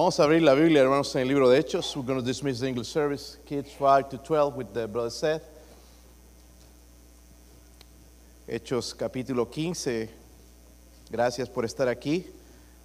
Vamos 0.00 0.18
a 0.18 0.24
abrir 0.24 0.40
la 0.40 0.54
Biblia, 0.54 0.80
hermanos, 0.80 1.14
en 1.14 1.20
el 1.20 1.28
libro 1.28 1.46
de 1.50 1.58
Hechos. 1.58 1.94
We're 1.94 2.06
going 2.06 2.18
to 2.18 2.24
dismiss 2.24 2.58
the 2.58 2.66
English 2.66 2.88
service, 2.88 3.36
kids 3.44 3.70
5 3.78 4.08
to 4.08 4.16
12 4.16 4.56
with 4.56 4.72
the 4.72 4.86
brother 4.86 5.10
Seth. 5.10 5.42
Hechos 8.48 8.94
capítulo 8.94 9.50
15. 9.50 10.08
Gracias 11.10 11.50
por 11.50 11.66
estar 11.66 11.86
aquí. 11.86 12.24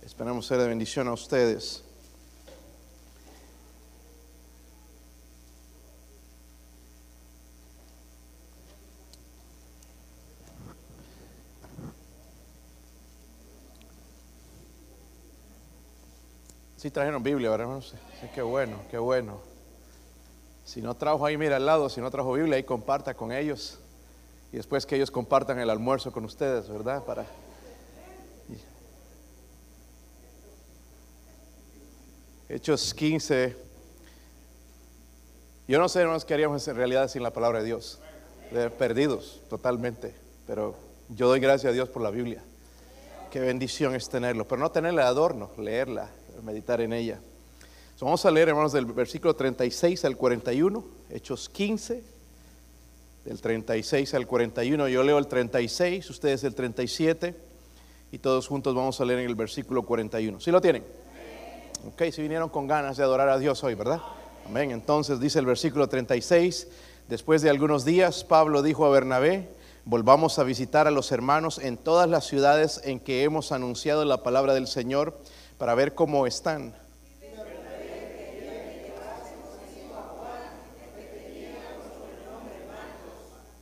Esperamos 0.05 0.45
ser 0.45 0.57
de 0.57 0.67
bendición 0.67 1.07
a 1.07 1.13
ustedes. 1.13 1.84
Sí 16.85 16.91
trajeron 16.91 17.23
Biblia, 17.23 17.49
¿verdad, 17.49 17.63
hermanos? 17.63 17.95
Sí, 18.21 18.27
qué 18.35 18.43
bueno, 18.43 18.77
qué 18.91 18.99
bueno. 18.99 19.39
Si 20.65 20.83
no 20.83 20.93
trajo 20.93 21.25
ahí, 21.25 21.35
mira 21.35 21.55
al 21.55 21.65
lado, 21.65 21.89
si 21.89 21.99
no 21.99 22.11
trajo 22.11 22.33
Biblia, 22.33 22.57
ahí 22.57 22.63
comparta 22.63 23.15
con 23.15 23.31
ellos. 23.31 23.79
Y 24.53 24.57
después 24.57 24.85
que 24.85 24.95
ellos 24.95 25.09
compartan 25.09 25.57
el 25.57 25.71
almuerzo 25.71 26.11
con 26.11 26.25
ustedes, 26.25 26.69
¿verdad? 26.69 27.03
Para... 27.03 27.25
Hechos 32.49 32.93
15. 32.93 33.57
Yo 35.67 35.79
no 35.79 35.89
sé, 35.89 36.01
hermanos, 36.01 36.23
qué 36.23 36.35
haríamos 36.35 36.67
en 36.67 36.75
realidad 36.75 37.07
sin 37.07 37.23
la 37.23 37.33
palabra 37.33 37.61
de 37.61 37.65
Dios. 37.65 37.99
Perdidos 38.77 39.41
totalmente. 39.49 40.13
Pero 40.45 40.75
yo 41.09 41.29
doy 41.29 41.39
gracias 41.39 41.71
a 41.71 41.73
Dios 41.73 41.89
por 41.89 42.03
la 42.03 42.11
Biblia. 42.11 42.43
Qué 43.31 43.39
bendición 43.39 43.95
es 43.95 44.07
tenerlo. 44.07 44.47
Pero 44.47 44.61
no 44.61 44.69
tenerla 44.69 45.01
de 45.01 45.07
adorno, 45.07 45.49
leerla, 45.57 46.11
meditar 46.43 46.81
en 46.81 46.93
ella. 46.93 47.19
So, 47.95 48.05
vamos 48.05 48.25
a 48.25 48.31
leer, 48.31 48.49
hermanos, 48.49 48.73
del 48.73 48.85
versículo 48.85 49.35
36 49.35 50.03
al 50.03 50.17
41, 50.17 50.83
Hechos 51.09 51.47
15, 51.47 52.03
del 53.23 53.41
36 53.41 54.13
al 54.13 54.27
41. 54.27 54.87
Yo 54.89 55.03
leo 55.03 55.17
el 55.17 55.27
36, 55.27 56.09
ustedes 56.09 56.43
el 56.43 56.55
37, 56.55 57.35
y 58.11 58.19
todos 58.19 58.47
juntos 58.47 58.75
vamos 58.75 58.99
a 58.99 59.05
leer 59.05 59.19
en 59.19 59.27
el 59.27 59.35
versículo 59.35 59.83
41. 59.83 60.39
¿Sí 60.39 60.51
lo 60.51 60.61
tienen? 60.61 60.83
Ok, 61.87 62.03
si 62.11 62.21
vinieron 62.21 62.49
con 62.49 62.67
ganas 62.67 62.97
de 62.97 63.03
adorar 63.03 63.29
a 63.29 63.37
Dios 63.37 63.63
hoy, 63.63 63.75
¿verdad? 63.75 64.01
Amén. 64.45 64.71
Entonces 64.71 65.19
dice 65.19 65.39
el 65.39 65.45
versículo 65.45 65.87
36, 65.87 66.67
después 67.07 67.41
de 67.41 67.49
algunos 67.49 67.85
días, 67.85 68.23
Pablo 68.23 68.61
dijo 68.61 68.85
a 68.85 68.89
Bernabé, 68.89 69.49
volvamos 69.85 70.37
a 70.39 70.43
visitar 70.43 70.87
a 70.87 70.91
los 70.91 71.11
hermanos 71.11 71.59
en 71.59 71.77
todas 71.77 72.09
las 72.09 72.25
ciudades 72.25 72.81
en 72.83 72.99
que 72.99 73.23
hemos 73.23 73.51
anunciado 73.51 74.03
la 74.03 74.23
palabra 74.23 74.53
del 74.53 74.67
Señor 74.67 75.17
para 75.57 75.75
ver 75.75 75.95
cómo 75.95 76.27
están. 76.27 76.73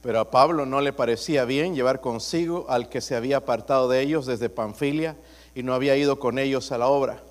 Pero 0.01 0.19
a 0.19 0.29
Pablo 0.29 0.65
no 0.65 0.81
le 0.81 0.91
parecía 0.91 1.45
bien 1.45 1.75
llevar 1.75 2.01
consigo 2.01 2.65
al 2.67 2.89
que 2.89 2.99
se 2.99 3.15
había 3.15 3.37
apartado 3.37 3.87
de 3.87 4.01
ellos 4.01 4.25
desde 4.25 4.49
Panfilia 4.49 5.15
y 5.55 5.63
no 5.63 5.73
había 5.73 5.95
ido 5.95 6.19
con 6.19 6.39
ellos 6.39 6.73
a 6.73 6.77
la 6.77 6.87
obra. 6.87 7.23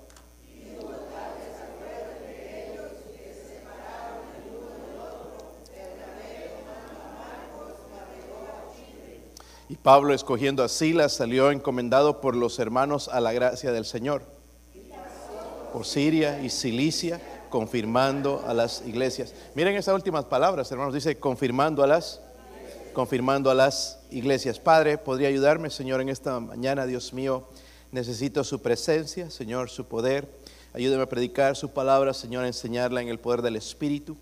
Y 9.68 9.76
Pablo, 9.76 10.14
escogiendo 10.14 10.64
a 10.64 10.68
Silas, 10.68 11.12
salió 11.12 11.50
encomendado 11.50 12.22
por 12.22 12.36
los 12.36 12.58
hermanos 12.58 13.08
a 13.08 13.20
la 13.20 13.32
gracia 13.32 13.72
del 13.72 13.84
Señor. 13.84 14.31
Por 15.72 15.86
Siria 15.86 16.42
y 16.42 16.50
Cilicia, 16.50 17.20
confirmando 17.48 18.44
a 18.46 18.52
las 18.52 18.82
iglesias. 18.86 19.34
Miren 19.54 19.74
esas 19.76 19.94
últimas 19.94 20.26
palabras, 20.26 20.70
hermanos. 20.70 20.92
Dice, 20.92 21.18
confirmando 21.18 21.82
a 21.82 21.86
las, 21.86 22.20
confirmando 22.92 23.50
a 23.50 23.54
las 23.54 24.00
iglesias. 24.10 24.60
Padre, 24.60 24.98
¿podría 24.98 25.28
ayudarme, 25.28 25.70
Señor, 25.70 26.00
en 26.02 26.10
esta 26.10 26.38
mañana, 26.40 26.84
Dios 26.84 27.14
mío? 27.14 27.48
Necesito 27.90 28.44
su 28.44 28.60
presencia, 28.60 29.30
Señor, 29.30 29.70
su 29.70 29.86
poder. 29.86 30.28
Ayúdeme 30.74 31.04
a 31.04 31.08
predicar 31.08 31.56
su 31.56 31.70
palabra, 31.70 32.12
Señor, 32.12 32.44
a 32.44 32.48
enseñarla 32.48 33.00
en 33.00 33.08
el 33.08 33.18
poder 33.18 33.40
del 33.40 33.56
Espíritu. 33.56 34.16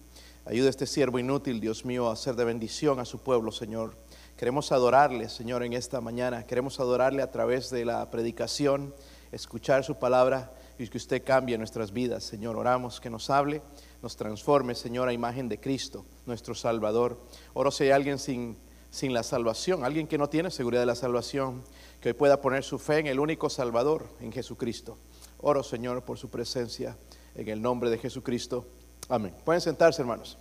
Ayude 0.44 0.68
a 0.68 0.70
este 0.70 0.86
siervo 0.86 1.18
inútil, 1.18 1.60
Dios 1.60 1.84
mío, 1.84 2.08
a 2.08 2.12
hacer 2.12 2.36
de 2.36 2.44
bendición 2.44 3.00
a 3.00 3.04
su 3.04 3.18
pueblo, 3.18 3.50
Señor. 3.50 3.94
Queremos 4.36 4.72
adorarle, 4.72 5.28
Señor, 5.28 5.62
en 5.62 5.72
esta 5.72 6.00
mañana. 6.00 6.46
Queremos 6.46 6.80
adorarle 6.80 7.22
a 7.22 7.30
través 7.30 7.70
de 7.70 7.84
la 7.84 8.08
predicación, 8.10 8.94
escuchar 9.32 9.84
su 9.84 9.96
palabra 9.96 10.52
y 10.80 10.88
que 10.88 10.96
usted 10.96 11.22
cambie 11.22 11.58
nuestras 11.58 11.92
vidas, 11.92 12.24
Señor. 12.24 12.56
Oramos 12.56 13.02
que 13.02 13.10
nos 13.10 13.28
hable, 13.28 13.60
nos 14.00 14.16
transforme, 14.16 14.74
Señor, 14.74 15.08
a 15.08 15.12
imagen 15.12 15.46
de 15.46 15.60
Cristo, 15.60 16.06
nuestro 16.24 16.54
Salvador. 16.54 17.20
Oro 17.52 17.70
si 17.70 17.84
hay 17.84 17.90
alguien 17.90 18.18
sin, 18.18 18.56
sin 18.90 19.12
la 19.12 19.22
salvación, 19.22 19.84
alguien 19.84 20.06
que 20.06 20.16
no 20.16 20.30
tiene 20.30 20.50
seguridad 20.50 20.80
de 20.80 20.86
la 20.86 20.94
salvación, 20.94 21.62
que 22.00 22.08
hoy 22.08 22.14
pueda 22.14 22.40
poner 22.40 22.64
su 22.64 22.78
fe 22.78 22.98
en 22.98 23.08
el 23.08 23.20
único 23.20 23.50
Salvador, 23.50 24.08
en 24.22 24.32
Jesucristo. 24.32 24.96
Oro, 25.36 25.62
Señor, 25.62 26.02
por 26.02 26.16
su 26.16 26.30
presencia, 26.30 26.96
en 27.34 27.48
el 27.48 27.60
nombre 27.60 27.90
de 27.90 27.98
Jesucristo. 27.98 28.66
Amén. 29.10 29.34
Pueden 29.44 29.60
sentarse, 29.60 30.00
hermanos. 30.00 30.38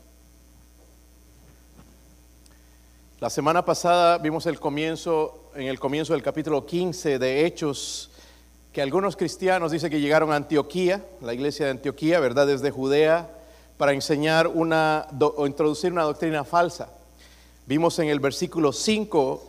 La 3.20 3.30
semana 3.30 3.66
pasada 3.66 4.18
vimos 4.20 4.46
el 4.46 4.58
comienzo, 4.58 5.52
en 5.54 5.68
el 5.68 5.78
comienzo 5.78 6.14
del 6.14 6.24
capítulo 6.24 6.66
15 6.66 7.20
de 7.20 7.46
Hechos, 7.46 8.09
que 8.72 8.82
algunos 8.82 9.16
cristianos 9.16 9.72
dicen 9.72 9.90
que 9.90 10.00
llegaron 10.00 10.32
a 10.32 10.36
Antioquía, 10.36 11.04
la 11.22 11.34
iglesia 11.34 11.66
de 11.66 11.72
Antioquía, 11.72 12.20
¿verdad? 12.20 12.46
Desde 12.46 12.70
Judea, 12.70 13.30
para 13.78 13.94
enseñar 13.94 14.48
una 14.48 15.08
o 15.20 15.48
introducir 15.48 15.92
una 15.92 16.04
doctrina 16.04 16.44
falsa. 16.44 16.90
Vimos 17.66 17.98
en 18.00 18.10
el 18.10 18.20
versículo 18.20 18.72
5, 18.72 19.44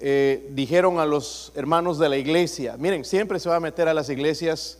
eh, 0.00 0.48
dijeron 0.52 1.00
a 1.00 1.06
los 1.06 1.52
hermanos 1.54 1.98
de 1.98 2.08
la 2.08 2.16
iglesia, 2.16 2.76
miren, 2.78 3.04
siempre 3.04 3.40
se 3.40 3.48
va 3.48 3.56
a 3.56 3.60
meter 3.60 3.88
a 3.88 3.94
las 3.94 4.08
iglesias 4.08 4.78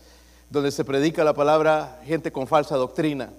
donde 0.49 0.71
se 0.71 0.85
predica 0.85 1.25
la 1.25 1.35
palabra 1.35 2.01
gente 2.05 2.33
con 2.33 2.47
falsa 2.47 2.77
doctrina. 2.77 3.31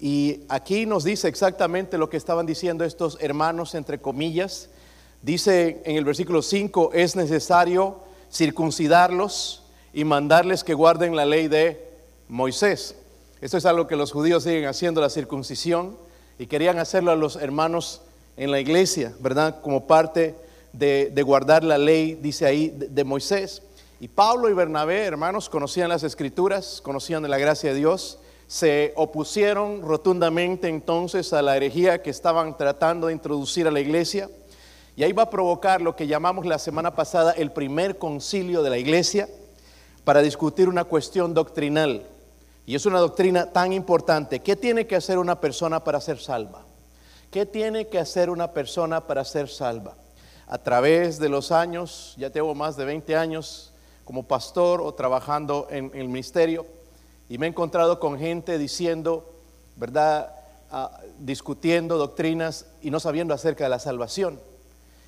Y 0.00 0.40
aquí 0.48 0.84
nos 0.84 1.04
dice 1.04 1.28
exactamente 1.28 1.96
lo 1.96 2.10
que 2.10 2.16
estaban 2.16 2.44
diciendo 2.44 2.84
estos 2.84 3.18
hermanos, 3.20 3.74
entre 3.74 3.98
comillas. 4.00 4.68
Dice 5.22 5.80
en 5.84 5.96
el 5.96 6.04
versículo 6.04 6.42
5, 6.42 6.90
es 6.92 7.16
necesario 7.16 8.00
circuncidarlos 8.30 9.62
y 9.96 10.04
mandarles 10.04 10.62
que 10.62 10.74
guarden 10.74 11.16
la 11.16 11.24
ley 11.24 11.48
de 11.48 11.82
Moisés. 12.28 12.96
Esto 13.40 13.56
es 13.56 13.64
algo 13.64 13.86
que 13.86 13.96
los 13.96 14.12
judíos 14.12 14.42
siguen 14.42 14.66
haciendo, 14.66 15.00
la 15.00 15.08
circuncisión, 15.08 15.96
y 16.38 16.48
querían 16.48 16.78
hacerlo 16.78 17.12
a 17.12 17.16
los 17.16 17.36
hermanos 17.36 18.02
en 18.36 18.50
la 18.50 18.60
iglesia, 18.60 19.14
¿verdad? 19.20 19.62
Como 19.62 19.86
parte 19.86 20.34
de, 20.74 21.22
guardar 21.24 21.64
la 21.64 21.78
ley, 21.78 22.14
dice 22.14 22.44
ahí, 22.44 22.68
de, 22.68 22.88
de 22.88 23.04
Moisés. 23.04 23.62
Y 23.98 24.08
Pablo 24.08 24.50
y 24.50 24.52
Bernabé, 24.52 25.02
hermanos, 25.04 25.48
conocían 25.48 25.88
las 25.88 26.02
escrituras, 26.02 26.82
conocían 26.82 27.22
de 27.22 27.30
la 27.30 27.38
gracia 27.38 27.72
de 27.72 27.78
Dios 27.78 28.18
se 28.48 28.92
opusieron 28.94 29.82
rotundamente 29.82 30.68
entonces 30.68 31.32
a 31.32 31.42
la 31.42 31.56
herejía 31.56 32.00
que 32.00 32.10
estaban 32.10 32.56
tratando 32.56 33.08
de 33.08 33.14
introducir 33.14 33.66
a 33.66 33.72
la 33.72 33.80
iglesia. 33.80 34.30
Y 34.94 35.02
ahí 35.02 35.12
va 35.12 35.24
a 35.24 35.30
provocar 35.30 35.80
lo 35.80 35.96
que 35.96 36.06
llamamos 36.06 36.46
la 36.46 36.60
semana 36.60 36.94
pasada 36.94 37.32
el 37.32 37.50
primer 37.50 37.98
concilio 37.98 38.62
de 38.62 38.70
la 38.70 38.78
iglesia 38.78 39.28
para 40.06 40.22
discutir 40.22 40.68
una 40.68 40.84
cuestión 40.84 41.34
doctrinal. 41.34 42.06
Y 42.64 42.76
es 42.76 42.86
una 42.86 43.00
doctrina 43.00 43.50
tan 43.50 43.72
importante. 43.72 44.38
¿Qué 44.38 44.54
tiene 44.54 44.86
que 44.86 44.94
hacer 44.94 45.18
una 45.18 45.40
persona 45.40 45.82
para 45.82 46.00
ser 46.00 46.20
salva? 46.20 46.62
¿Qué 47.32 47.44
tiene 47.44 47.88
que 47.88 47.98
hacer 47.98 48.30
una 48.30 48.52
persona 48.52 49.04
para 49.04 49.24
ser 49.24 49.48
salva? 49.48 49.96
A 50.46 50.58
través 50.58 51.18
de 51.18 51.28
los 51.28 51.50
años, 51.50 52.14
ya 52.18 52.30
tengo 52.30 52.54
más 52.54 52.76
de 52.76 52.84
20 52.84 53.16
años 53.16 53.72
como 54.04 54.22
pastor 54.22 54.80
o 54.80 54.94
trabajando 54.94 55.66
en 55.70 55.90
el 55.92 56.06
ministerio, 56.06 56.66
y 57.28 57.36
me 57.38 57.46
he 57.46 57.48
encontrado 57.48 57.98
con 57.98 58.16
gente 58.16 58.58
diciendo, 58.58 59.28
¿verdad? 59.74 60.30
Ah, 60.70 61.00
discutiendo 61.18 61.98
doctrinas 61.98 62.66
y 62.80 62.92
no 62.92 63.00
sabiendo 63.00 63.34
acerca 63.34 63.64
de 63.64 63.70
la 63.70 63.80
salvación. 63.80 64.38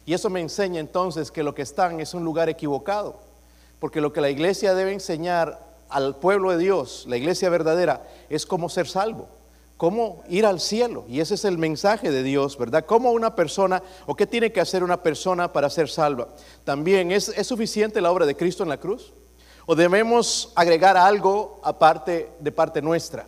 Y 0.06 0.14
eso 0.14 0.28
me 0.28 0.40
enseña 0.40 0.80
entonces 0.80 1.30
que 1.30 1.44
lo 1.44 1.54
que 1.54 1.62
están 1.62 2.00
es 2.00 2.14
un 2.14 2.24
lugar 2.24 2.48
equivocado. 2.48 3.27
Porque 3.78 4.00
lo 4.00 4.12
que 4.12 4.20
la 4.20 4.30
iglesia 4.30 4.74
debe 4.74 4.92
enseñar 4.92 5.66
al 5.88 6.16
pueblo 6.16 6.50
de 6.50 6.58
Dios, 6.58 7.04
la 7.08 7.16
iglesia 7.16 7.48
verdadera, 7.48 8.06
es 8.28 8.44
cómo 8.44 8.68
ser 8.68 8.86
salvo, 8.86 9.28
cómo 9.76 10.22
ir 10.28 10.44
al 10.44 10.60
cielo. 10.60 11.04
Y 11.08 11.20
ese 11.20 11.34
es 11.34 11.44
el 11.44 11.58
mensaje 11.58 12.10
de 12.10 12.22
Dios, 12.22 12.58
¿verdad? 12.58 12.84
¿Cómo 12.84 13.12
una 13.12 13.34
persona, 13.34 13.82
o 14.06 14.14
qué 14.14 14.26
tiene 14.26 14.52
que 14.52 14.60
hacer 14.60 14.82
una 14.82 15.02
persona 15.02 15.52
para 15.52 15.70
ser 15.70 15.88
salva? 15.88 16.28
También, 16.64 17.12
¿es, 17.12 17.28
¿es 17.28 17.46
suficiente 17.46 18.00
la 18.00 18.10
obra 18.10 18.26
de 18.26 18.36
Cristo 18.36 18.62
en 18.62 18.68
la 18.68 18.78
cruz? 18.78 19.14
¿O 19.66 19.74
debemos 19.74 20.52
agregar 20.56 20.96
algo 20.96 21.60
aparte 21.62 22.30
de 22.40 22.52
parte 22.52 22.82
nuestra? 22.82 23.26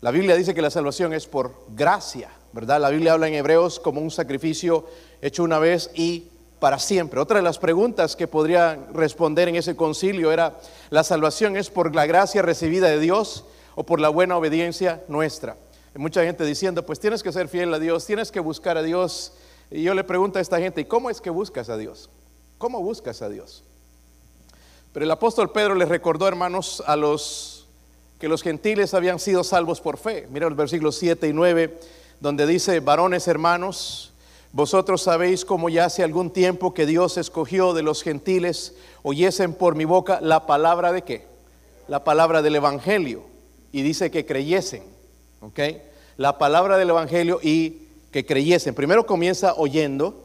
La 0.00 0.10
Biblia 0.10 0.36
dice 0.36 0.54
que 0.54 0.62
la 0.62 0.70
salvación 0.70 1.12
es 1.12 1.26
por 1.26 1.54
gracia, 1.70 2.30
¿verdad? 2.52 2.80
La 2.80 2.90
Biblia 2.90 3.12
habla 3.12 3.28
en 3.28 3.34
Hebreos 3.34 3.80
como 3.80 4.00
un 4.00 4.10
sacrificio 4.10 4.86
hecho 5.20 5.42
una 5.42 5.58
vez 5.58 5.90
y 5.94 6.28
para 6.60 6.78
siempre. 6.78 7.20
Otra 7.20 7.36
de 7.36 7.42
las 7.42 7.58
preguntas 7.58 8.16
que 8.16 8.26
podría 8.26 8.78
responder 8.92 9.48
en 9.48 9.56
ese 9.56 9.76
concilio 9.76 10.32
era, 10.32 10.58
¿la 10.90 11.04
salvación 11.04 11.56
es 11.56 11.70
por 11.70 11.94
la 11.94 12.06
gracia 12.06 12.42
recibida 12.42 12.88
de 12.88 12.98
Dios 12.98 13.44
o 13.78 13.84
por 13.84 14.00
la 14.00 14.08
buena 14.08 14.36
obediencia 14.36 15.04
nuestra. 15.06 15.56
Hay 15.94 16.02
mucha 16.02 16.24
gente 16.24 16.44
diciendo, 16.44 16.84
pues 16.84 16.98
tienes 16.98 17.22
que 17.22 17.30
ser 17.30 17.46
fiel 17.46 17.72
a 17.72 17.78
Dios, 17.78 18.04
tienes 18.04 18.32
que 18.32 18.40
buscar 18.40 18.76
a 18.76 18.82
Dios. 18.82 19.34
Y 19.70 19.84
yo 19.84 19.94
le 19.94 20.02
pregunto 20.02 20.40
a 20.40 20.42
esta 20.42 20.58
gente, 20.58 20.80
¿y 20.80 20.84
cómo 20.84 21.10
es 21.10 21.20
que 21.20 21.30
buscas 21.30 21.68
a 21.68 21.76
Dios? 21.76 22.10
¿Cómo 22.58 22.82
buscas 22.82 23.22
a 23.22 23.28
Dios? 23.28 23.62
Pero 24.92 25.04
el 25.04 25.10
apóstol 25.12 25.52
Pedro 25.52 25.76
les 25.76 25.88
recordó, 25.88 26.26
hermanos, 26.26 26.82
a 26.88 26.96
los 26.96 27.68
que 28.18 28.26
los 28.26 28.42
gentiles 28.42 28.94
habían 28.94 29.20
sido 29.20 29.44
salvos 29.44 29.80
por 29.80 29.96
fe. 29.96 30.26
Mira 30.28 30.48
los 30.48 30.58
versículos 30.58 30.96
7 30.96 31.28
y 31.28 31.32
9, 31.32 31.78
donde 32.18 32.48
dice, 32.48 32.80
varones 32.80 33.28
hermanos, 33.28 34.12
vosotros 34.52 35.02
sabéis 35.02 35.44
como 35.44 35.68
ya 35.68 35.84
hace 35.84 36.02
algún 36.02 36.30
tiempo 36.30 36.72
que 36.74 36.86
Dios 36.86 37.18
escogió 37.18 37.74
de 37.74 37.82
los 37.82 38.02
gentiles, 38.02 38.74
oyesen 39.02 39.52
por 39.52 39.74
mi 39.74 39.84
boca 39.84 40.20
la 40.22 40.46
palabra 40.46 40.92
de 40.92 41.02
qué? 41.02 41.26
La 41.86 42.04
palabra 42.04 42.42
del 42.42 42.56
Evangelio. 42.56 43.22
Y 43.72 43.82
dice 43.82 44.10
que 44.10 44.24
creyesen, 44.24 44.82
¿ok? 45.40 45.60
La 46.16 46.38
palabra 46.38 46.78
del 46.78 46.90
Evangelio 46.90 47.38
y 47.42 47.88
que 48.10 48.24
creyesen. 48.24 48.74
Primero 48.74 49.06
comienza 49.06 49.54
oyendo. 49.54 50.24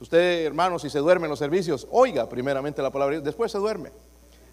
Usted, 0.00 0.44
hermanos, 0.44 0.82
si 0.82 0.90
se 0.90 1.00
duerme 1.00 1.26
en 1.26 1.30
los 1.30 1.38
servicios, 1.38 1.86
oiga 1.90 2.28
primeramente 2.28 2.82
la 2.82 2.90
palabra, 2.90 3.20
después 3.20 3.50
se 3.50 3.58
duerme. 3.58 3.90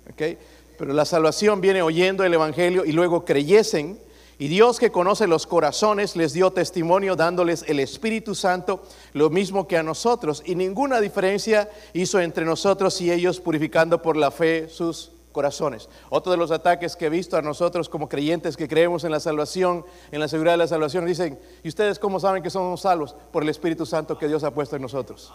¿ok? 0.09 0.37
Pero 0.77 0.93
la 0.93 1.05
salvación 1.05 1.61
viene 1.61 1.81
oyendo 1.81 2.23
el 2.23 2.33
Evangelio 2.33 2.85
y 2.85 2.91
luego 2.91 3.23
creyesen. 3.25 3.99
Y 4.41 4.47
Dios 4.47 4.79
que 4.79 4.91
conoce 4.91 5.27
los 5.27 5.45
corazones 5.45 6.15
les 6.15 6.33
dio 6.33 6.49
testimonio 6.49 7.15
dándoles 7.15 7.63
el 7.67 7.79
Espíritu 7.79 8.33
Santo, 8.33 8.81
lo 9.13 9.29
mismo 9.29 9.67
que 9.67 9.77
a 9.77 9.83
nosotros. 9.83 10.41
Y 10.43 10.55
ninguna 10.55 10.99
diferencia 10.99 11.69
hizo 11.93 12.19
entre 12.19 12.43
nosotros 12.43 12.99
y 13.01 13.11
ellos 13.11 13.39
purificando 13.39 14.01
por 14.01 14.17
la 14.17 14.31
fe 14.31 14.67
sus 14.67 15.11
corazones. 15.31 15.89
Otro 16.09 16.31
de 16.31 16.39
los 16.39 16.49
ataques 16.49 16.95
que 16.95 17.05
he 17.05 17.09
visto 17.09 17.37
a 17.37 17.43
nosotros 17.43 17.87
como 17.87 18.09
creyentes 18.09 18.57
que 18.57 18.67
creemos 18.67 19.03
en 19.03 19.11
la 19.11 19.19
salvación, 19.19 19.85
en 20.11 20.19
la 20.19 20.27
seguridad 20.27 20.53
de 20.53 20.57
la 20.57 20.67
salvación, 20.67 21.05
dicen, 21.05 21.39
¿y 21.61 21.67
ustedes 21.67 21.99
cómo 21.99 22.19
saben 22.19 22.41
que 22.41 22.49
somos 22.49 22.81
salvos? 22.81 23.15
Por 23.31 23.43
el 23.43 23.49
Espíritu 23.49 23.85
Santo 23.85 24.17
que 24.17 24.27
Dios 24.27 24.43
ha 24.43 24.49
puesto 24.49 24.75
en 24.75 24.81
nosotros. 24.81 25.31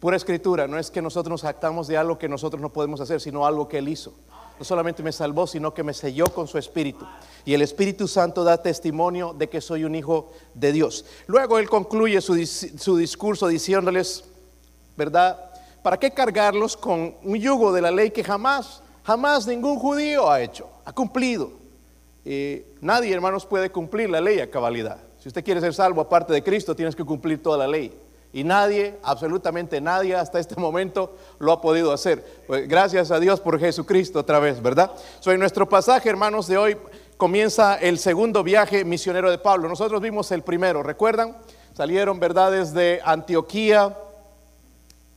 Pura 0.00 0.16
escritura, 0.16 0.66
no 0.66 0.76
es 0.76 0.90
que 0.90 1.00
nosotros 1.00 1.30
nos 1.30 1.44
actamos 1.44 1.86
de 1.86 1.96
algo 1.96 2.18
que 2.18 2.28
nosotros 2.28 2.60
no 2.60 2.72
podemos 2.72 3.00
hacer, 3.00 3.20
sino 3.20 3.46
algo 3.46 3.68
que 3.68 3.78
Él 3.78 3.88
hizo. 3.88 4.12
No 4.58 4.64
solamente 4.64 5.02
me 5.02 5.12
salvó, 5.12 5.46
sino 5.46 5.74
que 5.74 5.82
me 5.82 5.92
selló 5.92 6.26
con 6.26 6.48
su 6.48 6.58
Espíritu. 6.58 7.04
Y 7.44 7.54
el 7.54 7.62
Espíritu 7.62 8.08
Santo 8.08 8.42
da 8.42 8.62
testimonio 8.62 9.34
de 9.34 9.48
que 9.48 9.60
soy 9.60 9.84
un 9.84 9.94
hijo 9.94 10.32
de 10.54 10.72
Dios. 10.72 11.04
Luego 11.26 11.58
Él 11.58 11.68
concluye 11.68 12.20
su, 12.20 12.34
su 12.44 12.96
discurso 12.96 13.48
diciéndoles, 13.48 14.24
¿verdad? 14.96 15.38
¿Para 15.82 15.98
qué 15.98 16.10
cargarlos 16.10 16.76
con 16.76 17.14
un 17.22 17.36
yugo 17.36 17.72
de 17.72 17.82
la 17.82 17.90
ley 17.90 18.10
que 18.10 18.24
jamás, 18.24 18.82
jamás 19.04 19.46
ningún 19.46 19.78
judío 19.78 20.30
ha 20.30 20.40
hecho, 20.40 20.68
ha 20.84 20.92
cumplido? 20.92 21.66
nadie, 22.80 23.14
hermanos, 23.14 23.46
puede 23.46 23.70
cumplir 23.70 24.10
la 24.10 24.20
ley 24.20 24.40
a 24.40 24.50
cabalidad. 24.50 24.98
Si 25.20 25.28
usted 25.28 25.44
quiere 25.44 25.60
ser 25.60 25.72
salvo 25.74 26.00
aparte 26.00 26.32
de 26.32 26.42
Cristo, 26.42 26.74
tienes 26.74 26.96
que 26.96 27.04
cumplir 27.04 27.42
toda 27.42 27.58
la 27.58 27.68
ley. 27.68 27.92
Y 28.32 28.44
nadie, 28.44 28.98
absolutamente 29.02 29.80
nadie 29.80 30.14
hasta 30.14 30.38
este 30.38 30.56
momento 30.60 31.16
lo 31.38 31.52
ha 31.52 31.60
podido 31.60 31.92
hacer. 31.92 32.24
Pues 32.46 32.68
gracias 32.68 33.10
a 33.10 33.18
Dios 33.18 33.40
por 33.40 33.58
Jesucristo 33.58 34.20
otra 34.20 34.38
vez, 34.38 34.60
¿verdad? 34.60 34.90
So, 35.20 35.32
en 35.32 35.40
nuestro 35.40 35.68
pasaje, 35.68 36.08
hermanos, 36.08 36.46
de 36.46 36.58
hoy 36.58 36.76
comienza 37.16 37.76
el 37.76 37.98
segundo 37.98 38.42
viaje 38.42 38.84
misionero 38.84 39.30
de 39.30 39.38
Pablo. 39.38 39.68
Nosotros 39.68 40.00
vimos 40.00 40.30
el 40.32 40.42
primero, 40.42 40.82
¿recuerdan? 40.82 41.36
Salieron, 41.72 42.20
¿verdad? 42.20 42.52
Desde 42.52 43.00
Antioquía, 43.04 43.96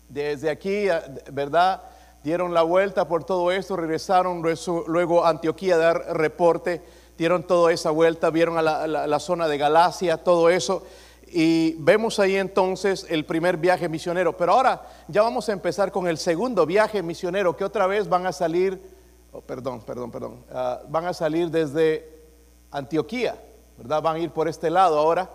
desde 0.09 0.49
aquí, 0.49 0.87
¿verdad? 1.31 1.81
Dieron 2.23 2.53
la 2.53 2.63
vuelta 2.63 3.07
por 3.07 3.23
todo 3.23 3.51
esto, 3.51 3.77
regresaron 3.77 4.43
luego 4.87 5.23
a 5.23 5.29
Antioquía 5.29 5.75
a 5.75 5.77
dar 5.77 6.17
reporte, 6.17 6.81
dieron 7.17 7.43
toda 7.43 7.71
esa 7.71 7.91
vuelta, 7.91 8.29
vieron 8.29 8.57
a 8.57 8.61
la, 8.61 9.19
zona 9.19 9.47
de 9.47 9.57
Galacia, 9.57 10.17
todo 10.17 10.49
eso. 10.49 10.83
Y 11.31 11.75
vemos 11.79 12.19
ahí 12.19 12.35
entonces 12.35 13.05
el 13.09 13.25
primer 13.25 13.57
viaje 13.57 13.87
misionero. 13.87 14.35
Pero 14.35 14.53
ahora 14.53 14.81
ya 15.07 15.21
vamos 15.21 15.49
a 15.49 15.53
empezar 15.53 15.91
con 15.91 16.07
el 16.07 16.17
segundo 16.17 16.65
viaje 16.65 17.01
misionero, 17.03 17.55
que 17.55 17.63
otra 17.63 17.87
vez 17.87 18.07
van 18.07 18.25
a 18.25 18.31
salir, 18.31 18.79
oh, 19.31 19.41
perdón, 19.41 19.81
perdón, 19.81 20.11
perdón, 20.11 20.45
ah, 20.51 20.81
van 20.87 21.05
a 21.05 21.13
salir 21.13 21.49
desde 21.49 22.09
Antioquía, 22.71 23.41
¿verdad? 23.77 24.01
Van 24.01 24.15
a 24.15 24.19
ir 24.19 24.31
por 24.31 24.47
este 24.47 24.69
lado 24.69 24.97
ahora. 24.97 25.29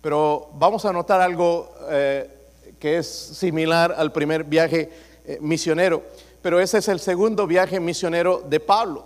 Pero 0.00 0.50
vamos 0.54 0.84
a 0.84 0.92
notar 0.92 1.20
algo 1.20 1.72
eh, 1.90 2.30
que 2.78 2.98
es 2.98 3.08
similar 3.08 3.94
al 3.96 4.12
primer 4.12 4.44
viaje 4.44 4.90
eh, 5.24 5.38
misionero, 5.40 6.02
pero 6.40 6.60
ese 6.60 6.78
es 6.78 6.88
el 6.88 7.00
segundo 7.00 7.46
viaje 7.46 7.80
misionero 7.80 8.42
de 8.48 8.60
Pablo. 8.60 9.04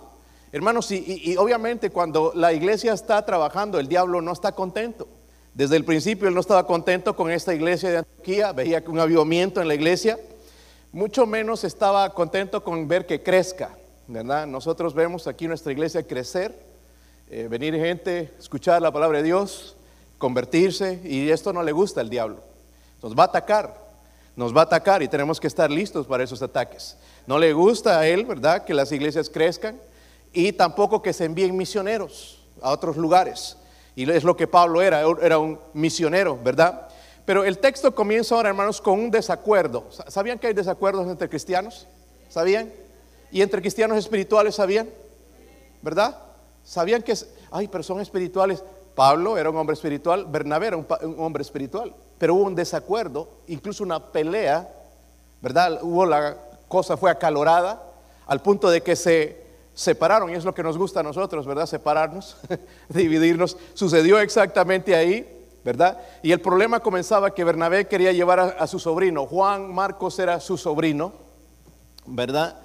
Hermanos, 0.51 0.91
y, 0.91 1.35
obviamente 1.37 1.89
cuando 1.89 2.31
la 2.35 2.53
iglesia 2.53 2.93
está 2.93 3.25
trabajando, 3.25 3.79
el 3.79 3.87
diablo 3.87 4.21
no 4.21 4.31
está 4.31 4.51
contento. 4.51 5.07
Desde 5.53 5.75
el 5.75 5.85
principio 5.85 6.27
él 6.27 6.33
no 6.33 6.39
estaba 6.39 6.65
contento 6.65 7.15
con 7.15 7.29
esta 7.29 7.53
iglesia 7.53 7.91
de 7.91 7.97
Antioquía, 7.99 8.51
veía 8.53 8.83
un 8.87 8.99
avivamiento 8.99 9.61
en 9.61 9.67
la 9.67 9.75
iglesia, 9.75 10.17
mucho 10.91 11.27
menos 11.27 11.63
estaba 11.63 12.11
contento 12.13 12.63
con 12.63 12.87
ver 12.87 13.05
que 13.05 13.21
crezca, 13.21 13.77
¿verdad? 14.07 14.47
Nosotros 14.47 14.95
vemos 14.95 15.27
aquí 15.27 15.47
nuestra 15.47 15.71
iglesia 15.71 16.07
crecer, 16.07 16.57
eh, 17.29 17.47
venir 17.49 17.75
gente, 17.75 18.33
escuchar 18.39 18.81
la 18.81 18.91
palabra 18.91 19.19
de 19.19 19.25
Dios, 19.25 19.75
convertirse, 20.17 20.99
y 21.03 21.29
esto 21.29 21.53
no 21.53 21.61
le 21.61 21.71
gusta 21.71 22.01
al 22.01 22.09
diablo. 22.09 22.41
Nos 23.03 23.15
va 23.15 23.23
a 23.23 23.27
atacar, 23.27 23.77
nos 24.35 24.55
va 24.55 24.61
a 24.61 24.65
atacar 24.65 25.03
y 25.03 25.07
tenemos 25.07 25.39
que 25.39 25.47
estar 25.47 25.69
listos 25.69 26.07
para 26.07 26.23
esos 26.23 26.41
ataques. 26.41 26.97
No 27.27 27.37
le 27.37 27.53
gusta 27.53 27.99
a 27.99 28.07
él, 28.07 28.25
¿verdad?, 28.25 28.65
que 28.65 28.73
las 28.73 28.91
iglesias 28.91 29.29
crezcan 29.29 29.79
y 30.31 30.51
tampoco 30.53 31.03
que 31.03 31.13
se 31.13 31.25
envíen 31.25 31.55
misioneros 31.55 32.43
a 32.59 32.71
otros 32.71 32.97
lugares. 32.97 33.57
Y 33.95 34.09
es 34.09 34.23
lo 34.23 34.35
que 34.35 34.47
Pablo 34.47 34.81
era, 34.81 35.01
era 35.21 35.37
un 35.37 35.59
misionero, 35.73 36.39
¿verdad? 36.43 36.87
Pero 37.25 37.43
el 37.43 37.59
texto 37.59 37.93
comienza 37.93 38.35
ahora, 38.35 38.49
hermanos, 38.49 38.81
con 38.81 38.99
un 38.99 39.11
desacuerdo. 39.11 39.85
¿Sabían 40.07 40.39
que 40.39 40.47
hay 40.47 40.53
desacuerdos 40.53 41.07
entre 41.07 41.29
cristianos? 41.29 41.87
¿Sabían? 42.29 42.71
Y 43.31 43.41
entre 43.41 43.61
cristianos 43.61 43.97
espirituales, 43.97 44.55
¿sabían? 44.55 44.89
¿Verdad? 45.81 46.17
¿Sabían 46.63 47.01
que, 47.01 47.13
ay, 47.51 47.67
pero 47.67 47.83
son 47.83 48.01
espirituales? 48.01 48.63
Pablo 48.95 49.37
era 49.37 49.49
un 49.49 49.57
hombre 49.57 49.73
espiritual, 49.73 50.25
Bernabé 50.25 50.67
era 50.67 50.77
un, 50.77 50.85
hombre 51.17 51.41
espiritual, 51.41 51.93
pero 52.17 52.35
hubo 52.35 52.43
un 52.43 52.55
desacuerdo, 52.55 53.27
incluso 53.47 53.83
una 53.83 54.11
pelea, 54.11 54.69
¿verdad? 55.41 55.79
Hubo 55.81 56.05
la 56.05 56.37
cosa 56.67 56.95
fue 56.95 57.09
acalorada 57.09 57.81
al 58.27 58.41
punto 58.41 58.69
de 58.69 58.81
que 58.81 58.95
se 58.95 59.42
separaron 59.73 60.29
y 60.29 60.33
es 60.33 60.45
lo 60.45 60.53
que 60.53 60.63
nos 60.63 60.77
gusta 60.77 60.99
a 60.99 61.03
nosotros, 61.03 61.45
¿verdad? 61.45 61.65
Separarnos, 61.65 62.37
dividirnos. 62.89 63.57
Sucedió 63.73 64.19
exactamente 64.19 64.95
ahí, 64.95 65.27
¿verdad? 65.63 65.99
Y 66.21 66.31
el 66.31 66.41
problema 66.41 66.79
comenzaba 66.79 67.33
que 67.33 67.43
Bernabé 67.43 67.87
quería 67.87 68.11
llevar 68.11 68.39
a 68.39 68.67
su 68.67 68.79
sobrino, 68.79 69.25
Juan 69.25 69.73
Marcos 69.73 70.19
era 70.19 70.39
su 70.39 70.57
sobrino, 70.57 71.13
¿verdad? 72.05 72.62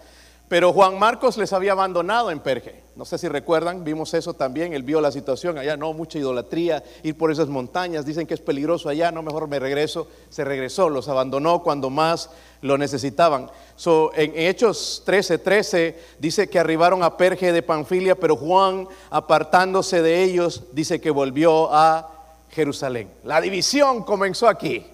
Pero 0.49 0.73
Juan 0.73 0.99
Marcos 0.99 1.37
les 1.37 1.53
había 1.53 1.73
abandonado 1.73 2.31
en 2.31 2.41
Perge. 2.41 2.83
No 2.97 3.05
sé 3.05 3.19
si 3.19 3.29
recuerdan, 3.29 3.85
vimos 3.85 4.15
eso 4.15 4.33
también, 4.35 4.73
él 4.73 4.83
vio 4.83 5.01
la 5.01 5.13
situación 5.13 5.59
allá, 5.59 5.77
no, 5.77 5.93
mucha 5.93 6.19
idolatría, 6.19 6.83
ir 7.03 7.17
por 7.17 7.31
esas 7.31 7.49
montañas, 7.49 8.07
dicen 8.07 8.27
que 8.27 8.35
es 8.35 8.41
peligroso 8.41 8.89
allá, 8.89 9.13
no, 9.13 9.23
mejor 9.23 9.47
me 9.47 9.59
regreso. 9.59 10.09
Se 10.31 10.45
regresó, 10.45 10.89
los 10.89 11.07
abandonó 11.09 11.63
cuando 11.63 11.91
más 11.91 12.31
lo 12.63 12.79
necesitaban. 12.79 13.51
So, 13.77 14.11
en 14.17 14.33
Hechos 14.35 15.03
13, 15.05 15.39
13 15.39 15.99
dice 16.19 16.49
que 16.49 16.59
arribaron 16.59 17.03
a 17.03 17.17
Perge 17.17 17.53
de 17.53 17.63
Panfilia, 17.63 18.17
pero 18.17 18.35
Juan, 18.35 18.89
apartándose 19.11 20.01
de 20.01 20.25
ellos, 20.25 20.65
dice 20.73 21.01
que 21.01 21.11
volvió 21.11 21.73
a 21.73 22.11
Jerusalén. 22.51 23.11
La 23.23 23.41
división 23.41 24.03
comenzó 24.03 24.49
aquí. 24.49 24.85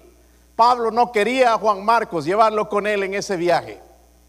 Pablo 0.55 0.91
no 0.91 1.11
quería 1.11 1.53
a 1.53 1.57
Juan 1.57 1.83
Marcos 1.83 2.25
llevarlo 2.25 2.69
con 2.69 2.87
él 2.87 3.03
en 3.03 3.13
ese 3.13 3.35
viaje. 3.37 3.85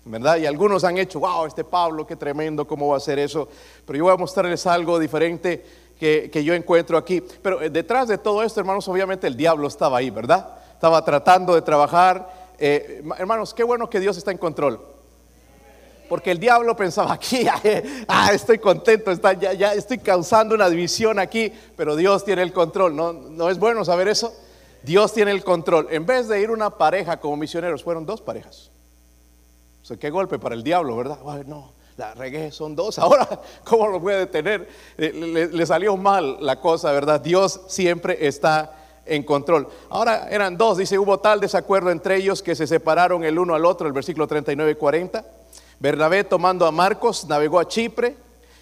¿Verdad? 0.07 0.37
Y 0.37 0.47
algunos 0.47 0.85
han 0.85 0.97
hecho, 0.99 1.21
wow, 1.21 1.47
este 1.47 1.65
Pablo, 1.65 2.07
qué 2.07 2.17
tremendo, 2.17 2.67
¿cómo 2.67 2.89
va 2.89 2.95
a 2.95 2.97
hacer 2.99 3.19
eso? 3.19 3.49
Pero 3.85 3.99
yo 3.99 4.05
voy 4.05 4.15
a 4.15 4.17
mostrarles 4.17 4.67
algo 4.67 4.99
diferente 4.99 5.65
que, 5.99 6.45
yo 6.45 6.55
encuentro 6.55 6.97
aquí. 6.97 7.21
Pero 7.43 7.61
eh, 7.61 7.71
detrás 7.71 8.09
de 8.09 8.17
todo 8.17 8.43
esto, 8.43 8.61
hermanos, 8.61 8.87
obviamente 8.89 9.27
el 9.27 9.37
diablo 9.37 9.67
estaba 9.67 9.99
ahí, 9.99 10.11
¿verdad? 10.11 10.59
Estaba 10.73 11.05
tratando 11.05 11.55
de 11.55 11.63
trabajar. 11.63 12.53
Eh, 12.59 13.03
hermanos, 13.19 13.53
qué 13.53 13.65
bueno 13.65 13.91
que 13.91 13.99
Dios 13.99 14.17
está 14.17 14.31
en 14.31 14.39
control. 14.39 14.81
Porque 16.09 16.31
el 16.31 16.39
diablo 16.39 16.77
pensaba 16.77 17.13
aquí, 17.13 17.45
ah, 18.09 18.31
estoy 18.33 18.61
contento, 18.61 19.11
está, 19.11 19.33
ya, 19.33 19.55
ya 19.55 19.75
estoy 19.75 19.99
causando 19.99 20.55
una 20.55 20.71
división 20.71 21.19
aquí, 21.19 21.53
pero 21.77 21.97
Dios 21.97 22.25
tiene 22.25 22.43
el 22.43 22.53
control. 22.53 22.95
¿No, 22.95 23.13
¿No 23.13 23.51
es 23.51 23.59
bueno 23.59 23.85
saber 23.85 24.07
eso? 24.07 24.33
Dios 24.85 25.13
tiene 25.13 25.33
el 25.33 25.43
control. 25.43 25.89
En 25.91 26.07
vez 26.07 26.29
de 26.29 26.41
ir 26.41 26.53
una 26.53 26.71
pareja 26.71 27.17
como 27.17 27.37
misioneros, 27.37 27.83
fueron 27.83 28.07
dos 28.07 28.23
parejas 28.23 28.71
qué 29.99 30.11
golpe 30.11 30.39
para 30.39 30.55
el 30.55 30.65
diablo, 30.65 30.97
¿verdad? 30.97 31.19
no, 31.47 31.73
la 31.97 32.15
regué, 32.15 32.51
son 32.51 32.75
dos. 32.75 32.99
Ahora, 32.99 33.41
¿cómo 33.65 33.87
lo 33.89 34.01
voy 34.01 34.15
a 34.15 34.19
detener? 34.19 34.69
Eh, 34.99 35.49
le, 35.53 35.67
salió 35.67 35.97
mal 35.97 36.39
la 36.41 36.61
cosa, 36.61 36.93
¿verdad? 36.93 37.21
Dios 37.21 37.61
siempre 37.69 38.27
está 38.27 38.77
en 39.05 39.23
control. 39.23 39.69
Ahora 39.89 40.29
eran 40.29 40.57
dos, 40.57 40.79
dice, 40.79 40.99
hubo 40.99 41.19
tal 41.21 41.41
desacuerdo 41.41 41.91
entre 41.91 42.17
ellos 42.17 42.43
que 42.43 42.57
se 42.57 42.67
separaron 42.67 43.25
el 43.25 43.39
uno 43.39 43.55
al 43.55 43.65
otro, 43.65 43.87
el 43.87 43.93
versículo 43.93 44.27
39 44.27 44.73
y 44.73 44.75
40. 44.75 45.25
Bernabé 45.79 46.25
tomando 46.25 46.67
a 46.67 46.73
Marcos 46.73 47.27
navegó 47.29 47.61
a 47.61 47.69
Chipre 47.69 48.17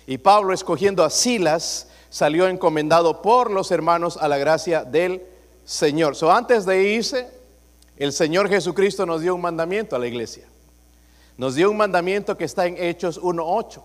Y 0.05 0.19
Pablo, 0.19 0.53
escogiendo 0.53 1.05
a 1.05 1.11
Silas, 1.11 1.89
salió 2.11 2.49
encomendado 2.49 3.23
por 3.23 3.51
los 3.51 3.71
hermanos 3.71 4.19
a 4.19 4.29
la 4.29 4.37
gracia 4.37 4.85
del 4.85 5.23
Señor. 5.65 6.17
So, 6.17 6.31
antes 6.31 6.67
de 6.67 6.83
irse, 6.83 7.29
el 7.97 8.13
Señor 8.13 8.49
Jesucristo 8.49 9.07
nos 9.07 9.23
dio 9.23 9.35
un 9.35 9.41
mandamiento 9.41 9.97
a 9.97 9.99
la 9.99 10.07
iglesia. 10.07 10.47
Nos 11.37 11.57
dio 11.57 11.71
un 11.71 11.77
mandamiento 11.77 12.37
que 12.37 12.45
está 12.45 12.67
en 12.67 12.77
Hechos 12.77 13.21
1.8. 13.21 13.83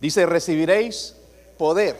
Dice, 0.00 0.26
recibiréis 0.26 1.14
poder. 1.56 1.96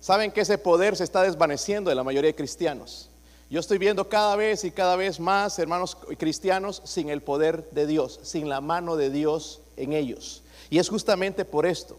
Saben 0.00 0.30
que 0.30 0.42
ese 0.42 0.58
poder 0.58 0.96
se 0.96 1.04
está 1.04 1.22
desvaneciendo 1.22 1.88
de 1.90 1.96
la 1.96 2.04
mayoría 2.04 2.28
de 2.28 2.34
cristianos. 2.34 3.08
Yo 3.50 3.60
estoy 3.60 3.78
viendo 3.78 4.08
cada 4.08 4.36
vez 4.36 4.64
y 4.64 4.70
cada 4.70 4.94
vez 4.94 5.18
más 5.18 5.58
hermanos 5.58 5.96
cristianos 6.18 6.82
sin 6.84 7.08
el 7.08 7.22
poder 7.22 7.70
de 7.70 7.86
Dios, 7.86 8.20
sin 8.22 8.48
la 8.48 8.60
mano 8.60 8.96
de 8.96 9.08
Dios 9.08 9.62
en 9.76 9.94
ellos. 9.94 10.42
Y 10.68 10.78
es 10.78 10.90
justamente 10.90 11.46
por 11.46 11.64
esto. 11.64 11.96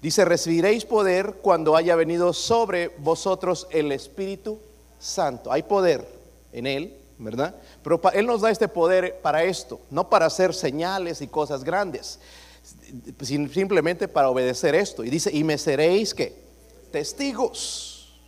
Dice, 0.00 0.24
recibiréis 0.24 0.86
poder 0.86 1.34
cuando 1.42 1.76
haya 1.76 1.94
venido 1.94 2.32
sobre 2.32 2.88
vosotros 2.88 3.66
el 3.70 3.92
Espíritu 3.92 4.60
Santo. 4.98 5.52
Hay 5.52 5.64
poder 5.64 6.08
en 6.52 6.66
Él, 6.66 6.96
¿verdad? 7.18 7.54
Pero 7.82 8.00
Él 8.12 8.26
nos 8.26 8.40
da 8.40 8.50
este 8.50 8.68
poder 8.68 9.20
para 9.20 9.42
esto, 9.44 9.80
no 9.90 10.08
para 10.08 10.26
hacer 10.26 10.54
señales 10.54 11.20
y 11.20 11.26
cosas 11.26 11.64
grandes, 11.64 12.20
simplemente 13.22 14.08
para 14.08 14.30
obedecer 14.30 14.74
esto. 14.74 15.04
Y 15.04 15.10
dice, 15.10 15.30
y 15.32 15.44
me 15.44 15.58
seréis 15.58 16.14
que 16.14 16.34
testigos 16.92 18.18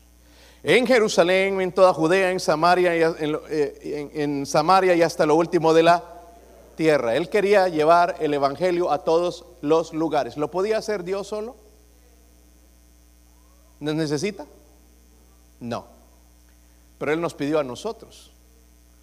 en 0.63 0.87
Jerusalén, 0.87 1.61
en 1.61 1.73
toda 1.73 1.95
Judea, 1.95 2.31
en 2.31 2.41
Samaria, 2.41 2.95
eh, 2.95 4.11
en, 4.15 4.45
Samaria 4.45 4.95
y 4.95 5.03
hasta 5.03 5.25
lo 5.25 5.37
último 5.37 5.73
de 5.73 5.85
la 5.85 6.05
tierra. 6.77 7.17
Él 7.17 7.29
quería 7.29 7.69
llevar 7.69 8.17
el 8.21 8.35
Evangelio 8.35 8.91
a 8.91 8.99
todos 9.05 9.47
los 9.63 9.95
lugares. 9.95 10.37
¿Lo 10.37 10.51
podía 10.51 10.79
hacer 10.79 11.05
Dios 11.05 11.29
solo? 11.29 11.57
¿Nos 13.79 13.95
necesita? 13.95 14.45
No. 15.61 15.87
Pero 16.99 17.13
Él 17.13 17.21
nos 17.21 17.33
pidió 17.33 17.59
a 17.59 17.65
nosotros 17.65 18.33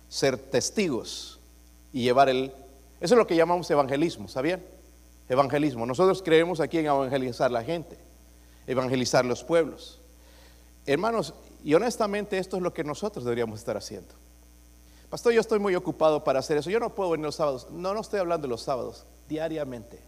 ser 0.10 0.38
testigos 0.38 1.40
y 1.92 2.04
llevar 2.04 2.30
el... 2.30 2.52
Eso 3.00 3.14
es 3.14 3.18
lo 3.18 3.28
que 3.28 3.36
llamamos 3.36 3.70
evangelismo, 3.70 4.28
¿sabían? 4.28 4.62
Evangelismo. 5.30 5.86
Nosotros 5.86 6.22
creemos 6.24 6.60
aquí 6.60 6.80
en 6.80 6.88
evangelizar 6.88 7.52
la 7.52 7.64
gente, 7.64 7.98
evangelizar 8.66 9.26
los 9.26 9.44
pueblos. 9.44 10.00
Hermanos, 10.86 11.34
y 11.64 11.74
honestamente 11.74 12.38
esto 12.38 12.58
es 12.58 12.64
lo 12.64 12.74
que 12.74 12.84
nosotros 12.84 13.26
deberíamos 13.26 13.60
estar 13.60 13.78
haciendo. 13.78 14.14
Pastor, 15.10 15.34
yo 15.34 15.42
estoy 15.42 15.60
muy 15.60 15.76
ocupado 15.76 16.24
para 16.24 16.40
hacer 16.40 16.58
eso. 16.58 16.70
Yo 16.70 16.80
no 16.80 16.94
puedo 16.94 17.12
venir 17.12 17.26
los 17.26 17.36
sábados. 17.36 17.68
No, 17.72 17.94
no 17.94 18.02
estoy 18.02 18.20
hablando 18.20 18.48
de 18.48 18.50
los 18.50 18.62
sábados. 18.62 19.06
Diariamente. 19.30 20.00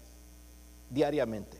Diariamente. 0.89 1.57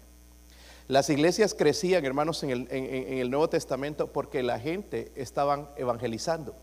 Las 0.88 1.10
iglesias 1.10 1.54
crecían, 1.54 2.04
hermanos, 2.04 2.42
en 2.44 2.50
el, 2.50 2.68
en 2.72 3.20
el 3.20 3.30
Nuevo 3.30 3.48
Testamento 3.48 4.08
porque 4.08 4.42
la 4.42 4.60
gente 4.60 5.12
estaban 5.16 5.70
evangelizando. 5.78 6.56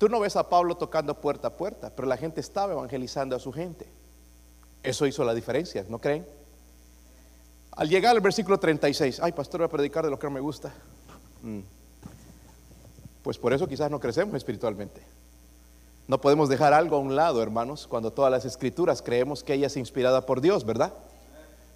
Tú 0.00 0.08
no 0.08 0.18
ves 0.18 0.34
a 0.36 0.48
Pablo 0.48 0.78
tocando 0.78 1.20
puerta 1.20 1.48
a 1.48 1.50
puerta, 1.50 1.90
pero 1.94 2.08
la 2.08 2.16
gente 2.16 2.40
estaba 2.40 2.72
evangelizando 2.72 3.36
a 3.36 3.38
su 3.38 3.52
gente. 3.52 3.86
Eso 4.82 5.06
hizo 5.06 5.24
la 5.24 5.34
diferencia, 5.34 5.84
¿no 5.90 5.98
creen? 5.98 6.26
Al 7.72 7.86
llegar 7.86 8.16
al 8.16 8.22
versículo 8.22 8.58
36, 8.58 9.20
ay, 9.20 9.32
pastor, 9.32 9.60
voy 9.60 9.66
a 9.66 9.68
predicar 9.68 10.02
de 10.02 10.10
lo 10.10 10.18
que 10.18 10.26
no 10.26 10.30
me 10.30 10.40
gusta. 10.40 10.72
Mm. 11.42 11.60
Pues 13.22 13.36
por 13.36 13.52
eso 13.52 13.68
quizás 13.68 13.90
no 13.90 14.00
crecemos 14.00 14.34
espiritualmente. 14.36 15.02
No 16.08 16.18
podemos 16.18 16.48
dejar 16.48 16.72
algo 16.72 16.96
a 16.96 17.00
un 17.00 17.14
lado, 17.14 17.42
hermanos, 17.42 17.86
cuando 17.86 18.10
todas 18.10 18.32
las 18.32 18.46
escrituras 18.46 19.02
creemos 19.02 19.44
que 19.44 19.52
ella 19.52 19.66
es 19.66 19.76
inspirada 19.76 20.24
por 20.24 20.40
Dios, 20.40 20.64
¿verdad? 20.64 20.94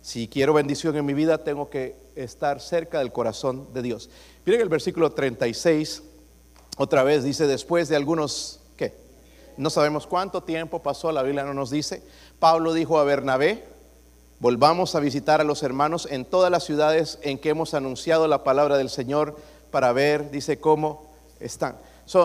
Si 0.00 0.28
quiero 0.28 0.54
bendición 0.54 0.96
en 0.96 1.04
mi 1.04 1.12
vida, 1.12 1.44
tengo 1.44 1.68
que 1.68 1.94
estar 2.14 2.62
cerca 2.62 3.00
del 3.00 3.12
corazón 3.12 3.68
de 3.74 3.82
Dios. 3.82 4.08
Miren 4.46 4.62
el 4.62 4.70
versículo 4.70 5.12
36 5.12 6.02
otra 6.76 7.02
vez 7.02 7.22
dice, 7.22 7.46
después 7.46 7.88
de 7.88 7.96
algunos, 7.96 8.60
¿qué? 8.76 8.94
No 9.56 9.70
sabemos 9.70 10.06
cuánto 10.06 10.42
tiempo 10.42 10.80
pasó, 10.82 11.12
la 11.12 11.22
Biblia 11.22 11.44
no 11.44 11.54
nos 11.54 11.70
dice. 11.70 12.02
Pablo 12.38 12.72
dijo 12.72 12.98
a 12.98 13.04
Bernabé, 13.04 13.64
volvamos 14.40 14.94
a 14.94 15.00
visitar 15.00 15.40
a 15.40 15.44
los 15.44 15.62
hermanos 15.62 16.08
en 16.10 16.24
todas 16.24 16.50
las 16.50 16.64
ciudades 16.64 17.18
en 17.22 17.38
que 17.38 17.50
hemos 17.50 17.74
anunciado 17.74 18.26
la 18.26 18.42
palabra 18.42 18.76
del 18.76 18.90
Señor 18.90 19.36
para 19.70 19.92
ver, 19.92 20.30
dice, 20.30 20.58
cómo 20.58 21.06
están. 21.40 21.76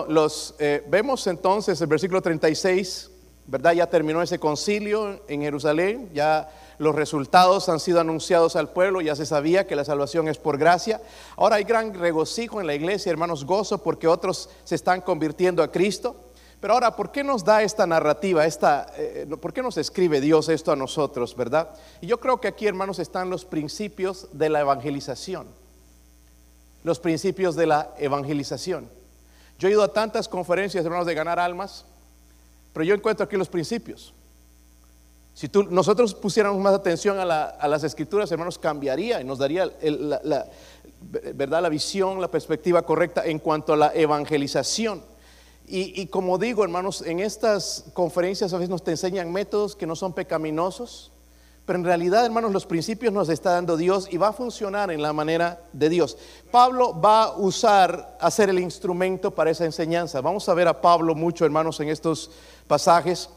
los, 0.08 0.54
eh, 0.58 0.84
vemos 0.88 1.26
entonces 1.26 1.80
el 1.80 1.86
versículo 1.86 2.20
36, 2.20 3.10
¿verdad? 3.46 3.72
Ya 3.72 3.86
terminó 3.86 4.22
ese 4.22 4.38
concilio 4.38 5.22
en 5.28 5.42
Jerusalén, 5.42 6.10
ya 6.12 6.48
los 6.80 6.94
resultados 6.94 7.68
han 7.68 7.78
sido 7.78 8.00
anunciados 8.00 8.56
al 8.56 8.70
pueblo, 8.70 9.02
ya 9.02 9.14
se 9.14 9.26
sabía 9.26 9.66
que 9.66 9.76
la 9.76 9.84
salvación 9.84 10.28
es 10.28 10.38
por 10.38 10.56
gracia. 10.56 11.02
Ahora 11.36 11.56
hay 11.56 11.64
gran 11.64 11.92
regocijo 11.92 12.58
en 12.58 12.66
la 12.66 12.74
iglesia, 12.74 13.10
hermanos, 13.10 13.44
gozo 13.44 13.82
porque 13.82 14.08
otros 14.08 14.48
se 14.64 14.76
están 14.76 15.02
convirtiendo 15.02 15.62
a 15.62 15.70
Cristo. 15.70 16.16
Pero 16.58 16.72
ahora, 16.72 16.96
¿por 16.96 17.12
qué 17.12 17.22
nos 17.22 17.44
da 17.44 17.62
esta 17.62 17.86
narrativa? 17.86 18.46
Esta, 18.46 18.90
eh, 18.96 19.26
¿Por 19.42 19.52
qué 19.52 19.60
nos 19.62 19.76
escribe 19.76 20.22
Dios 20.22 20.48
esto 20.48 20.72
a 20.72 20.76
nosotros, 20.76 21.36
verdad? 21.36 21.68
Y 22.00 22.06
yo 22.06 22.18
creo 22.18 22.40
que 22.40 22.48
aquí, 22.48 22.66
hermanos, 22.66 22.98
están 22.98 23.28
los 23.28 23.44
principios 23.44 24.28
de 24.32 24.48
la 24.48 24.60
evangelización. 24.60 25.48
Los 26.82 26.98
principios 26.98 27.56
de 27.56 27.66
la 27.66 27.90
evangelización. 27.98 28.88
Yo 29.58 29.68
he 29.68 29.72
ido 29.72 29.82
a 29.82 29.92
tantas 29.92 30.28
conferencias, 30.28 30.82
hermanos, 30.82 31.04
de 31.04 31.14
ganar 31.14 31.38
almas, 31.38 31.84
pero 32.72 32.84
yo 32.84 32.94
encuentro 32.94 33.24
aquí 33.24 33.36
los 33.36 33.50
principios. 33.50 34.14
Si 35.34 35.50
nosotros 35.70 36.14
pusiéramos 36.14 36.60
más 36.60 36.74
atención 36.74 37.18
a, 37.18 37.24
las 37.24 37.84
escrituras, 37.84 38.30
hermanos, 38.30 38.58
cambiaría 38.58 39.20
y 39.20 39.24
nos 39.24 39.38
daría 39.38 39.70
la, 39.82 40.46
¿verdad? 41.34 41.62
la 41.62 41.68
visión, 41.68 42.20
la 42.20 42.30
perspectiva 42.30 42.82
correcta 42.82 43.24
en 43.24 43.38
cuanto 43.38 43.72
a 43.72 43.76
la 43.76 43.92
evangelización. 43.94 45.02
Y, 45.72 46.06
como 46.06 46.36
digo, 46.36 46.64
hermanos, 46.64 47.00
en 47.02 47.20
estas 47.20 47.84
conferencias 47.92 48.52
a 48.52 48.56
veces 48.56 48.70
nos 48.70 48.82
te 48.82 48.90
enseñan 48.90 49.30
métodos 49.30 49.76
que 49.76 49.86
no 49.86 49.94
son 49.94 50.12
pecaminosos, 50.12 51.12
pero 51.64 51.78
en 51.78 51.84
realidad, 51.84 52.26
hermanos, 52.26 52.50
los 52.50 52.66
principios 52.66 53.12
nos 53.12 53.28
está 53.28 53.52
dando 53.52 53.76
Dios 53.76 54.08
y 54.10 54.16
va 54.16 54.28
a 54.28 54.32
funcionar 54.32 54.90
en 54.90 55.00
la 55.00 55.12
manera 55.12 55.62
de 55.72 55.88
Dios. 55.88 56.18
Pablo 56.50 57.00
va 57.00 57.22
a 57.22 57.36
usar, 57.36 58.16
a 58.20 58.30
ser 58.32 58.50
el 58.50 58.58
instrumento 58.58 59.30
para 59.30 59.52
esa 59.52 59.64
enseñanza. 59.64 60.20
Vamos 60.20 60.48
a 60.48 60.54
ver 60.54 60.66
a 60.66 60.80
Pablo 60.80 61.14
mucho, 61.14 61.44
hermanos, 61.44 61.78
en 61.78 61.88
estos 61.88 62.32
pasajes. 62.66 63.30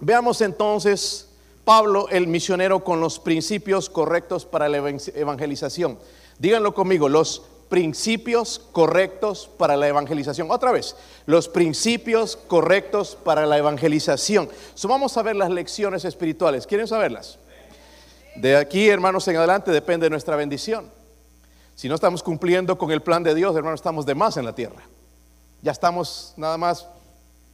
Veamos 0.00 0.40
entonces 0.40 1.28
Pablo, 1.64 2.08
el 2.08 2.28
misionero, 2.28 2.82
con 2.82 3.00
los 3.00 3.18
principios 3.18 3.90
correctos 3.90 4.46
para 4.46 4.68
la 4.68 4.78
evangelización. 4.78 5.98
Díganlo 6.38 6.72
conmigo, 6.72 7.08
los 7.08 7.42
principios 7.68 8.60
correctos 8.72 9.50
para 9.58 9.76
la 9.76 9.88
evangelización. 9.88 10.50
Otra 10.50 10.72
vez, 10.72 10.96
los 11.26 11.48
principios 11.48 12.36
correctos 12.36 13.16
para 13.22 13.44
la 13.44 13.58
evangelización. 13.58 14.48
vamos 14.84 15.16
a 15.16 15.22
ver 15.22 15.36
las 15.36 15.50
lecciones 15.50 16.04
espirituales. 16.04 16.66
¿Quieren 16.66 16.88
saberlas? 16.88 17.38
De 18.36 18.56
aquí, 18.56 18.88
hermanos, 18.88 19.28
en 19.28 19.36
adelante 19.36 19.70
depende 19.70 20.06
de 20.06 20.10
nuestra 20.10 20.36
bendición. 20.36 20.90
Si 21.74 21.88
no 21.88 21.96
estamos 21.96 22.22
cumpliendo 22.22 22.78
con 22.78 22.90
el 22.90 23.02
plan 23.02 23.22
de 23.22 23.34
Dios, 23.34 23.54
hermanos, 23.54 23.80
estamos 23.80 24.06
de 24.06 24.14
más 24.14 24.36
en 24.36 24.44
la 24.44 24.54
tierra. 24.54 24.82
Ya 25.60 25.72
estamos 25.72 26.32
nada 26.36 26.56
más 26.56 26.86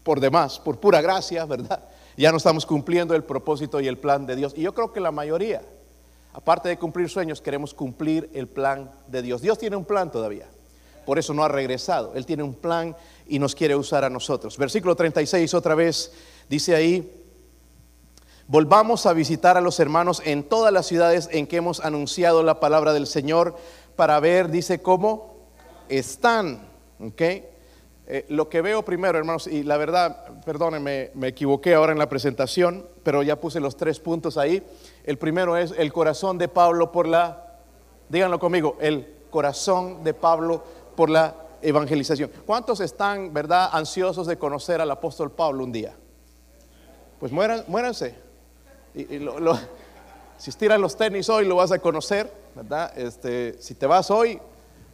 por 0.02 0.20
demás, 0.20 0.58
por 0.58 0.78
pura 0.78 1.00
gracia, 1.00 1.44
¿verdad? 1.46 1.80
Ya 2.16 2.30
no 2.30 2.36
estamos 2.36 2.66
cumpliendo 2.66 3.14
el 3.14 3.24
propósito 3.24 3.80
y 3.80 3.88
el 3.88 3.98
plan 3.98 4.26
de 4.26 4.36
Dios. 4.36 4.52
Y 4.56 4.62
yo 4.62 4.74
creo 4.74 4.92
que 4.92 5.00
la 5.00 5.10
mayoría, 5.10 5.62
aparte 6.32 6.68
de 6.68 6.78
cumplir 6.78 7.08
sueños, 7.08 7.40
queremos 7.40 7.74
cumplir 7.74 8.30
el 8.34 8.46
plan 8.46 8.90
de 9.08 9.22
Dios. 9.22 9.42
Dios 9.42 9.58
tiene 9.58 9.76
un 9.76 9.84
plan 9.84 10.10
todavía. 10.10 10.46
Por 11.04 11.18
eso 11.18 11.34
no 11.34 11.44
ha 11.44 11.48
regresado. 11.48 12.12
Él 12.14 12.24
tiene 12.24 12.42
un 12.42 12.54
plan 12.54 12.96
y 13.26 13.38
nos 13.38 13.54
quiere 13.54 13.76
usar 13.76 14.04
a 14.04 14.10
nosotros. 14.10 14.56
Versículo 14.56 14.96
36 14.96 15.52
otra 15.54 15.74
vez 15.74 16.12
dice 16.48 16.74
ahí, 16.74 17.24
volvamos 18.46 19.06
a 19.06 19.12
visitar 19.12 19.56
a 19.56 19.60
los 19.60 19.80
hermanos 19.80 20.22
en 20.24 20.44
todas 20.44 20.72
las 20.72 20.86
ciudades 20.86 21.28
en 21.32 21.46
que 21.46 21.56
hemos 21.56 21.80
anunciado 21.80 22.42
la 22.42 22.60
palabra 22.60 22.92
del 22.92 23.06
Señor 23.06 23.56
para 23.96 24.18
ver, 24.20 24.50
dice, 24.50 24.80
cómo 24.80 25.48
están. 25.88 26.68
¿ok?, 27.00 27.22
eh, 28.06 28.26
lo 28.28 28.50
que 28.50 28.60
veo 28.60 28.84
primero, 28.84 29.16
hermanos, 29.16 29.46
y 29.46 29.62
la 29.62 29.78
verdad, 29.78 30.42
perdónenme, 30.44 31.10
me 31.14 31.28
equivoqué 31.28 31.74
ahora 31.74 31.92
en 31.92 31.98
la 31.98 32.08
presentación, 32.08 32.86
pero 33.02 33.22
ya 33.22 33.40
puse 33.40 33.60
los 33.60 33.76
tres 33.76 33.98
puntos 33.98 34.36
ahí. 34.36 34.62
El 35.04 35.16
primero 35.16 35.56
es 35.56 35.72
el 35.78 35.90
corazón 35.92 36.36
de 36.36 36.48
Pablo 36.48 36.92
por 36.92 37.08
la, 37.08 37.60
díganlo 38.10 38.38
conmigo, 38.38 38.76
el 38.80 39.08
corazón 39.30 40.04
de 40.04 40.12
Pablo 40.12 40.62
por 40.94 41.08
la 41.08 41.34
evangelización. 41.62 42.30
¿Cuántos 42.44 42.80
están, 42.80 43.32
verdad, 43.32 43.70
ansiosos 43.72 44.26
de 44.26 44.36
conocer 44.36 44.82
al 44.82 44.90
apóstol 44.90 45.32
Pablo 45.32 45.64
un 45.64 45.72
día? 45.72 45.94
Pues 47.18 47.32
mueran, 47.32 47.64
muéranse. 47.68 48.16
Y, 48.94 49.06
si 50.36 50.50
estiran 50.50 50.78
los 50.78 50.94
tenis 50.94 51.30
hoy, 51.30 51.46
lo 51.46 51.56
vas 51.56 51.72
a 51.72 51.78
conocer, 51.78 52.30
¿verdad? 52.54 52.92
Este, 52.98 53.56
si 53.62 53.74
te 53.74 53.86
vas 53.86 54.10
hoy, 54.10 54.38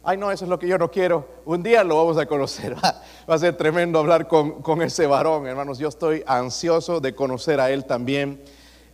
ay 0.03 0.17
no, 0.17 0.31
eso 0.31 0.45
es 0.45 0.49
lo 0.49 0.57
que 0.57 0.67
yo 0.67 0.77
no 0.77 0.89
quiero, 0.89 1.27
un 1.45 1.61
día 1.63 1.83
lo 1.83 1.97
vamos 1.97 2.17
a 2.17 2.25
conocer. 2.25 2.75
Va 3.29 3.35
a 3.35 3.37
ser 3.37 3.55
tremendo 3.55 3.99
hablar 3.99 4.27
con, 4.27 4.81
ese 4.81 5.05
varón, 5.05 5.47
hermanos. 5.47 5.77
Yo 5.77 5.87
estoy 5.87 6.23
ansioso 6.25 6.99
de 6.99 7.13
conocer 7.13 7.59
a 7.59 7.69
él 7.71 7.85
también. 7.85 8.41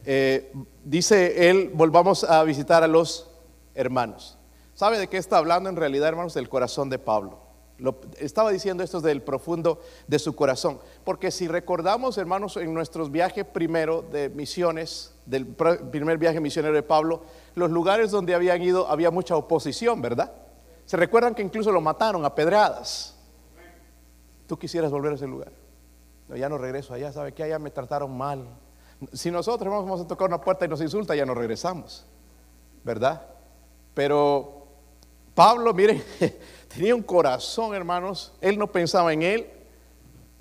Eh, 0.05 0.51
dice 0.83 1.49
él, 1.49 1.71
volvamos 1.73 2.23
a 2.23 2.43
visitar 2.43 2.83
a 2.83 2.87
los 2.87 3.29
hermanos. 3.73 4.37
¿Sabe 4.73 4.99
de 4.99 5.07
qué 5.07 5.17
está 5.17 5.37
hablando 5.37 5.69
en 5.69 5.75
realidad, 5.75 6.09
hermanos? 6.09 6.33
Del 6.33 6.49
corazón 6.49 6.89
de 6.89 6.99
Pablo. 6.99 7.39
Lo, 7.79 7.99
estaba 8.19 8.51
diciendo 8.51 8.83
esto 8.83 9.01
del 9.01 9.21
profundo 9.21 9.79
de 10.07 10.19
su 10.19 10.35
corazón. 10.35 10.79
Porque 11.03 11.31
si 11.31 11.47
recordamos, 11.47 12.17
hermanos, 12.17 12.57
en 12.57 12.73
nuestros 12.73 13.11
viajes 13.11 13.45
primero 13.45 14.01
de 14.01 14.29
misiones, 14.29 15.13
del 15.25 15.47
primer 15.47 16.17
viaje 16.17 16.39
misionero 16.39 16.75
de 16.75 16.83
Pablo, 16.83 17.23
los 17.55 17.71
lugares 17.71 18.11
donde 18.11 18.35
habían 18.35 18.61
ido 18.61 18.87
había 18.87 19.11
mucha 19.11 19.35
oposición, 19.35 20.01
¿verdad? 20.01 20.31
Se 20.88 20.96
recuerdan 20.96 21.36
que 21.36 21.41
incluso 21.41 21.70
lo 21.70 21.82
mataron 21.82 22.24
a 22.24 22.34
pedradas. 22.34 23.13
Tú 24.48 24.58
quisieras 24.58 24.89
volver 24.89 25.12
a 25.12 25.15
ese 25.15 25.27
lugar. 25.27 25.51
No, 26.29 26.38
ya 26.38 26.48
no 26.48 26.58
regreso 26.58 26.94
allá, 26.94 27.12
¿sabe 27.12 27.34
qué? 27.34 27.44
Allá 27.44 27.60
me 27.60 27.72
trataron 27.72 28.17
mal. 28.17 28.48
Si 29.12 29.29
nosotros 29.29 29.70
vamos 29.70 30.00
a 30.00 30.08
tocar 30.08 30.29
una 30.29 30.39
puerta 30.39 30.63
y 30.63 30.70
nos 30.70 30.79
insulta, 30.79 31.13
ya 31.13 31.25
no 31.25 31.36
regresamos, 31.36 32.06
¿verdad? 32.86 33.22
Pero 33.94 34.65
Pablo, 35.36 35.74
miren, 35.74 36.01
tenía 36.74 36.96
un 36.96 37.03
corazón, 37.03 37.75
hermanos. 37.75 38.32
Él 38.39 38.58
no 38.58 38.72
pensaba 38.72 39.12
en 39.12 39.24
él, 39.24 39.46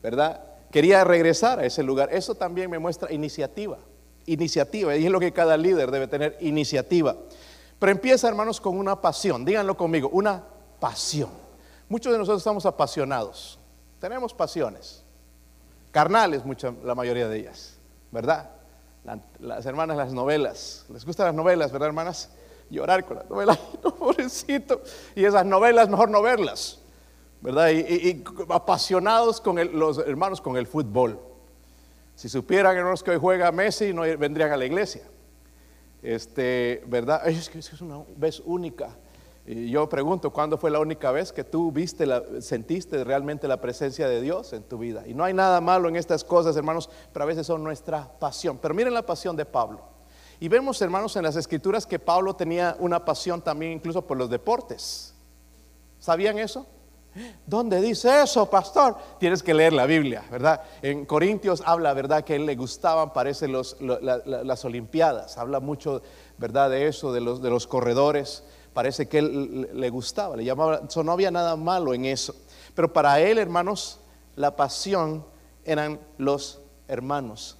¿verdad? 0.00 0.44
Quería 0.70 1.02
regresar 1.02 1.58
a 1.58 1.66
ese 1.66 1.82
lugar. 1.82 2.08
Eso 2.12 2.36
también 2.36 2.70
me 2.70 2.78
muestra 2.78 3.12
iniciativa. 3.12 3.78
Iniciativa. 4.26 4.96
Y 4.96 5.06
es 5.06 5.10
lo 5.10 5.18
que 5.18 5.32
cada 5.32 5.56
líder 5.56 5.90
debe 5.90 6.06
tener, 6.06 6.36
iniciativa. 6.40 7.16
Pero 7.78 7.92
empieza, 7.92 8.28
hermanos, 8.28 8.60
con 8.60 8.78
una 8.78 9.00
pasión. 9.00 9.44
Díganlo 9.44 9.76
conmigo, 9.76 10.08
una 10.12 10.42
pasión. 10.80 11.30
Muchos 11.88 12.12
de 12.12 12.18
nosotros 12.18 12.40
estamos 12.40 12.66
apasionados. 12.66 13.58
Tenemos 14.00 14.32
pasiones. 14.32 15.04
Carnales, 15.90 16.44
mucha, 16.44 16.72
la 16.84 16.94
mayoría 16.94 17.28
de 17.28 17.38
ellas. 17.38 17.76
¿Verdad? 18.10 18.50
las 19.38 19.64
hermanas, 19.64 19.96
las 19.96 20.12
novelas. 20.12 20.84
¿Les 20.88 21.04
gustan 21.04 21.26
las 21.26 21.34
novelas, 21.34 21.70
verdad, 21.70 21.88
hermanas? 21.88 22.28
llorar 22.70 23.04
con 23.04 23.16
las 23.16 23.28
novelas, 23.28 23.58
pobrecito. 23.98 24.82
Y 25.14 25.24
esas 25.24 25.44
novelas, 25.46 25.88
mejor 25.88 26.10
no 26.10 26.22
verlas, 26.22 26.78
¿verdad? 27.40 27.70
Y, 27.70 28.24
apasionados 28.48 29.40
con 29.40 29.56
los 29.78 29.98
hermanos 29.98 30.40
con 30.40 30.56
el 30.56 30.66
fútbol. 30.66 31.18
Si 32.14 32.28
supieran, 32.28 32.76
hermanos, 32.76 33.02
que 33.02 33.12
hoy 33.12 33.18
juega 33.18 33.52
Messi, 33.52 33.92
no 33.92 34.02
vendrían 34.02 34.52
a 34.52 34.56
la 34.56 34.64
iglesia. 34.64 35.02
Este, 36.02 36.82
¿verdad? 36.86 37.26
Es 37.28 37.48
que 37.48 37.58
es 37.58 37.80
una 37.80 38.04
vez 38.16 38.42
única. 38.44 38.90
Y 39.46 39.70
yo 39.70 39.88
pregunto, 39.88 40.32
¿cuándo 40.32 40.58
fue 40.58 40.72
la 40.72 40.80
única 40.80 41.12
vez 41.12 41.32
que 41.32 41.44
tú 41.44 41.70
viste, 41.70 42.04
sentiste 42.40 43.04
realmente 43.04 43.46
la 43.46 43.60
presencia 43.60 44.08
de 44.08 44.20
Dios 44.20 44.52
en 44.52 44.64
tu 44.64 44.76
vida? 44.76 45.06
Y 45.06 45.14
no 45.14 45.22
hay 45.22 45.34
nada 45.34 45.60
malo 45.60 45.88
en 45.88 45.94
estas 45.94 46.24
cosas, 46.24 46.56
hermanos, 46.56 46.90
pero 47.12 47.22
a 47.22 47.26
veces 47.26 47.46
son 47.46 47.62
nuestra 47.62 48.18
pasión. 48.18 48.58
Pero 48.60 48.74
miren 48.74 48.92
la 48.92 49.06
pasión 49.06 49.36
de 49.36 49.44
Pablo. 49.44 49.82
Y 50.40 50.48
vemos, 50.48 50.82
hermanos, 50.82 51.14
en 51.16 51.22
las 51.22 51.36
escrituras 51.36 51.86
que 51.86 51.98
Pablo 51.98 52.34
tenía 52.34 52.76
una 52.80 53.04
pasión 53.04 53.40
también 53.40 53.72
incluso 53.72 54.04
por 54.04 54.16
los 54.16 54.28
deportes. 54.28 55.14
¿Sabían 56.00 56.38
eso? 56.38 56.66
¿Dónde 57.46 57.80
dice 57.80 58.22
eso, 58.22 58.48
pastor? 58.50 58.96
Tienes 59.18 59.42
que 59.42 59.54
leer 59.54 59.72
la 59.72 59.86
Biblia, 59.86 60.24
¿verdad? 60.30 60.60
En 60.82 61.06
Corintios 61.06 61.62
habla, 61.64 61.92
¿verdad? 61.94 62.24
Que 62.24 62.34
a 62.34 62.36
él 62.36 62.46
le 62.46 62.56
gustaban, 62.56 63.12
parece, 63.12 63.48
los, 63.48 63.76
las 63.80 64.64
Olimpiadas. 64.64 65.38
Habla 65.38 65.60
mucho, 65.60 66.02
¿verdad? 66.38 66.70
De 66.70 66.86
eso, 66.86 67.12
de 67.12 67.20
los, 67.20 67.40
de 67.40 67.50
los 67.50 67.66
corredores. 67.66 68.44
Parece 68.72 69.08
que 69.08 69.18
él 69.18 69.68
le 69.72 69.90
gustaba, 69.90 70.36
le 70.36 70.44
llamaba. 70.44 70.82
no 71.02 71.12
había 71.12 71.30
nada 71.30 71.56
malo 71.56 71.94
en 71.94 72.04
eso. 72.04 72.34
Pero 72.74 72.92
para 72.92 73.20
él, 73.20 73.38
hermanos, 73.38 74.00
la 74.34 74.54
pasión 74.54 75.24
eran 75.64 75.98
los 76.18 76.60
hermanos. 76.88 77.56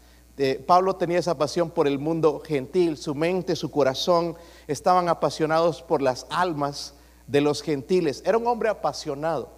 Pablo 0.67 0.97
tenía 0.97 1.19
esa 1.19 1.39
pasión 1.39 1.71
por 1.71 1.87
el 1.87 1.99
mundo 1.99 2.43
gentil, 2.45 2.99
su 2.99 3.15
mente, 3.15 3.57
su 3.57 3.71
corazón 3.71 4.37
estaban 4.67 5.09
apasionados 5.09 5.81
por 5.81 6.03
las 6.03 6.27
almas 6.29 6.93
de 7.27 7.41
los 7.41 7.63
gentiles. 7.63 8.23
Era 8.25 8.39
un 8.39 8.47
hombre 8.47 8.69
apasionado, 8.69 9.51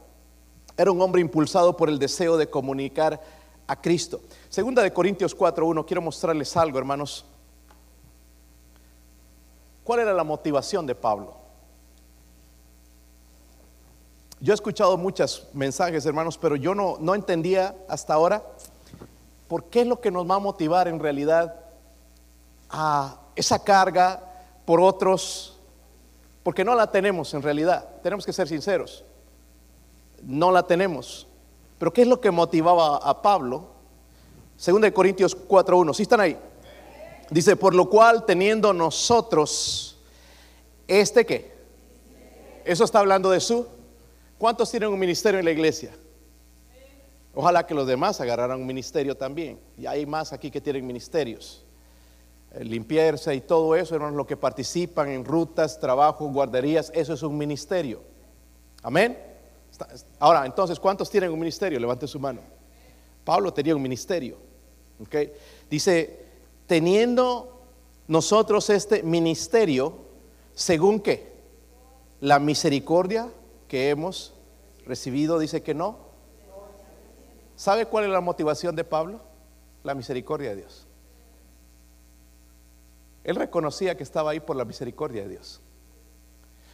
era 0.77 0.91
un 0.91 1.01
hombre 1.01 1.21
impulsado 1.21 1.77
por 1.77 1.89
el 1.89 1.99
deseo 1.99 2.37
de 2.37 2.49
comunicar 2.49 3.21
a 3.67 3.81
Cristo. 3.81 4.21
Segunda 4.49 4.83
de 4.83 4.93
Corintios 4.93 5.37
4.1, 5.37 5.85
quiero 5.87 6.03
mostrarles 6.03 6.57
algo, 6.57 6.79
hermanos. 6.79 7.25
¿Cuál 9.85 10.01
era 10.01 10.13
la 10.13 10.25
motivación 10.25 10.87
de 10.87 10.95
Pablo? 10.95 11.37
Yo 14.41 14.53
he 14.53 14.55
escuchado 14.55 14.97
muchos 14.97 15.49
mensajes, 15.53 16.07
hermanos, 16.07 16.39
pero 16.39 16.55
yo 16.55 16.75
no, 16.75 16.97
no 17.01 17.15
entendía 17.15 17.75
hasta 17.89 18.15
ahora 18.15 18.43
¿por 19.49 19.65
qué 19.65 19.81
es 19.81 19.87
lo 19.87 20.01
que 20.01 20.11
nos 20.11 20.31
va 20.31 20.37
a 20.37 20.39
motivar 20.39 20.87
en 20.87 21.01
realidad 21.01 21.57
a 22.69 23.19
esa 23.35 23.65
carga 23.65 24.23
por 24.65 24.81
otros? 24.81 25.58
Porque 26.43 26.65
no 26.65 26.75
la 26.75 26.91
tenemos 26.91 27.33
en 27.35 27.43
realidad, 27.43 27.89
tenemos 28.03 28.25
que 28.25 28.33
ser 28.33 28.49
sinceros, 28.49 29.05
no 30.23 30.51
la 30.51 30.63
tenemos. 30.63 31.27
Pero 31.79 31.93
¿qué 31.93 32.03
es 32.03 32.09
lo 32.09 32.21
que 32.21 32.31
motivaba 32.31 32.97
a 32.97 33.23
Pablo? 33.23 33.69
Según 34.57 34.83
de 34.83 34.93
Corintios 34.93 35.37
4.1, 35.37 35.95
¿sí 35.95 36.03
están 36.03 36.21
ahí? 36.21 36.37
Dice, 37.31 37.57
por 37.57 37.75
lo 37.75 37.89
cual 37.89 38.25
teniendo 38.25 38.73
nosotros 38.73 39.99
este 40.89 41.27
qué? 41.27 41.53
Eso 42.65 42.85
está 42.85 42.99
hablando 42.99 43.31
de 43.31 43.41
su. 43.41 43.67
¿Cuántos 44.39 44.71
tienen 44.71 44.89
un 44.89 44.99
ministerio 44.99 45.39
en 45.39 45.45
la 45.45 45.51
iglesia? 45.51 45.95
Ojalá 47.35 47.67
que 47.67 47.75
los 47.75 47.87
demás 47.87 48.21
agarraran 48.21 48.61
un 48.61 48.67
ministerio 48.67 49.17
también. 49.17 49.61
Y 49.77 49.87
hay 49.87 50.07
más 50.07 50.33
aquí 50.33 50.51
que 50.51 50.61
tienen 50.61 50.87
ministerios. 50.87 51.65
Eh, 52.53 52.65
limpiarse 52.65 53.35
y 53.35 53.41
todo 53.41 53.77
eso, 53.77 53.95
hermanos, 53.95 54.17
lo 54.17 54.27
que 54.27 54.37
participan 54.37 55.09
en 55.09 55.25
rutas, 55.25 55.79
trabajos, 55.79 56.33
guarderías, 56.33 56.91
eso 56.95 57.13
es 57.13 57.23
un 57.23 57.37
ministerio. 57.37 58.03
Amén. 58.83 59.19
Ahora, 60.19 60.47
entonces, 60.47 60.81
¿cuántos 60.81 61.11
tienen 61.11 61.31
un 61.31 61.39
ministerio? 61.39 61.79
Levante 61.79 62.07
su 62.07 62.19
mano. 62.19 62.41
Pablo 63.25 63.53
tenía 63.53 63.77
un 63.77 63.83
ministerio. 63.83 64.39
¿okay? 65.01 65.33
Dice, 65.71 66.27
teniendo 66.67 67.63
nosotros 68.07 68.71
este 68.71 69.03
ministerio, 69.03 69.95
según 70.55 71.01
qué? 71.01 71.33
La 72.21 72.39
misericordia 72.39 73.29
que 73.69 73.91
hemos 73.91 74.33
recibido, 74.87 75.39
dice 75.39 75.63
que 75.63 75.75
no, 75.75 76.09
¿Sabe 77.59 77.87
cuál 77.87 78.05
es 78.05 78.11
la 78.11 78.21
motivación 78.21 78.77
de 78.77 78.85
Pablo? 78.85 79.21
La 79.83 79.97
misericordia 79.97 80.51
de 80.51 80.57
Dios. 80.59 80.87
Él 83.25 83.37
reconocía 83.37 83.97
que 83.97 84.03
estaba 84.03 84.31
ahí 84.31 84.41
por 84.41 84.57
la 84.57 84.65
misericordia 84.65 85.23
de 85.23 85.29
Dios. 85.31 85.61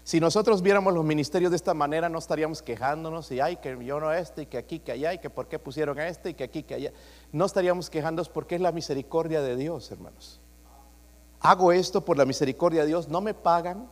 Si 0.04 0.20
nosotros 0.20 0.60
viéramos 0.60 0.92
los 0.92 1.02
ministerios 1.02 1.50
de 1.50 1.56
esta 1.56 1.72
manera, 1.72 2.10
no 2.10 2.18
estaríamos 2.18 2.60
quejándonos 2.60 3.32
y 3.32 3.40
ay, 3.40 3.56
que 3.56 3.82
yo 3.82 3.98
no 3.98 4.12
este 4.12 4.42
y 4.42 4.46
que 4.46 4.58
aquí, 4.58 4.78
que 4.80 4.92
allá 4.92 5.14
y 5.14 5.18
que 5.18 5.30
por 5.30 5.48
qué 5.48 5.58
pusieron 5.58 5.98
a 5.98 6.08
este 6.08 6.30
y 6.30 6.34
que 6.34 6.44
aquí, 6.44 6.62
que 6.62 6.74
allá. 6.74 6.92
No 7.32 7.46
estaríamos 7.46 7.88
quejándonos 7.88 8.28
porque 8.28 8.56
es 8.56 8.60
la 8.60 8.70
misericordia 8.70 9.40
de 9.40 9.56
Dios, 9.56 9.90
hermanos. 9.90 10.42
Hago 11.40 11.72
esto 11.72 12.04
por 12.04 12.18
la 12.18 12.26
misericordia 12.26 12.82
de 12.82 12.88
Dios, 12.88 13.08
no 13.08 13.22
me 13.22 13.32
pagan, 13.32 13.88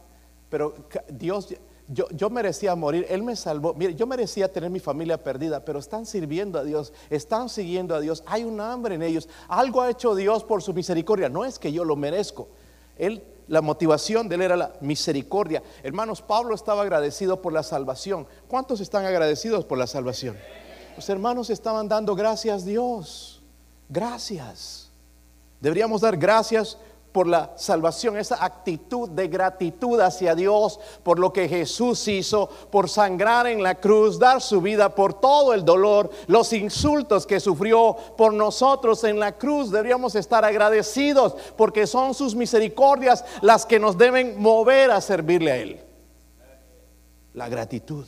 pero 0.50 0.74
Dios 1.08 1.54
yo, 1.88 2.30
merecía 2.30 2.74
morir, 2.74 3.06
Él 3.08 3.22
me 3.22 3.36
salvó. 3.36 3.74
Mire, 3.74 3.94
yo 3.94 4.06
merecía 4.06 4.50
tener 4.50 4.70
mi 4.70 4.80
familia 4.80 5.22
perdida, 5.22 5.64
pero 5.64 5.78
están 5.78 6.06
sirviendo 6.06 6.58
a 6.58 6.64
Dios, 6.64 6.92
están 7.10 7.48
siguiendo 7.48 7.94
a 7.94 8.00
Dios. 8.00 8.22
Hay 8.26 8.44
un 8.44 8.60
hambre 8.60 8.94
en 8.94 9.02
ellos. 9.02 9.28
Algo 9.48 9.82
ha 9.82 9.90
hecho 9.90 10.14
Dios 10.14 10.44
por 10.44 10.62
su 10.62 10.72
misericordia. 10.72 11.28
No 11.28 11.44
es 11.44 11.58
que 11.58 11.72
yo 11.72 11.84
lo 11.84 11.96
merezco. 11.96 12.48
Él, 12.96 13.22
la 13.48 13.60
motivación 13.60 14.28
de 14.28 14.36
él 14.36 14.42
era 14.42 14.56
la 14.56 14.72
misericordia. 14.80 15.62
Hermanos, 15.82 16.22
Pablo 16.22 16.54
estaba 16.54 16.82
agradecido 16.82 17.42
por 17.42 17.52
la 17.52 17.62
salvación. 17.62 18.26
¿Cuántos 18.48 18.80
están 18.80 19.04
agradecidos 19.04 19.64
por 19.64 19.76
la 19.76 19.86
salvación? 19.86 20.36
Los 20.96 21.08
hermanos 21.08 21.50
estaban 21.50 21.88
dando 21.88 22.14
gracias 22.14 22.62
a 22.62 22.66
Dios. 22.66 23.42
Gracias. 23.88 24.90
Deberíamos 25.60 26.00
dar 26.00 26.16
gracias 26.16 26.78
por 27.12 27.26
la 27.26 27.52
salvación, 27.56 28.16
esa 28.16 28.42
actitud 28.42 29.10
de 29.10 29.28
gratitud 29.28 30.00
hacia 30.00 30.34
Dios 30.34 30.80
por 31.02 31.18
lo 31.18 31.32
que 31.32 31.48
Jesús 31.48 32.08
hizo, 32.08 32.48
por 32.70 32.88
sangrar 32.88 33.46
en 33.46 33.62
la 33.62 33.74
cruz, 33.74 34.18
dar 34.18 34.40
su 34.40 34.62
vida 34.62 34.94
por 34.94 35.14
todo 35.14 35.52
el 35.52 35.64
dolor, 35.64 36.10
los 36.26 36.52
insultos 36.54 37.26
que 37.26 37.38
sufrió 37.38 37.94
por 38.16 38.32
nosotros 38.32 39.04
en 39.04 39.20
la 39.20 39.32
cruz. 39.32 39.70
Deberíamos 39.70 40.14
estar 40.14 40.44
agradecidos 40.44 41.36
porque 41.56 41.86
son 41.86 42.14
sus 42.14 42.34
misericordias 42.34 43.24
las 43.42 43.66
que 43.66 43.78
nos 43.78 43.98
deben 43.98 44.40
mover 44.40 44.90
a 44.90 45.00
servirle 45.00 45.52
a 45.52 45.56
Él. 45.56 45.80
La 47.34 47.48
gratitud. 47.48 48.06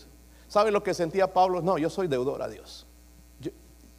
¿Sabe 0.49 0.71
lo 0.71 0.83
que 0.83 0.95
sentía 0.95 1.33
Pablo? 1.33 1.61
No, 1.61 1.79
yo 1.79 1.91
soy 1.91 2.09
deudor 2.09 2.43
a 2.43 2.49
Dios. 2.49 2.87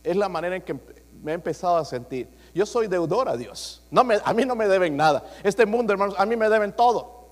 es 0.03 0.15
la 0.15 0.29
manera 0.29 0.55
en 0.55 0.61
que 0.61 0.73
me 1.21 1.31
he 1.31 1.35
empezado 1.35 1.77
a 1.77 1.85
sentir. 1.85 2.29
Yo 2.55 2.65
soy 2.65 2.87
deudor 2.87 3.27
a 3.27 3.35
Dios. 3.35 3.81
No 3.91 4.05
me, 4.05 4.17
a 4.23 4.33
mí 4.33 4.45
no 4.45 4.55
me 4.55 4.65
deben 4.69 4.95
nada. 4.95 5.25
Este 5.43 5.65
mundo, 5.65 5.91
hermanos, 5.91 6.15
a 6.17 6.25
mí 6.25 6.37
me 6.37 6.47
deben 6.47 6.71
todo. 6.71 7.27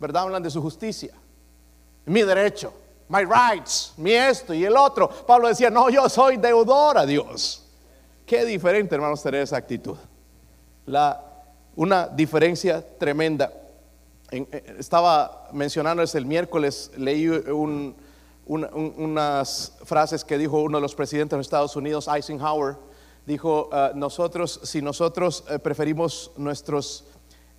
¿Verdad? 0.00 0.22
Hablan 0.22 0.42
de 0.42 0.50
su 0.50 0.62
justicia. 0.62 1.12
Mi 2.06 2.22
derecho. 2.22 2.72
My 3.06 3.22
rights. 3.22 3.92
Mi 3.98 4.12
esto 4.12 4.54
y 4.54 4.64
el 4.64 4.74
otro. 4.74 5.10
Pablo 5.10 5.48
decía, 5.48 5.68
no, 5.68 5.90
yo 5.90 6.08
soy 6.08 6.38
deudor 6.38 6.96
a 6.96 7.04
Dios. 7.04 7.66
Qué 8.24 8.46
diferente, 8.46 8.94
hermanos, 8.94 9.22
tener 9.22 9.42
esa 9.42 9.58
actitud. 9.58 9.98
La, 10.86 11.22
una 11.76 12.08
diferencia 12.08 12.82
tremenda. 12.98 13.52
eh, 14.30 14.76
estaba 14.78 15.50
mencionándoles 15.52 16.14
el 16.14 16.24
miércoles, 16.24 16.90
leí 16.96 17.28
unas 18.46 19.72
frases 19.84 20.24
que 20.24 20.38
dijo 20.38 20.62
uno 20.62 20.78
de 20.78 20.82
los 20.82 20.94
presidentes 20.94 21.36
de 21.36 21.42
Estados 21.42 21.76
Unidos, 21.76 22.08
Eisenhower, 22.08 22.76
dijo, 23.26 23.68
ah, 23.72 23.92
nosotros, 23.94 24.60
si 24.64 24.82
nosotros 24.82 25.44
eh, 25.48 25.58
preferimos 25.58 26.32
nuestros, 26.36 27.04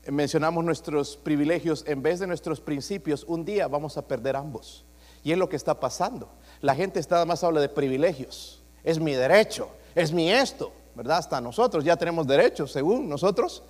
mencionamos 0.07 0.63
nuestros 0.63 1.17
privilegios 1.17 1.83
en 1.87 2.01
vez 2.01 2.19
de 2.19 2.27
nuestros 2.27 2.59
principios, 2.59 3.23
un 3.27 3.45
día 3.45 3.67
vamos 3.67 3.97
a 3.97 4.07
perder 4.07 4.35
ambos. 4.35 4.85
Y 5.23 5.31
es 5.31 5.37
lo 5.37 5.47
que 5.47 5.55
está 5.55 5.79
pasando. 5.79 6.29
La 6.61 6.75
gente 6.75 6.99
está 6.99 7.23
más 7.25 7.43
habla 7.43 7.61
de 7.61 7.69
privilegios. 7.69 8.61
Es 8.83 8.99
mi 8.99 9.13
derecho, 9.13 9.69
es 9.95 10.11
mi 10.11 10.29
esto, 10.29 10.73
¿verdad? 10.95 11.19
Hasta 11.19 11.39
nosotros 11.39 11.83
ya 11.85 11.95
tenemos 11.95 12.27
derechos, 12.27 12.71
según 12.71 13.07
nosotros. 13.07 13.63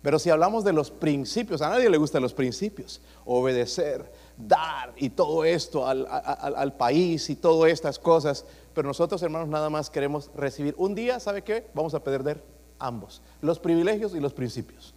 Pero 0.00 0.18
si 0.18 0.28
hablamos 0.28 0.64
de 0.64 0.72
los 0.72 0.90
principios, 0.90 1.62
a 1.62 1.70
nadie 1.70 1.88
le 1.88 1.96
gustan 1.96 2.22
los 2.22 2.34
principios. 2.34 3.00
Obedecer, 3.24 4.10
dar 4.36 4.92
y 4.96 5.10
todo 5.10 5.44
esto 5.44 5.86
al, 5.86 6.06
al 6.06 6.72
país 6.74 7.30
y 7.30 7.36
todas 7.36 7.72
estas 7.72 7.98
cosas. 7.98 8.44
Pero 8.74 8.88
nosotros, 8.88 9.22
hermanos, 9.22 9.48
nada 9.48 9.70
más 9.70 9.88
queremos 9.88 10.30
recibir. 10.34 10.74
Un 10.76 10.94
día, 10.94 11.20
¿sabe 11.20 11.42
qué? 11.42 11.66
Vamos 11.74 11.94
a 11.94 12.02
perder 12.02 12.42
ambos, 12.78 13.22
los 13.40 13.58
privilegios 13.58 14.14
y 14.14 14.20
los 14.20 14.32
principios. 14.32 14.94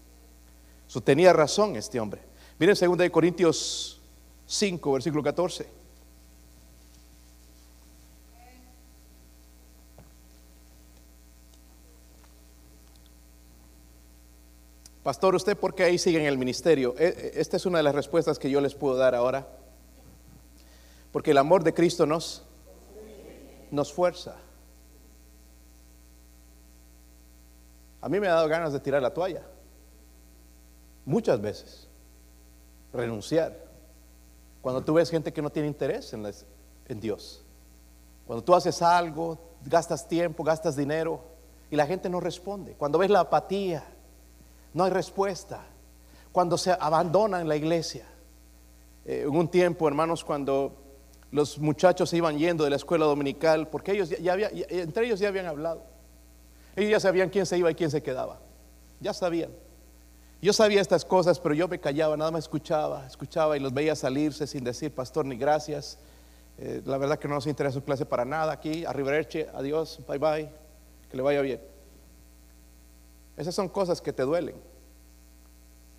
Tenía 1.04 1.32
razón 1.32 1.76
este 1.76 2.00
hombre. 2.00 2.22
Miren 2.58 2.76
2 2.76 3.10
Corintios 3.12 4.02
5, 4.48 4.92
versículo 4.94 5.22
14. 5.22 5.68
Pastor, 15.04 15.36
¿usted 15.36 15.56
por 15.56 15.76
qué 15.76 15.84
ahí 15.84 15.98
sigue 15.98 16.20
en 16.20 16.26
el 16.26 16.38
ministerio? 16.38 16.96
E, 16.98 17.06
e, 17.06 17.40
esta 17.40 17.56
es 17.56 17.66
una 17.66 17.78
de 17.78 17.84
las 17.84 17.96
respuestas 17.96 18.40
que 18.40 18.50
yo 18.50 18.60
les 18.60 18.76
puedo 18.76 18.98
dar 18.98 19.16
ahora. 19.16 19.48
Porque 21.14 21.32
el 21.32 21.38
amor 21.38 21.64
de 21.64 21.74
Cristo 21.74 22.06
nos, 22.06 22.44
nos 23.72 23.94
fuerza. 23.94 24.36
A 28.02 28.10
mí 28.10 28.20
me 28.20 28.28
ha 28.28 28.34
dado 28.36 28.48
ganas 28.48 28.74
de 28.74 28.80
tirar 28.80 29.02
la 29.02 29.14
toalla. 29.14 29.44
Muchas 31.06 31.42
veces. 31.42 31.88
Renunciar. 32.94 33.58
Cuando 34.62 34.84
tú 34.84 34.94
ves 34.94 35.10
gente 35.10 35.34
que 35.34 35.42
no 35.42 35.50
tiene 35.50 35.68
interés 35.68 36.14
en, 36.14 37.00
Dios. 37.00 37.44
Cuando 38.26 38.44
tú 38.44 38.54
haces 38.54 38.82
algo, 38.82 39.38
gastas 39.66 40.08
tiempo, 40.08 40.44
gastas 40.44 40.76
dinero 40.76 41.22
y 41.72 41.76
la 41.76 41.86
gente 41.86 42.10
no 42.10 42.20
responde. 42.20 42.74
Cuando 42.74 42.98
ves 42.98 43.10
la 43.10 43.22
apatía 43.22 43.84
no 44.74 44.84
hay 44.84 44.92
respuesta. 44.92 45.66
Cuando 46.32 46.58
se 46.58 46.72
abandona 46.72 47.42
en 47.42 47.48
la 47.48 47.56
iglesia. 47.56 48.06
Eh, 49.06 49.24
en 49.24 49.36
un 49.36 49.48
tiempo, 49.48 49.88
hermanos, 49.88 50.24
cuando 50.24 50.87
los 51.32 51.60
muchachos 51.60 52.10
se 52.10 52.18
iban 52.18 52.38
yendo 52.38 52.64
de 52.64 52.70
la 52.70 52.76
escuela 52.76 53.06
dominical, 53.06 53.68
porque 53.68 53.92
ellos 53.92 54.10
ya, 54.10 54.36
entre 54.70 55.06
ellos 55.06 55.20
ya 55.20 55.28
habían 55.28 55.46
hablado. 55.46 55.84
Ellos 56.76 56.92
ya 56.92 57.00
sabían 57.00 57.30
quién 57.30 57.46
se 57.46 57.58
iba 57.58 57.70
y 57.72 57.76
quién 57.76 57.92
se 57.92 58.02
quedaba. 58.02 58.40
Ya 59.00 59.14
sabían. 59.14 59.52
Yo 60.42 60.54
sabía 60.54 60.82
estas 60.82 61.04
cosas, 61.04 61.40
pero 61.40 61.56
yo 61.56 61.68
me 61.68 61.80
callaba, 61.80 62.16
nada 62.16 62.30
más 62.30 62.44
escuchaba, 62.44 63.06
escuchaba 63.08 63.58
y 63.58 63.60
los 63.60 63.74
veía 63.74 63.96
salirse 63.96 64.46
sin 64.46 64.64
decir, 64.64 64.94
pastor, 64.94 65.26
ni 65.26 65.36
gracias. 65.36 65.98
Eh, 66.60 66.82
la 66.86 66.98
verdad 66.98 67.18
que 67.18 67.28
no 67.28 67.36
nos 67.36 67.48
interesa 67.48 67.74
su 67.74 67.84
clase 67.84 68.06
para 68.06 68.24
nada 68.24 68.54
aquí. 68.54 68.86
Arrivederci, 68.86 69.46
adiós, 69.54 70.00
bye 70.08 70.20
bye, 70.20 70.50
que 71.10 71.18
le 71.18 71.24
vaya 71.24 71.42
bien. 71.42 71.60
Esas 73.36 73.54
son 73.54 73.68
cosas 73.68 74.00
que 74.02 74.14
te 74.14 74.24
duelen. 74.24 74.56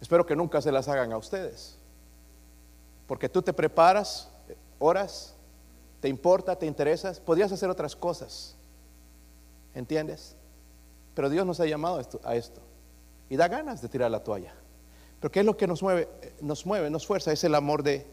Espero 0.01 0.25
que 0.25 0.37
nunca 0.37 0.63
se 0.63 0.71
las 0.71 0.89
hagan 0.89 1.13
a 1.13 1.17
ustedes. 1.17 1.77
Porque 3.09 3.29
tú 3.29 3.43
te 3.43 3.53
preparas, 3.53 4.31
oras, 4.79 5.35
te 6.01 6.09
importa, 6.09 6.57
te 6.57 6.67
interesas, 6.67 7.21
podrías 7.21 7.51
hacer 7.53 7.71
otras 7.71 7.97
cosas. 7.97 8.57
¿Entiendes? 9.75 10.37
Pero 11.15 11.31
Dios 11.31 11.47
nos 11.47 11.61
ha 11.61 11.67
llamado 11.67 12.01
a 12.25 12.37
esto, 12.37 12.63
Y 13.29 13.37
da 13.37 13.49
ganas 13.49 13.83
de 13.83 13.89
tirar 13.89 14.11
la 14.11 14.23
toalla. 14.23 14.55
Pero 15.21 15.33
¿qué 15.33 15.41
es 15.41 15.47
lo 15.47 15.57
que 15.57 15.67
nos 15.67 15.83
mueve? 15.83 16.09
Nos 16.41 16.65
mueve, 16.65 16.91
nos 16.91 17.07
fuerza, 17.07 17.33
es 17.33 17.43
el 17.45 17.55
amor 17.55 17.83
de 17.83 18.07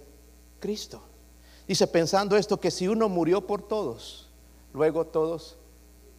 Cristo. 0.60 1.02
Dice, 1.68 1.88
pensando 1.88 2.36
esto, 2.38 2.60
que 2.60 2.72
si 2.72 2.88
uno 2.88 3.10
murió 3.10 3.46
por 3.46 3.68
todos, 3.68 4.30
luego 4.74 5.06
todos 5.06 5.58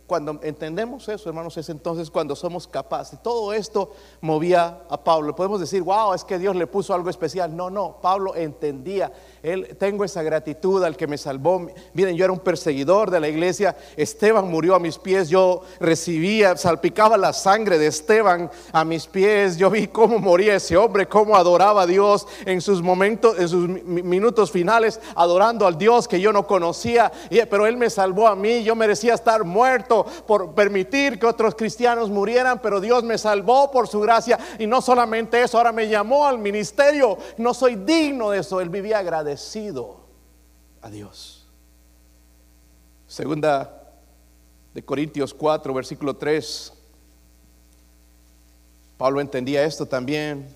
cuando 0.06 0.38
entendemos 0.42 1.08
eso, 1.08 1.28
hermanos, 1.28 1.56
es 1.56 1.68
entonces 1.68 2.10
cuando 2.10 2.36
somos 2.36 2.68
capaces. 2.68 3.20
Todo 3.22 3.52
esto 3.52 3.90
movía 4.20 4.82
a 4.88 5.02
Pablo. 5.02 5.34
Podemos 5.34 5.58
decir, 5.58 5.82
wow, 5.82 6.14
es 6.14 6.22
que 6.22 6.38
Dios 6.38 6.54
le 6.54 6.68
puso 6.68 6.94
algo 6.94 7.10
especial. 7.10 7.56
No, 7.56 7.70
no, 7.70 7.98
Pablo 8.00 8.36
entendía. 8.36 9.12
Él, 9.42 9.76
tengo 9.78 10.04
esa 10.04 10.22
gratitud 10.22 10.84
al 10.84 10.96
que 10.96 11.08
me 11.08 11.18
salvó. 11.18 11.66
Miren, 11.92 12.16
yo 12.16 12.24
era 12.24 12.32
un 12.32 12.38
perseguidor 12.38 13.10
de 13.10 13.18
la 13.18 13.28
iglesia. 13.28 13.76
Esteban 13.96 14.48
murió 14.48 14.76
a 14.76 14.78
mis 14.78 14.96
pies. 14.96 15.28
Yo 15.28 15.62
recibía, 15.80 16.56
salpicaba 16.56 17.16
la 17.16 17.32
sangre 17.32 17.76
de 17.76 17.88
Esteban 17.88 18.48
a 18.72 18.84
mis 18.84 19.06
pies. 19.08 19.56
Yo 19.56 19.70
vi 19.70 19.88
cómo 19.88 20.20
moría 20.20 20.54
ese 20.54 20.76
hombre, 20.76 21.08
cómo 21.08 21.34
adoraba 21.36 21.82
a 21.82 21.86
Dios 21.86 22.28
en 22.44 22.60
sus 22.60 22.80
momentos, 22.80 23.36
en 23.40 23.48
sus 23.48 23.68
minutos 23.68 24.52
finales, 24.52 25.00
adorando 25.16 25.66
al 25.66 25.78
Dios 25.78 26.06
que 26.06 26.20
yo 26.20 26.32
no 26.32 26.46
conocía. 26.46 27.10
Pero 27.28 27.66
Él 27.66 27.76
me 27.76 27.90
salvó 27.90 28.28
a 28.28 28.36
mí. 28.36 28.62
Yo 28.62 28.76
merecía 28.76 29.14
estar 29.14 29.42
muerto 29.42 29.95
por 30.04 30.54
permitir 30.54 31.18
que 31.18 31.26
otros 31.26 31.54
cristianos 31.54 32.10
murieran, 32.10 32.60
pero 32.60 32.80
Dios 32.80 33.04
me 33.04 33.18
salvó 33.18 33.70
por 33.70 33.88
su 33.88 34.00
gracia. 34.00 34.38
Y 34.58 34.66
no 34.66 34.82
solamente 34.82 35.42
eso, 35.42 35.58
ahora 35.58 35.72
me 35.72 35.88
llamó 35.88 36.26
al 36.26 36.38
ministerio. 36.38 37.18
No 37.38 37.54
soy 37.54 37.76
digno 37.76 38.30
de 38.30 38.40
eso. 38.40 38.60
Él 38.60 38.68
vivía 38.68 38.98
agradecido 38.98 40.00
a 40.82 40.90
Dios. 40.90 41.46
Segunda 43.06 43.94
de 44.74 44.84
Corintios 44.84 45.32
4, 45.32 45.72
versículo 45.72 46.16
3. 46.16 46.72
Pablo 48.98 49.20
entendía 49.20 49.64
esto 49.64 49.86
también. 49.86 50.48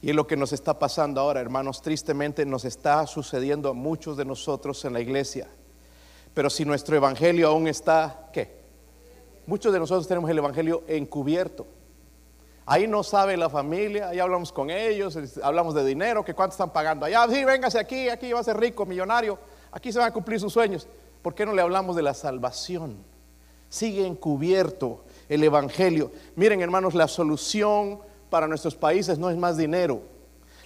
Y 0.00 0.10
es 0.10 0.16
lo 0.16 0.26
que 0.26 0.36
nos 0.36 0.52
está 0.52 0.78
pasando 0.78 1.20
ahora, 1.20 1.40
hermanos. 1.40 1.82
Tristemente 1.82 2.46
nos 2.46 2.64
está 2.64 3.06
sucediendo 3.06 3.68
a 3.68 3.72
muchos 3.72 4.16
de 4.16 4.24
nosotros 4.24 4.84
en 4.84 4.92
la 4.92 5.00
iglesia. 5.00 5.48
Pero 6.38 6.50
si 6.50 6.64
nuestro 6.64 6.94
evangelio 6.94 7.48
aún 7.48 7.66
está, 7.66 8.28
¿qué? 8.32 8.60
Muchos 9.44 9.72
de 9.72 9.80
nosotros 9.80 10.06
tenemos 10.06 10.30
el 10.30 10.38
evangelio 10.38 10.84
encubierto. 10.86 11.66
Ahí 12.64 12.86
no 12.86 13.02
sabe 13.02 13.36
la 13.36 13.50
familia, 13.50 14.10
ahí 14.10 14.20
hablamos 14.20 14.52
con 14.52 14.70
ellos, 14.70 15.18
hablamos 15.42 15.74
de 15.74 15.84
dinero, 15.84 16.24
que 16.24 16.34
cuánto 16.34 16.52
están 16.52 16.72
pagando 16.72 17.06
allá. 17.06 17.26
Sí, 17.28 17.44
véngase 17.44 17.80
aquí, 17.80 18.08
aquí 18.08 18.32
va 18.32 18.38
a 18.38 18.44
ser 18.44 18.56
rico, 18.56 18.86
millonario, 18.86 19.36
aquí 19.72 19.90
se 19.90 19.98
van 19.98 20.06
a 20.06 20.12
cumplir 20.12 20.38
sus 20.38 20.52
sueños. 20.52 20.86
¿Por 21.22 21.34
qué 21.34 21.44
no 21.44 21.52
le 21.52 21.60
hablamos 21.60 21.96
de 21.96 22.02
la 22.02 22.14
salvación? 22.14 22.98
Sigue 23.68 24.06
encubierto 24.06 25.00
el 25.28 25.42
evangelio. 25.42 26.12
Miren, 26.36 26.60
hermanos, 26.60 26.94
la 26.94 27.08
solución 27.08 27.98
para 28.30 28.46
nuestros 28.46 28.76
países 28.76 29.18
no 29.18 29.28
es 29.28 29.36
más 29.36 29.56
dinero. 29.56 30.02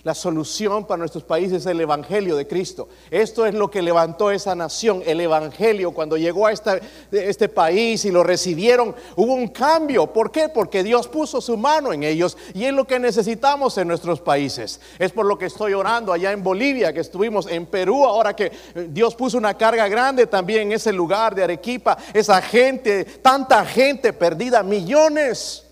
La 0.04 0.16
solución 0.16 0.84
para 0.84 0.98
nuestros 0.98 1.22
países 1.22 1.58
es 1.58 1.66
el 1.66 1.80
Evangelio 1.80 2.34
de 2.34 2.48
Cristo. 2.48 2.88
Esto 3.08 3.46
es 3.46 3.54
lo 3.54 3.70
que 3.70 3.82
levantó 3.82 4.32
esa 4.32 4.52
nación, 4.56 5.00
el 5.06 5.20
Evangelio. 5.20 5.92
Cuando 5.92 6.16
llegó 6.16 6.48
a 6.48 6.52
este 6.52 7.48
país 7.48 8.04
y 8.04 8.10
lo 8.10 8.24
recibieron, 8.24 8.96
hubo 9.14 9.34
un 9.34 9.46
cambio. 9.46 10.08
¿Por 10.12 10.32
qué? 10.32 10.48
Porque 10.48 10.82
Dios 10.82 11.06
puso 11.06 11.40
su 11.40 11.56
mano 11.56 11.92
en 11.92 12.02
ellos 12.02 12.36
y 12.52 12.64
es 12.64 12.72
lo 12.72 12.84
que 12.84 12.98
necesitamos 12.98 13.78
en 13.78 13.86
nuestros 13.86 14.20
países. 14.20 14.80
Es 14.98 15.12
por 15.12 15.24
lo 15.24 15.38
que 15.38 15.46
estoy 15.46 15.72
orando 15.72 16.12
allá 16.12 16.32
en 16.32 16.42
Bolivia, 16.42 16.92
que 16.92 16.98
estuvimos 16.98 17.46
en 17.46 17.66
Perú, 17.66 18.04
ahora 18.04 18.34
que 18.34 18.50
Dios 18.88 19.14
puso 19.14 19.38
una 19.38 19.56
carga 19.56 19.86
grande 19.86 20.26
también 20.26 20.62
en 20.62 20.72
ese 20.72 20.92
lugar 20.92 21.32
de 21.32 21.44
Arequipa. 21.44 21.96
Esa 22.12 22.42
gente, 22.42 23.04
tanta 23.04 23.64
gente 23.64 24.12
perdida, 24.12 24.64
millones 24.64 25.64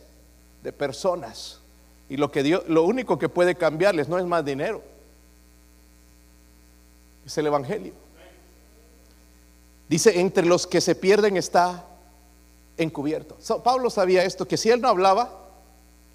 de 0.62 0.72
personas 0.72 1.59
y 2.10 2.16
lo, 2.16 2.32
que 2.32 2.42
Dios, 2.42 2.64
lo 2.66 2.82
único 2.82 3.20
que 3.20 3.28
puede 3.28 3.54
cambiarles 3.54 4.08
no 4.08 4.18
es 4.18 4.26
más 4.26 4.44
dinero, 4.44 4.82
es 7.24 7.38
el 7.38 7.46
Evangelio. 7.46 7.92
Dice, 9.88 10.18
entre 10.20 10.44
los 10.44 10.66
que 10.66 10.80
se 10.80 10.96
pierden 10.96 11.36
está 11.36 11.86
encubierto. 12.76 13.36
Pablo 13.62 13.90
sabía 13.90 14.24
esto, 14.24 14.46
que 14.46 14.56
si 14.56 14.70
él 14.70 14.80
no 14.80 14.88
hablaba, 14.88 15.30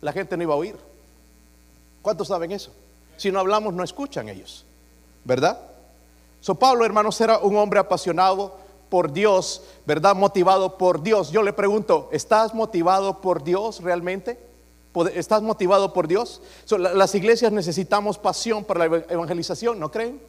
la 0.01 0.11
gente 0.11 0.35
no 0.35 0.43
iba 0.43 0.53
a 0.53 0.57
oír. 0.57 0.75
¿Cuántos 2.01 2.27
saben 2.27 2.51
eso? 2.51 2.71
Si 3.15 3.31
no 3.31 3.39
hablamos, 3.39 3.73
no 3.73 3.83
escuchan 3.83 4.27
ellos, 4.27 4.65
¿verdad? 5.23 5.61
So, 6.41 6.55
Pablo, 6.55 6.85
hermanos, 6.85 7.19
era 7.21 7.37
un 7.37 7.55
hombre 7.55 7.79
apasionado 7.79 8.57
por 8.89 9.13
Dios, 9.13 9.61
¿verdad? 9.85 10.13
Motivado 10.13 10.77
por 10.77 11.01
Dios. 11.01 11.31
Yo 11.31 11.41
le 11.41 11.53
pregunto, 11.53 12.09
¿estás 12.11 12.53
motivado 12.53 13.21
por 13.21 13.45
Dios 13.45 13.81
realmente? 13.81 14.54
¿Estás 15.13 15.41
motivado 15.41 15.93
por 15.93 16.07
Dios? 16.07 16.41
las 16.69 17.15
iglesias 17.15 17.51
necesitamos 17.51 18.17
pasión 18.17 18.63
para 18.63 18.87
la 18.87 18.97
evangelización, 19.09 19.79
¿no 19.79 19.91
creen? 19.91 20.21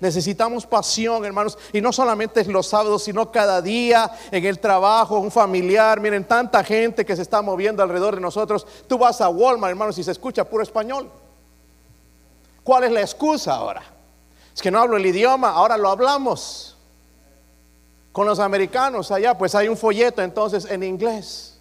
Necesitamos 0.00 0.64
pasión, 0.64 1.24
hermanos, 1.24 1.58
y 1.72 1.80
no 1.80 1.92
solamente 1.92 2.44
los 2.44 2.68
sábados, 2.68 3.02
sino 3.02 3.32
cada 3.32 3.60
día 3.60 4.10
en 4.30 4.44
el 4.44 4.60
trabajo, 4.60 5.18
un 5.18 5.30
familiar. 5.30 6.00
Miren, 6.00 6.24
tanta 6.24 6.62
gente 6.62 7.04
que 7.04 7.16
se 7.16 7.22
está 7.22 7.42
moviendo 7.42 7.82
alrededor 7.82 8.14
de 8.14 8.20
nosotros. 8.20 8.66
Tú 8.86 8.96
vas 8.96 9.20
a 9.20 9.28
Walmart, 9.28 9.72
hermanos, 9.72 9.98
y 9.98 10.04
se 10.04 10.12
escucha 10.12 10.44
puro 10.44 10.62
español. 10.62 11.10
¿Cuál 12.62 12.84
es 12.84 12.92
la 12.92 13.00
excusa 13.00 13.54
ahora? 13.54 13.82
Es 14.54 14.62
que 14.62 14.70
no 14.70 14.78
hablo 14.78 14.96
el 14.96 15.06
idioma, 15.06 15.50
ahora 15.50 15.76
lo 15.76 15.88
hablamos. 15.88 16.76
Con 18.12 18.26
los 18.26 18.38
americanos 18.38 19.10
allá, 19.10 19.36
pues 19.36 19.54
hay 19.54 19.68
un 19.68 19.76
folleto 19.76 20.22
entonces 20.22 20.64
en 20.64 20.82
inglés. 20.82 21.57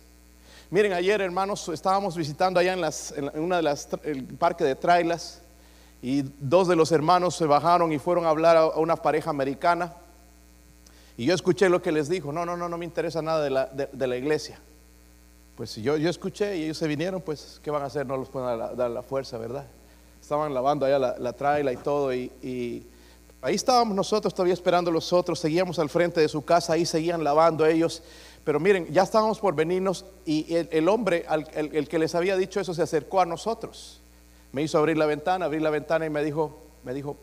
Miren, 0.70 0.92
ayer 0.92 1.22
hermanos, 1.22 1.70
estábamos 1.70 2.18
visitando 2.18 2.60
allá 2.60 2.74
en, 2.74 2.82
las, 2.82 3.14
una 3.36 3.56
de 3.56 3.62
las, 3.62 3.88
el 4.04 4.26
parque 4.26 4.66
de 4.66 4.76
trailas 4.76 5.42
y 6.02 6.24
dos 6.42 6.68
de 6.68 6.76
los 6.76 6.92
hermanos 6.92 7.36
se 7.36 7.46
bajaron 7.46 7.94
y 7.94 8.00
fueron 8.00 8.26
a 8.26 8.30
hablar 8.30 8.58
a 8.58 8.68
una 8.72 8.98
pareja 8.98 9.30
americana. 9.30 9.94
Y 11.16 11.26
yo 11.26 11.34
escuché 11.34 11.70
lo 11.70 11.82
que 11.82 11.94
les 11.94 12.10
dijo, 12.10 12.34
no, 12.34 12.46
no, 12.46 12.58
no, 12.58 12.68
no 12.68 12.78
me 12.78 12.84
interesa 12.84 13.22
nada 13.22 13.42
de 13.42 13.50
la, 13.50 13.66
de, 13.68 14.08
la 14.08 14.18
iglesia. 14.18 14.60
Pues 15.56 15.74
yo, 15.78 15.96
yo 15.96 16.10
escuché 16.10 16.58
y 16.58 16.64
ellos 16.66 16.78
se 16.78 16.88
vinieron, 16.88 17.22
pues, 17.22 17.62
¿qué 17.64 17.72
van 17.72 17.84
a 17.84 17.86
hacer? 17.86 18.06
No 18.06 18.18
los 18.18 18.28
pueden 18.28 18.60
dar, 18.76 18.92
la, 18.92 19.02
fuerza, 19.02 19.38
¿verdad? 19.38 19.66
Estaban 20.22 20.54
lavando 20.54 20.86
allá 20.86 21.00
la, 21.00 21.18
la 21.18 21.32
traila 21.32 21.72
y 21.72 21.78
todo 21.78 22.14
y, 22.14 22.30
y 22.44 22.86
ahí 23.42 23.56
estábamos 23.56 23.96
nosotros 23.96 24.34
todavía 24.34 24.54
esperando 24.54 24.92
los 24.92 25.14
otros, 25.14 25.40
seguíamos 25.40 25.80
al 25.80 25.88
frente 25.88 26.20
de 26.20 26.28
su 26.28 26.44
casa, 26.44 26.74
ahí 26.74 26.86
seguían 26.86 27.24
lavando 27.24 27.66
ellos 27.66 28.04
pero 28.48 28.62
miren, 28.62 28.88
ya 28.94 29.04
estábamos 29.04 29.40
por 29.40 29.56
venirnos 29.56 30.06
y 30.26 30.56
el, 30.56 30.88
hombre, 30.88 31.26
el, 31.54 31.90
que 31.90 32.00
les 32.00 32.16
había 32.16 32.38
dicho 32.38 32.62
eso, 32.62 32.74
se 32.74 32.82
acercó 32.82 33.20
a 33.20 33.26
nosotros. 33.26 34.00
Me 34.54 34.64
hizo 34.64 34.78
abrir 34.78 34.98
la 34.98 35.06
ventana, 35.06 35.44
abrir 35.44 35.62
la 35.62 35.70
ventana 35.70 36.06
y 36.06 36.10
me 36.10 36.24
dijo, 36.24 36.58
me 36.86 36.94
dijo, 36.94 37.18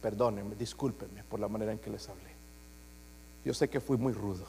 perdónenme, 0.00 0.54
discúlpenme 0.54 1.24
por 1.24 1.40
la 1.40 1.48
manera 1.48 1.72
en 1.72 1.80
que 1.80 1.90
les 1.90 2.08
hablé. 2.08 2.30
Yo 3.44 3.54
sé 3.54 3.68
que 3.68 3.80
fui 3.80 3.96
muy 3.96 4.12
rudo. 4.12 4.44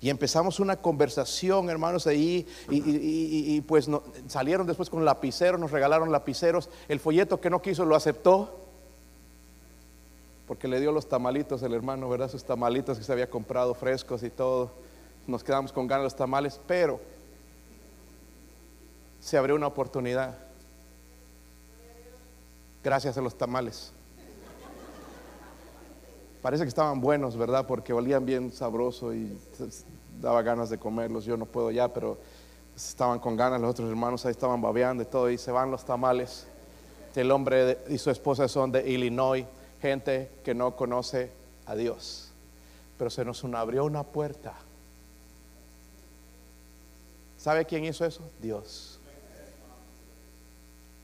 Y 0.00 0.10
empezamos 0.10 0.58
una 0.58 0.74
conversación, 0.74 1.70
hermanos, 1.70 2.08
ahí, 2.08 2.48
y, 2.68 3.60
pues 3.60 3.88
salieron 4.26 4.66
después 4.66 4.90
con 4.90 5.04
lapiceros, 5.04 5.60
nos 5.60 5.70
regalaron 5.70 6.10
lapiceros. 6.10 6.68
El 6.88 6.98
folleto 6.98 7.40
que 7.40 7.48
no 7.48 7.62
quiso 7.62 7.84
lo 7.84 7.94
aceptó, 7.94 8.58
porque 10.48 10.66
le 10.66 10.80
dio 10.80 10.90
los 10.90 11.08
tamalitos 11.08 11.62
el 11.62 11.74
hermano, 11.74 12.08
¿verdad? 12.08 12.28
Sus 12.28 12.42
tamalitos 12.42 12.98
que 12.98 13.04
se 13.04 13.12
había 13.12 13.30
comprado 13.30 13.72
frescos 13.74 14.24
y 14.24 14.30
todo 14.30 14.82
nos 15.26 15.42
quedamos 15.42 15.72
con 15.72 15.86
ganas 15.86 16.02
de 16.02 16.04
los 16.04 16.16
tamales, 16.16 16.60
pero 16.66 17.00
se 19.20 19.38
abrió 19.38 19.54
una 19.54 19.66
oportunidad. 19.66 20.36
Gracias 22.82 23.16
a 23.16 23.22
los 23.22 23.34
tamales. 23.34 23.92
Parece 26.42 26.64
que 26.64 26.68
estaban 26.68 27.00
buenos, 27.00 27.38
¿verdad? 27.38 27.66
Porque 27.66 27.94
olían 27.94 28.26
bien 28.26 28.52
sabroso 28.52 29.14
y 29.14 29.34
daba 30.20 30.42
ganas 30.42 30.68
de 30.68 30.76
comerlos. 30.76 31.24
Yo 31.24 31.38
no 31.38 31.46
puedo 31.46 31.70
ya, 31.70 31.88
pero 31.88 32.18
estaban 32.76 33.18
con 33.18 33.34
ganas. 33.34 33.62
Los 33.62 33.70
otros 33.70 33.88
hermanos 33.88 34.26
ahí 34.26 34.32
estaban 34.32 34.60
babeando 34.60 35.02
y 35.02 35.06
todo. 35.06 35.30
Y 35.30 35.38
se 35.38 35.50
van 35.50 35.70
los 35.70 35.86
tamales. 35.86 36.46
El 37.14 37.30
hombre 37.30 37.78
y 37.88 37.96
su 37.96 38.10
esposa 38.10 38.46
son 38.46 38.72
de 38.72 38.86
Illinois, 38.90 39.46
gente 39.80 40.30
que 40.44 40.54
no 40.54 40.76
conoce 40.76 41.30
a 41.64 41.74
Dios. 41.74 42.30
Pero 42.98 43.08
se 43.08 43.24
nos 43.24 43.42
abrió 43.44 43.86
una 43.86 44.02
puerta 44.02 44.54
¿Sabe 47.44 47.66
quién 47.66 47.84
hizo 47.84 48.06
eso? 48.06 48.22
Dios. 48.40 48.98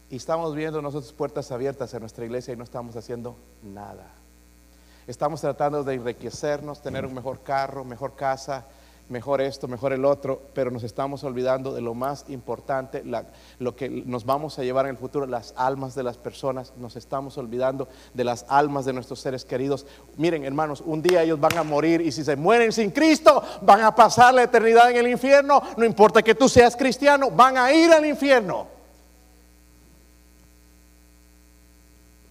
Y 0.08 0.16
estamos 0.16 0.54
viendo 0.54 0.80
nosotros 0.80 1.12
puertas 1.12 1.52
abiertas 1.52 1.92
en 1.92 2.00
nuestra 2.00 2.24
iglesia 2.24 2.54
y 2.54 2.56
no 2.56 2.64
estamos 2.64 2.96
haciendo 2.96 3.36
nada. 3.62 4.06
Estamos 5.06 5.42
tratando 5.42 5.84
de 5.84 5.92
enriquecernos, 5.92 6.80
tener 6.80 7.04
un 7.04 7.12
mejor 7.12 7.42
carro, 7.42 7.84
mejor 7.84 8.16
casa, 8.16 8.64
mejor 9.10 9.40
esto, 9.40 9.68
mejor 9.68 9.92
el 9.92 10.04
otro, 10.04 10.40
pero 10.54 10.70
nos 10.70 10.84
estamos 10.84 11.24
olvidando 11.24 11.74
de 11.74 11.80
lo 11.80 11.94
más 11.94 12.24
importante, 12.28 13.04
lo 13.58 13.76
que 13.76 13.90
nos 13.90 14.24
vamos 14.24 14.58
a 14.58 14.62
llevar 14.62 14.86
en 14.86 14.92
el 14.92 14.96
futuro, 14.96 15.26
las 15.26 15.52
almas 15.56 15.94
de 15.94 16.02
las 16.02 16.16
personas, 16.16 16.72
nos 16.78 16.96
estamos 16.96 17.36
olvidando 17.36 17.88
de 18.14 18.24
las 18.24 18.46
almas 18.48 18.84
de 18.84 18.92
nuestros 18.92 19.20
seres 19.20 19.44
queridos. 19.44 19.84
Miren, 20.16 20.44
hermanos, 20.44 20.82
un 20.84 21.02
día 21.02 21.22
ellos 21.22 21.40
van 21.40 21.58
a 21.58 21.62
morir 21.62 22.00
y 22.00 22.12
si 22.12 22.24
se 22.24 22.36
mueren 22.36 22.72
sin 22.72 22.90
Cristo, 22.90 23.42
van 23.62 23.82
a 23.82 23.94
pasar 23.94 24.32
la 24.32 24.44
eternidad 24.44 24.90
en 24.90 24.96
el 24.96 25.08
infierno, 25.08 25.60
no 25.76 25.84
importa 25.84 26.22
que 26.22 26.34
tú 26.34 26.48
seas 26.48 26.76
cristiano, 26.76 27.30
van 27.30 27.58
a 27.58 27.72
ir 27.72 27.92
al 27.92 28.06
infierno. 28.06 28.66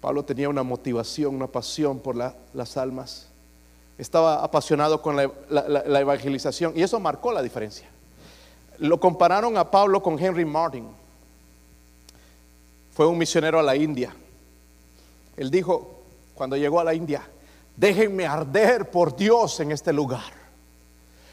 Pablo 0.02 0.24
tenía 0.24 0.48
una 0.48 0.63
motivación, 0.63 1.36
una 1.36 1.48
pasión 1.48 2.00
por 2.00 2.15
las 2.15 2.78
almas 2.78 3.29
estaba 4.00 4.44
apasionado 4.44 5.02
con 5.02 5.18
la, 5.18 6.00
evangelización 6.00 6.74
y 6.76 6.82
eso 6.82 7.00
marcó 7.00 7.34
la 7.34 7.42
diferencia. 7.42 7.88
Lo 8.78 8.98
compararon 8.98 9.58
a 9.58 9.70
Pablo 9.70 10.02
con 10.02 10.18
Henry 10.18 10.46
Martin. 10.46 10.88
Fue 12.94 13.06
un 13.06 13.18
misionero 13.18 13.60
a 13.60 13.64
la 13.64 13.76
India. 13.76 14.16
Él 15.36 15.52
dijo, 15.52 16.00
cuando 16.34 16.56
llegó 16.56 16.80
a 16.80 16.86
la 16.86 16.94
India, 16.94 17.22
déjenme 17.76 18.26
arder 18.26 18.90
por 18.90 19.16
Dios 19.16 19.60
en 19.60 19.74
este 19.74 19.92
lugar. 19.92 20.38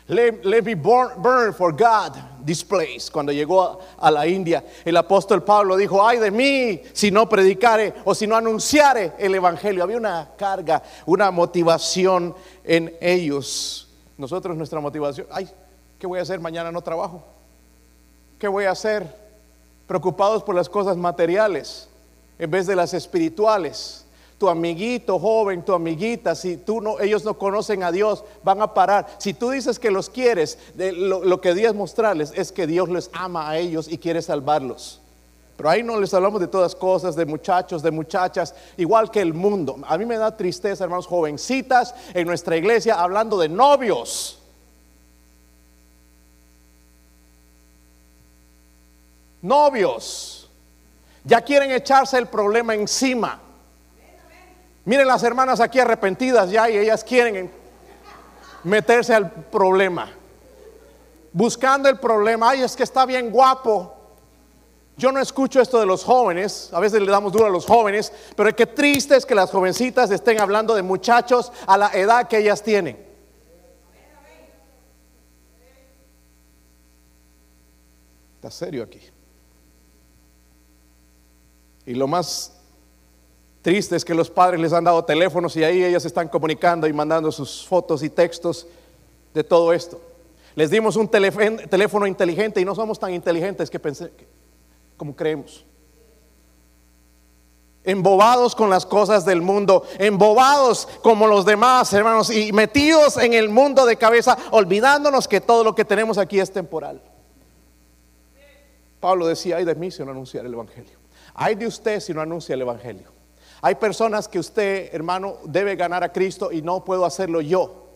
Let, 0.09 0.65
me 0.65 0.75
burn, 0.75 1.53
for 1.53 1.73
God 1.73 2.17
this 2.45 2.63
place. 2.63 3.11
Cuando 3.11 3.33
llegó 3.33 3.81
a, 3.99 4.11
la 4.13 4.25
India, 4.25 4.63
el 4.85 4.97
apóstol 4.97 5.43
Pablo 5.43 5.77
dijo, 5.77 6.07
ay 6.07 6.19
de 6.19 6.31
mí 6.31 6.81
si 6.93 7.11
no 7.11 7.29
predicare 7.29 7.93
o 8.05 8.15
si 8.15 8.25
no 8.29 8.37
anunciare 8.37 9.15
el 9.19 9.35
Evangelio. 9.35 9.83
Había 9.83 9.97
una 9.97 10.31
carga, 10.39 10.81
una 11.07 11.33
motivación 11.33 12.37
en 12.63 12.95
ellos. 13.01 13.89
Nosotros 14.17 14.57
nuestra 14.57 14.79
motivación, 14.79 15.27
ay, 15.33 15.51
¿qué 15.99 16.07
voy 16.07 16.21
a 16.21 16.23
hacer? 16.23 16.39
Mañana 16.39 16.71
no 16.71 16.83
trabajo. 16.83 17.25
¿Qué 18.39 18.47
voy 18.47 18.67
a 18.67 18.71
hacer? 18.71 19.13
Preocupados 19.89 20.45
por 20.45 20.55
las 20.55 20.69
cosas 20.69 20.97
materiales 20.97 21.89
en 22.39 22.49
vez 22.49 22.69
de 22.69 22.77
las 22.77 22.95
espirituales 22.95 24.06
tu 24.39 24.49
amiguito 24.49 25.19
joven, 25.19 25.65
tu 25.65 25.73
amiguita, 25.73 26.35
si 26.35 26.59
tú 26.59 26.81
no, 26.81 27.01
ellos 27.01 27.25
no 27.25 27.39
conocen 27.39 27.83
a 27.83 27.91
Dios, 27.91 28.23
van 28.43 28.61
a 28.61 28.75
parar. 28.75 29.07
Si 29.19 29.33
tú 29.33 29.51
dices 29.51 29.79
que 29.79 29.91
los 29.91 30.11
quieres, 30.11 30.59
lo, 30.77 31.25
lo 31.25 31.41
que 31.41 31.55
debes 31.55 31.75
mostrarles 31.75 32.33
es 32.35 32.53
que 32.53 32.67
Dios 32.67 32.89
les 32.89 33.11
ama 33.13 33.49
a 33.49 33.59
ellos 33.59 33.89
y 33.91 33.99
quiere 33.99 34.21
salvarlos. 34.21 35.01
Pero 35.57 35.71
ahí 35.71 35.83
no 35.83 35.99
les 35.99 36.13
hablamos 36.13 36.41
de 36.41 36.49
todas 36.49 36.75
cosas, 36.75 37.17
de 37.17 37.25
muchachos, 37.25 37.83
de 37.83 37.91
muchachas, 37.91 38.55
igual 38.77 39.11
que 39.11 39.23
el 39.23 39.33
mundo. 39.33 39.79
A 39.87 39.97
mí 39.97 40.05
me 40.05 40.19
da 40.19 40.37
tristeza, 40.37 40.85
hermanos, 40.85 41.07
jovencitas 41.07 41.95
en 42.13 42.27
nuestra 42.27 42.59
iglesia 42.59 43.01
hablando 43.01 43.39
de 43.39 43.49
novios. 43.49 44.39
Novios. 49.41 50.51
Ya 51.25 51.41
quieren 51.41 51.71
echarse 51.71 52.19
el 52.19 52.27
problema 52.27 52.75
encima. 52.75 53.41
Miren 54.87 55.09
las 55.09 55.25
hermanas 55.25 55.59
aquí 55.59 55.81
arrepentidas 55.81 56.49
ya 56.49 56.71
y 56.71 56.79
ellas 56.79 57.03
quieren 57.03 57.51
meterse 58.63 59.13
al 59.13 59.31
problema. 59.31 60.09
Buscando 61.33 61.89
el 61.89 61.99
problema. 61.99 62.51
Ay, 62.51 62.63
es 62.63 62.77
que 62.77 62.85
está 62.85 63.05
bien 63.05 63.31
guapo. 63.33 63.93
Yo 64.97 65.11
no 65.11 65.21
escucho 65.21 65.61
esto 65.61 65.81
de 65.81 65.87
los 65.87 66.05
jóvenes, 66.05 66.71
a 66.73 66.79
veces 66.81 67.03
le 67.03 67.11
damos 67.11 67.33
duro 67.33 67.47
a 67.47 67.51
los 67.51 67.67
jóvenes, 67.67 68.11
pero 68.35 68.55
qué 68.55 68.65
triste 68.65 69.17
es 69.17 69.27
que 69.27 69.35
las 69.35 69.51
jovencitas 69.51 70.11
estén 70.11 70.41
hablando 70.41 70.75
de 70.75 70.83
muchachos 70.83 71.53
a 71.67 71.77
la 71.77 71.89
edad 71.89 72.29
que 72.29 72.39
ellas 72.39 72.63
tienen. 72.63 72.97
Está 78.37 78.51
serio 78.53 78.85
aquí. 78.85 79.01
Y 81.85 81.95
lo 81.95 82.07
más 82.07 82.56
triste 83.67 83.97
es 83.97 84.05
que 84.05 84.15
los 84.15 84.31
padres 84.31 84.61
les 84.61 84.73
han 84.73 84.85
dado 84.85 85.05
teléfonos 85.05 85.57
y 85.57 85.65
ahí 85.65 85.83
ellas 85.83 86.05
están 86.05 86.29
comunicando 86.29 86.87
y 86.87 86.93
mandando 86.93 87.33
sus 87.33 87.67
fotos 87.67 88.01
y 88.05 88.09
textos 88.09 88.65
de 89.35 89.43
todo 89.43 89.73
esto. 89.73 90.01
Les 90.55 90.71
dimos 90.71 90.95
un 90.95 91.09
teléfono 91.09 92.07
inteligente 92.07 92.61
y 92.61 92.65
no 92.65 92.77
somos 92.77 92.97
tan 92.97 93.13
inteligentes 93.13 93.69
que 93.69 93.81
pensé, 93.81 94.13
como 94.97 95.17
creemos. 95.17 95.65
Embobados 97.83 98.55
con 98.55 98.71
las 98.71 98.87
cosas 98.87 99.25
del 99.25 99.43
mundo, 99.43 99.83
embobados 99.99 100.87
como 101.03 101.27
los 101.27 101.45
demás, 101.45 101.93
hermanos, 101.93 102.31
y 102.31 102.53
metidos 102.53 103.17
en 103.17 103.35
el 103.35 103.49
mundo 103.49 103.85
de 103.85 103.97
cabeza, 103.97 104.39
olvidándonos 104.53 105.27
que 105.27 105.41
todo 105.41 105.65
lo 105.65 105.75
que 105.75 105.85
tenemos 105.85 106.19
aquí 106.19 106.39
es 106.39 106.53
temporal. 106.53 107.03
Pablo 109.01 109.27
decía, 109.27 109.57
hay 109.57 109.65
de 109.65 109.75
mí 109.75 109.91
si 109.91 110.05
no 110.05 110.13
anunciar 110.13 110.47
el 110.47 110.55
Evangelio. 110.55 111.01
Hay 111.35 111.57
de 111.57 111.67
usted 111.67 111.99
si 111.99 112.15
no 112.15 112.21
anuncia 112.21 112.55
el 112.55 112.61
Evangelio. 112.61 113.16
Hay 113.67 113.75
personas 113.75 114.29
que 114.29 114.39
usted, 114.39 114.95
hermano, 114.95 115.39
debe 115.43 115.75
ganar 115.75 116.05
a 116.05 116.13
Cristo 116.13 116.53
y 116.53 116.63
no 116.63 116.85
puedo 116.85 117.05
hacerlo 117.05 117.41
yo. 117.41 117.89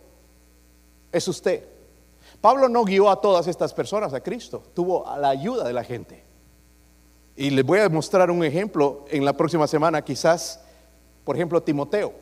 Es 1.13 1.29
usted. 1.29 1.65
Pablo 2.41 2.67
no 2.67 2.83
guió 2.83 3.09
a 3.09 3.21
todas 3.21 3.47
estas 3.47 3.73
personas 3.73 4.13
a 4.13 4.19
Cristo, 4.19 4.61
tuvo 4.73 5.05
la 5.17 5.29
ayuda 5.29 5.63
de 5.63 5.71
la 5.71 5.85
gente. 5.85 6.25
Y 7.37 7.51
les 7.51 7.65
voy 7.65 7.79
a 7.79 7.87
mostrar 7.87 8.29
un 8.29 8.43
ejemplo 8.43 9.05
en 9.07 9.23
la 9.23 9.31
próxima 9.31 9.65
semana, 9.65 10.01
quizás, 10.01 10.59
por 11.23 11.37
ejemplo, 11.37 11.63
Timoteo. 11.63 12.15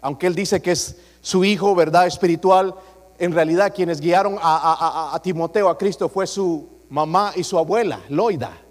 Aunque 0.00 0.28
él 0.28 0.36
dice 0.36 0.62
que 0.62 0.70
es 0.70 0.98
su 1.22 1.44
hijo, 1.44 1.74
verdad 1.74 2.06
espiritual, 2.06 2.76
en 3.18 3.32
realidad 3.32 3.74
quienes 3.74 4.00
guiaron 4.00 4.38
a, 4.40 5.10
a 5.12 5.20
Timoteo 5.20 5.68
a 5.68 5.76
Cristo 5.76 6.08
fue 6.08 6.28
su 6.28 6.68
mamá 6.90 7.32
y 7.34 7.42
su 7.42 7.58
abuela, 7.58 8.02
Loida. 8.08 8.65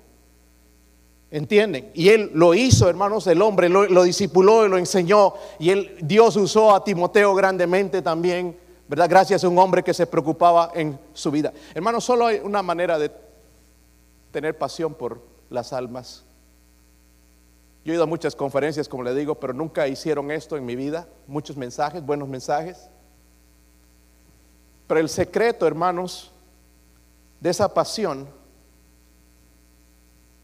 ¿Entienden? 1.31 1.91
Y 1.93 2.09
él 2.09 2.31
lo 2.33 2.53
hizo, 2.53 2.87
hermanos, 2.87 3.27
el 3.27 3.41
hombre 3.41 3.67
lo, 3.67 3.85
lo 3.85 4.03
discipuló 4.03 4.65
y 4.65 4.69
lo 4.69 4.77
enseñó. 4.77 5.33
Y 5.59 5.71
él, 5.71 5.97
Dios 6.01 6.35
usó 6.37 6.73
a 6.73 6.83
Timoteo 6.83 7.33
grandemente 7.33 8.01
también, 8.01 8.57
¿verdad? 8.87 9.09
Gracias 9.09 9.43
a 9.43 9.49
un 9.49 9.57
hombre 9.57 9.83
que 9.83 9.93
se 9.93 10.07
preocupaba 10.07 10.71
en 10.75 10.97
su 11.13 11.31
vida. 11.31 11.51
Hermanos, 11.73 12.03
solo 12.03 12.27
hay 12.27 12.39
una 12.43 12.61
manera 12.61 12.99
de 12.99 13.11
tener 14.31 14.57
pasión 14.57 14.93
por 14.93 15.21
las 15.49 15.73
almas. 15.73 16.23
Yo 17.83 17.93
he 17.93 17.95
ido 17.95 18.03
a 18.03 18.07
muchas 18.07 18.35
conferencias, 18.35 18.89
como 18.89 19.03
le 19.03 19.13
digo, 19.13 19.35
pero 19.35 19.53
nunca 19.53 19.87
hicieron 19.87 20.31
esto 20.31 20.57
en 20.57 20.65
mi 20.65 20.75
vida. 20.75 21.07
Muchos 21.27 21.55
mensajes, 21.55 22.03
buenos 22.03 22.27
mensajes. 22.27 22.89
Pero 24.87 24.99
el 24.99 25.09
secreto, 25.09 25.67
hermanos, 25.67 26.31
de 27.39 27.49
esa 27.49 27.71
pasión 27.73 28.27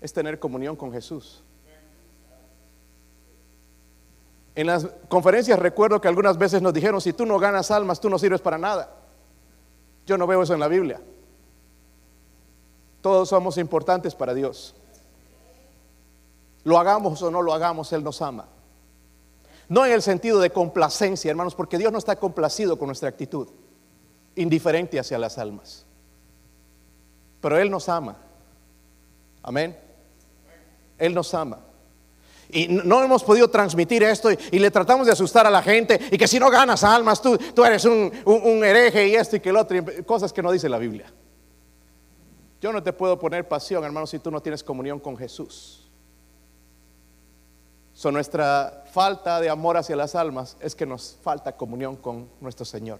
es 0.02 0.12
tener 0.12 0.40
comunión 0.40 0.76
con 0.76 0.92
Jesús. 0.92 1.44
En 4.54 4.68
las 4.68 4.86
conferencias 5.08 5.58
recuerdo 5.58 6.02
que 6.02 6.08
algunas 6.08 6.38
veces 6.38 6.62
nos 6.62 6.74
dijeron, 6.74 7.00
si 7.00 7.14
tú 7.14 7.26
no 7.26 7.40
ganas 7.40 7.72
almas, 7.72 8.02
tú 8.02 8.10
no 8.10 8.20
sirves 8.20 8.42
para 8.42 8.58
nada. 8.58 8.94
Yo 10.06 10.18
no 10.18 10.28
veo 10.28 10.44
eso 10.44 10.54
en 10.54 10.60
la 10.60 10.68
Biblia. 10.68 11.00
Todos 13.02 13.30
somos 13.30 13.58
importantes 13.58 14.14
para 14.14 14.34
Dios. 14.34 14.76
Lo 16.64 16.78
hagamos 16.78 17.22
o 17.22 17.32
no 17.32 17.42
lo 17.42 17.54
hagamos, 17.54 17.94
Él 17.94 18.04
nos 18.04 18.22
ama. 18.22 18.48
No 19.70 19.86
en 19.86 19.94
el 19.94 20.02
sentido 20.02 20.40
de 20.40 20.50
complacencia, 20.50 21.32
hermanos, 21.32 21.56
porque 21.56 21.78
Dios 21.78 21.92
no 21.92 21.98
está 21.98 22.18
complacido 22.18 22.78
con 22.78 22.88
nuestra 22.88 23.08
actitud, 23.08 23.48
indiferente 24.36 25.00
hacia 25.00 25.18
las 25.18 25.38
almas. 25.38 25.86
Pero 27.40 27.58
Él 27.58 27.72
nos 27.72 27.88
ama. 27.88 28.18
Amén. 29.42 29.91
Él 31.02 31.16
nos 31.16 31.34
ama. 31.34 31.60
Y 32.50 32.68
no 32.68 33.04
hemos 33.04 33.24
podido 33.24 33.50
transmitir 33.50 34.04
esto 34.04 34.30
y, 34.32 34.60
le 34.60 34.70
tratamos 34.70 35.08
de 35.08 35.14
asustar 35.14 35.48
a 35.48 35.50
la 35.50 35.64
gente 35.64 36.00
y 36.12 36.18
que 36.18 36.28
si 36.28 36.40
no 36.40 36.50
ganas 36.50 36.84
almas, 36.84 37.22
tú, 37.22 37.38
tú 37.38 37.64
eres 37.66 37.86
un, 37.86 38.12
un 38.26 38.64
hereje 38.64 39.08
y 39.08 39.16
esto 39.16 39.38
y 39.38 39.40
que 39.40 39.50
el 39.50 39.58
otro, 39.58 39.78
cosas 40.06 40.32
que 40.32 40.44
no 40.44 40.52
dice 40.52 40.70
la 40.70 40.78
Biblia. 40.78 41.12
Yo 42.60 42.72
no 42.72 42.84
te 42.84 42.94
puedo 42.94 43.18
poner 43.18 43.48
pasión, 43.48 43.84
hermano, 43.84 44.06
si 44.06 44.20
tú 44.20 44.30
no 44.30 44.42
tienes 44.42 44.64
comunión 44.64 45.00
con 45.00 45.18
Jesús. 45.18 45.90
So, 47.94 48.12
nuestra 48.12 48.84
falta 48.92 49.40
de 49.40 49.50
amor 49.50 49.78
hacia 49.78 49.96
las 49.96 50.14
almas 50.14 50.58
es 50.60 50.76
que 50.76 50.86
nos 50.86 51.18
falta 51.24 51.56
comunión 51.56 51.96
con 51.96 52.30
nuestro 52.42 52.66
Señor. 52.66 53.00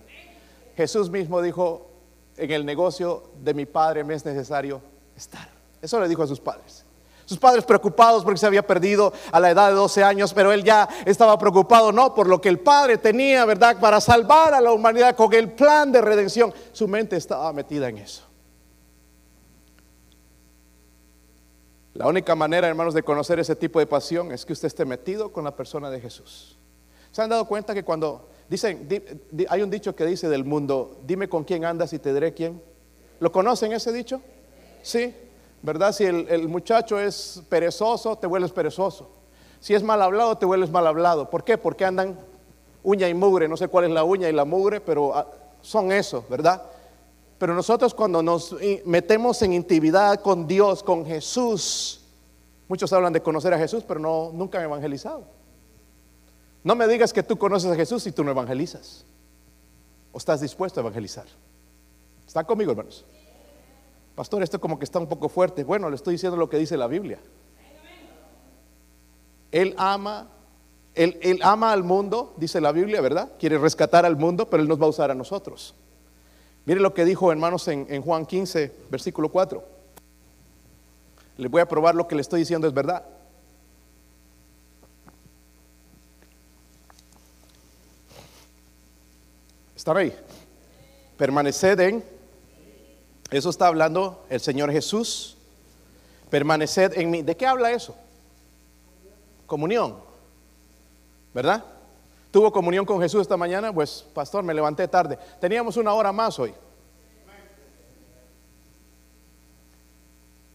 Jesús 0.76 1.10
mismo 1.10 1.42
dijo, 1.42 1.92
en 2.38 2.52
el 2.52 2.66
negocio 2.66 3.32
de 3.44 3.54
mi 3.54 3.66
Padre 3.66 4.04
me 4.04 4.16
es 4.16 4.26
necesario 4.26 4.82
estar. 5.16 5.50
Eso 5.82 6.00
le 6.00 6.08
dijo 6.08 6.24
a 6.24 6.28
sus 6.28 6.40
padres. 6.40 6.86
Sus 7.26 7.38
padres 7.38 7.64
preocupados 7.64 8.24
porque 8.24 8.40
se 8.40 8.46
había 8.46 8.66
perdido 8.66 9.14
a 9.32 9.40
la 9.40 9.52
edad 9.52 9.70
de 9.70 9.76
12 9.76 10.04
años, 10.04 10.34
pero 10.34 10.52
él 10.52 10.64
ya 10.64 10.88
estaba 11.06 11.38
preocupado 11.38 11.92
no 11.92 12.14
por 12.14 12.28
lo 12.28 12.42
que 12.42 12.50
el 12.50 12.60
Padre 12.60 12.98
tenía, 12.98 13.46
¿verdad? 13.46 13.80
Para 13.80 14.02
salvar 14.02 14.54
a 14.54 14.62
la 14.62 14.72
humanidad 14.72 15.16
con 15.16 15.34
el 15.34 15.52
plan 15.52 15.92
de 15.92 16.02
redención. 16.02 16.54
Su 16.72 16.88
mente 16.88 17.16
estaba 17.16 17.52
metida 17.54 17.90
en 17.90 18.00
eso. 18.00 18.24
La 21.94 22.08
única 22.08 22.36
manera, 22.36 22.68
hermanos, 22.68 22.94
de 22.94 23.04
conocer 23.04 23.40
ese 23.40 23.56
tipo 23.56 23.80
de 23.80 23.86
pasión 23.86 24.32
es 24.32 24.46
que 24.46 24.54
usted 24.54 24.68
esté 24.68 24.86
metido 24.86 25.32
con 25.32 25.44
la 25.44 25.56
persona 25.56 25.90
de 25.90 26.00
Jesús. 26.00 26.58
¿Se 27.12 27.22
han 27.22 27.30
dado 27.30 27.46
cuenta 27.46 27.74
que 27.74 27.84
cuando 27.84 28.30
dicen, 28.50 28.88
hay 29.50 29.62
un 29.62 29.70
dicho 29.70 29.96
que 29.96 30.06
dice 30.06 30.30
del 30.30 30.46
mundo, 30.46 31.02
dime 31.06 31.28
con 31.28 31.44
quién 31.44 31.66
andas 31.66 31.92
y 31.94 32.00
te 32.00 32.14
diré 32.14 32.34
quién? 32.34 32.62
¿Lo 33.20 33.32
conocen 33.32 33.74
ese 33.74 33.92
dicho? 33.92 34.22
Sí, 34.82 35.14
¿verdad? 35.62 35.92
Si 35.92 36.06
el, 36.06 36.48
muchacho 36.48 37.00
es 37.00 37.42
perezoso, 37.50 38.18
te 38.18 38.28
vuelves 38.28 38.52
perezoso. 38.52 39.10
Si 39.60 39.74
es 39.74 39.84
mal 39.84 40.02
hablado, 40.02 40.38
te 40.38 40.46
vuelves 40.46 40.72
mal 40.72 40.88
hablado. 40.88 41.30
¿Por 41.30 41.44
qué? 41.44 41.58
Porque 41.58 41.86
andan 41.86 42.20
uña 42.84 43.08
y 43.08 43.14
mugre, 43.14 43.48
no 43.48 43.58
sé 43.58 43.68
cuál 43.68 43.86
es 43.86 43.92
la 43.92 44.04
uña 44.04 44.28
y 44.28 44.34
la 44.34 44.46
mugre, 44.46 44.82
pero 44.82 45.16
ah, 45.16 45.28
son 45.62 45.92
eso, 45.92 46.26
¿verdad? 46.30 46.64
Pero 47.38 47.54
nosotros 47.54 47.94
cuando 47.94 48.24
nos 48.24 48.56
metemos 48.86 49.42
en 49.42 49.54
intimidad 49.54 50.22
con 50.22 50.48
Dios, 50.48 50.82
con 50.84 51.06
Jesús, 51.06 52.02
muchos 52.68 52.92
hablan 52.94 53.14
de 53.14 53.22
conocer 53.22 53.54
a 53.54 53.58
Jesús, 53.58 53.84
pero 53.88 54.00
no, 54.00 54.32
nunca 54.34 54.58
han 54.58 54.66
evangelizado. 54.66 55.26
No 56.64 56.76
me 56.76 56.88
digas 56.88 57.14
que 57.14 57.24
tú 57.24 57.38
conoces 57.38 57.72
a 57.72 57.76
Jesús 57.76 58.04
si 58.04 58.12
tú 58.12 58.24
no 58.24 58.32
evangelizas. 58.32 59.06
¿O 60.12 60.18
estás 60.18 60.42
dispuesto 60.42 60.80
a 60.80 60.82
evangelizar? 60.82 61.26
¿Está 62.28 62.44
conmigo, 62.44 62.72
hermanos? 62.72 63.06
Pastor, 64.16 64.44
esto 64.44 64.60
como 64.60 64.78
que 64.78 64.86
está 64.86 65.00
un 65.00 65.08
poco 65.08 65.30
fuerte. 65.30 65.64
Bueno, 65.64 65.90
le 65.90 65.96
estoy 65.96 66.16
diciendo 66.16 66.38
lo 66.38 66.50
que 66.50 66.58
dice 66.58 66.78
la 66.78 66.88
Biblia. 66.88 67.20
Él 69.52 69.74
ama, 69.78 70.28
él, 70.96 71.40
ama 71.44 71.72
al 71.72 71.84
mundo, 71.84 72.34
dice 72.38 72.62
la 72.62 72.72
Biblia, 72.72 73.02
¿verdad? 73.02 73.32
Quiere 73.40 73.58
rescatar 73.58 74.06
al 74.06 74.16
mundo, 74.16 74.50
pero 74.50 74.64
Él 74.64 74.70
nos 74.70 74.82
va 74.82 74.86
a 74.86 74.90
usar 74.90 75.12
a 75.12 75.16
nosotros. 75.16 75.76
Mire 76.66 76.80
lo 76.80 76.94
que 76.94 77.06
dijo, 77.06 77.32
hermanos, 77.32 77.68
en, 77.68 78.02
Juan 78.02 78.26
15, 78.26 78.72
versículo 78.90 79.30
4. 79.30 79.64
Le 81.38 81.48
voy 81.48 81.62
a 81.62 81.68
probar 81.68 81.96
lo 81.96 82.08
que 82.08 82.16
le 82.16 82.22
estoy 82.22 82.42
diciendo 82.42 82.68
es 82.68 82.74
verdad. 82.74 83.04
¿Está 89.76 89.98
ahí? 89.98 90.16
Permaneced 91.18 91.80
en, 91.80 92.04
eso 93.32 93.50
está 93.50 93.68
hablando 93.68 94.26
el 94.30 94.42
Señor 94.42 94.72
Jesús. 94.72 95.38
Permaneced 96.30 96.98
en 96.98 97.10
mí. 97.10 97.22
¿De 97.22 97.36
qué 97.36 97.46
habla 97.46 97.72
eso? 97.72 97.96
Comunión. 99.48 99.98
¿Verdad? 101.34 101.64
¿Tuvo 102.30 102.52
comunión 102.52 102.86
con 102.86 103.02
Jesús 103.02 103.22
esta 103.22 103.38
mañana? 103.38 103.74
Pues, 103.74 104.06
pastor, 104.14 104.44
me 104.44 104.54
levanté 104.54 104.88
tarde. 104.88 105.18
Teníamos 105.40 105.78
una 105.78 105.94
hora 105.94 106.12
más 106.12 106.40
hoy. 106.40 106.54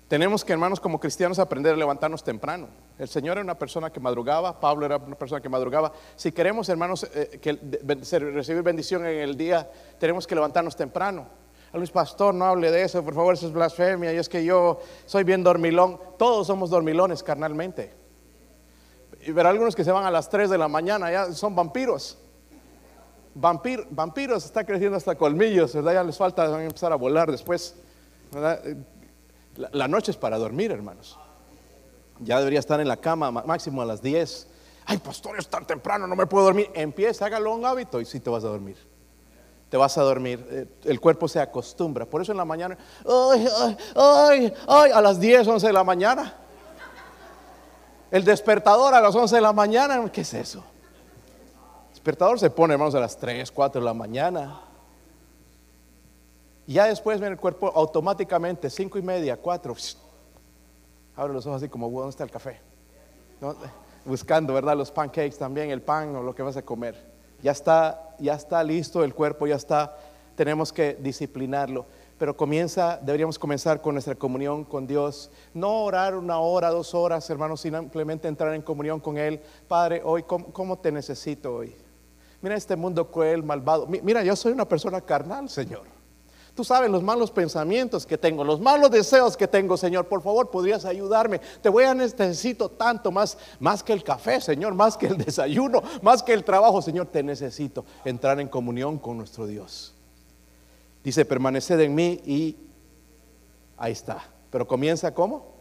Tenemos 0.09 0.45
que, 0.45 0.53
hermanos, 0.53 0.79
como 0.79 1.01
cristianos, 1.01 1.39
aprender 1.39 1.75
a 1.75 1.77
levantarnos 1.77 2.23
temprano. 2.23 2.69
El 2.99 3.09
Señor 3.09 3.39
era 3.39 3.45
una 3.45 3.59
persona 3.59 3.91
que 3.91 3.99
madrugaba, 3.99 4.61
Pablo 4.61 4.87
era 4.87 4.99
una 4.99 5.17
persona 5.17 5.41
que 5.41 5.49
madrugaba. 5.49 5.93
Si 6.15 6.31
queremos, 6.31 6.69
hermanos, 6.69 7.09
eh, 7.13 7.41
que 7.43 7.59
recibir 8.19 8.63
bendición 8.63 9.05
en 9.05 9.19
el 9.19 9.37
día, 9.37 9.69
tenemos 9.99 10.27
que 10.27 10.35
levantarnos 10.37 10.77
temprano. 10.77 11.27
Luis 11.77 11.91
Pastor, 11.91 12.35
no 12.35 12.45
hable 12.45 12.71
de 12.71 12.83
eso, 12.83 13.05
por 13.05 13.15
favor, 13.15 13.35
eso 13.35 13.47
es 13.47 13.53
blasfemia. 13.53 14.13
Y 14.13 14.17
es 14.17 14.29
que 14.29 14.45
yo 14.45 14.81
soy 15.05 15.25
bien 15.25 15.43
dormilón. 15.43 16.01
Todos 16.19 16.47
somos 16.47 16.71
dormilones 16.71 17.23
carnalmente 17.23 18.07
ver 19.33 19.47
algunos 19.47 19.75
que 19.75 19.85
se 19.85 19.93
van 19.93 20.05
a 20.05 20.11
las 20.11 20.29
3 20.29 20.51
de 20.51 20.59
la 20.59 20.69
mañana, 20.69 21.11
ya 21.11 21.33
son 21.33 21.55
vampiros. 21.55 22.19
vampiros 23.35 24.45
está 24.45 24.65
creciendo 24.65 24.97
hasta 24.97 25.15
colmillos, 25.17 25.75
¿verdad? 25.75 25.95
Ya 25.95 26.05
les 26.05 26.17
falta, 26.17 26.49
van 26.49 26.61
a 26.61 26.65
empezar 26.65 26.93
a 26.93 26.97
volar 26.97 27.31
después. 27.31 27.77
La, 29.57 29.89
noche 29.89 30.11
es 30.11 30.17
para 30.17 30.39
dormir, 30.39 30.71
hermanos. 30.71 31.19
Ya 32.21 32.39
debería 32.39 32.61
estar 32.61 32.81
en 32.81 32.89
la 32.89 32.97
cama 32.97 33.31
máximo 33.31 33.83
a 33.83 33.85
las 33.85 34.03
10. 34.03 34.49
Ay, 34.87 34.99
pastor, 34.99 35.39
es 35.39 35.49
tan 35.49 35.67
temprano, 35.67 36.07
no 36.07 36.15
me 36.15 36.27
puedo 36.27 36.45
dormir. 36.45 36.71
Empieza, 36.75 37.27
hágalo 37.27 37.55
un 37.55 37.65
hábito 37.65 38.01
y 38.01 38.05
sí 38.05 38.21
te 38.21 38.31
vas 38.31 38.45
a 38.45 38.49
dormir. 38.49 38.77
Te 39.69 39.77
vas 39.77 39.99
a 39.99 40.03
dormir. 40.03 40.47
Eh, 40.51 40.67
el 40.85 41.01
cuerpo 41.01 41.29
se 41.29 41.41
acostumbra. 41.41 42.07
Por 42.07 42.23
eso 42.23 42.33
en 42.33 42.39
la 42.39 42.45
mañana, 42.45 42.79
ay, 43.05 43.49
ay, 43.59 43.77
ay, 43.95 44.55
ay, 44.69 44.91
a 44.93 45.01
las 45.01 45.19
10, 45.19 45.49
11 45.49 45.67
de 45.67 45.73
la 45.73 45.85
mañana 45.85 46.35
el 48.11 48.25
despertador 48.25 48.95
a 48.95 49.01
las 49.01 49.15
11 49.15 49.35
de 49.35 49.43
la 49.43 49.53
mañana, 49.53 50.11
¿qué 50.11 50.21
es 50.21 50.35
eso? 50.35 50.65
El 51.89 51.91
despertador 51.91 52.39
se 52.39 52.51
pone, 52.51 52.75
hermanos, 52.75 52.95
a 52.95 53.01
las 53.01 53.17
3, 53.17 53.51
4 53.51 53.81
de 53.81 53.85
la 53.85 53.95
mañana. 53.95 54.61
Y 56.67 56.75
ya 56.75 56.87
después 56.87 57.19
viene 57.19 57.35
el 57.35 57.41
cuerpo 57.41 57.73
automáticamente, 57.75 58.71
5 58.71 58.99
y 58.99 59.03
media, 59.03 59.37
4. 59.37 59.75
Abre 61.17 61.33
los 61.33 61.47
ojos 61.47 61.63
así 61.63 61.69
como, 61.69 61.91
¿dónde 61.91 62.11
está 62.11 62.25
el 62.25 62.31
café? 62.31 62.61
Buscando, 64.05 64.55
¿verdad? 64.55 64.77
Los 64.77 64.91
pancakes 64.91 65.37
también, 65.37 65.71
el 65.71 65.83
pan 65.83 66.15
o 66.15 66.23
lo 66.23 66.35
que 66.35 66.43
vas 66.43 66.57
a 66.57 66.63
comer. 66.63 67.16
Ya 67.43 67.53
está, 67.53 68.15
ya 68.19 68.35
está 68.35 68.63
listo 68.65 69.05
el 69.05 69.15
cuerpo, 69.15 69.47
ya 69.47 69.57
está. 69.57 69.97
Tenemos 70.35 70.73
que 70.73 70.95
disciplinarlo 70.95 71.87
pero 72.19 72.37
comienza, 72.37 72.99
deberíamos 73.03 73.39
comenzar 73.39 73.81
con 73.83 73.95
nuestra 73.95 74.15
comunión 74.15 74.65
con 74.65 74.87
Dios. 74.87 75.31
No 75.53 75.85
orar 75.85 76.15
una 76.15 76.39
hora, 76.39 76.71
dos 76.71 76.95
horas, 76.95 77.29
hermanos, 77.29 77.61
sino 77.61 77.79
simplemente 77.81 78.27
entrar 78.27 78.55
en 78.55 78.63
comunión 78.63 79.01
con 79.01 79.19
Él. 79.19 79.41
Padre, 79.69 80.01
hoy, 80.03 80.23
¿cómo, 80.23 80.79
te 80.79 80.91
necesito 80.91 81.57
hoy? 81.57 81.75
Mira 82.41 82.55
este 82.55 82.75
mundo 82.77 83.11
cruel, 83.11 83.43
malvado. 83.43 83.87
Mira, 83.87 84.23
yo 84.23 84.35
soy 84.35 84.53
una 84.53 84.67
persona 84.67 85.01
carnal, 85.01 85.49
Señor. 85.49 85.96
Tú 86.57 86.65
sabes 86.65 86.91
los 86.91 87.03
malos 87.03 87.31
pensamientos 87.31 88.07
que 88.07 88.17
tengo, 88.17 88.43
los 88.43 88.63
malos 88.63 88.91
deseos 88.91 89.37
que 89.37 89.47
tengo, 89.47 89.77
Señor. 89.77 90.07
Por 90.07 90.23
favor, 90.23 90.49
podrías 90.51 90.87
ayudarme. 90.87 91.39
Te 91.61 91.69
voy 91.69 91.85
a 91.85 91.93
necesito 91.93 92.71
tanto 92.71 93.13
más, 93.13 93.37
más 93.61 93.83
que 93.83 93.93
el 93.93 94.03
café, 94.03 94.41
Señor, 94.41 94.73
más 94.73 94.97
que 94.97 95.09
el 95.09 95.19
desayuno, 95.19 95.83
más 96.01 96.23
que 96.23 96.33
el 96.33 96.45
trabajo, 96.45 96.81
Señor. 96.81 97.09
Te 97.09 97.23
necesito 97.23 97.85
entrar 98.07 98.41
en 98.41 98.49
comunión 98.49 98.97
con 98.97 99.19
nuestro 99.19 99.47
Dios. 99.47 99.95
Dice, 101.05 101.27
permaneced 101.27 101.79
en 101.79 101.95
mí 101.95 102.23
y 102.25 102.57
ahí 103.77 103.93
está. 103.93 104.25
Pero 104.49 104.67
comienza 104.67 105.13
¿cómo? 105.13 105.57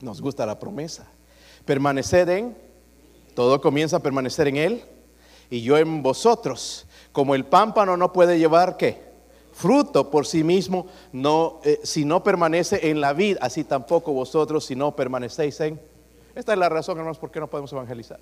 Nos 0.00 0.20
gusta 0.20 0.44
la 0.44 0.58
promesa. 0.58 1.06
Permaneced 1.64 2.28
en, 2.30 2.58
todo 3.36 3.60
comienza 3.60 3.98
a 3.98 4.00
permanecer 4.00 4.48
en 4.48 4.56
Él 4.56 4.84
y 5.50 5.62
yo 5.62 5.78
en 5.78 6.02
vosotros. 6.02 6.88
Como 7.12 7.36
el 7.36 7.44
pámpano 7.46 7.96
no 7.96 8.12
puede 8.12 8.40
llevar 8.40 8.76
qué? 8.76 9.09
Fruto 9.60 10.10
por 10.10 10.26
sí 10.26 10.42
mismo, 10.42 10.86
no, 11.12 11.60
eh, 11.64 11.80
si 11.82 12.06
no 12.06 12.24
permanece 12.24 12.88
en 12.88 12.98
la 12.98 13.12
vida, 13.12 13.40
así 13.42 13.62
tampoco 13.62 14.10
vosotros 14.14 14.64
si 14.64 14.74
no 14.74 14.96
permanecéis 14.96 15.60
en. 15.60 15.78
Esta 16.34 16.54
es 16.54 16.58
la 16.58 16.70
razón, 16.70 16.96
hermanos, 16.96 17.18
por 17.18 17.30
qué 17.30 17.40
no 17.40 17.50
podemos 17.50 17.70
evangelizar. 17.74 18.18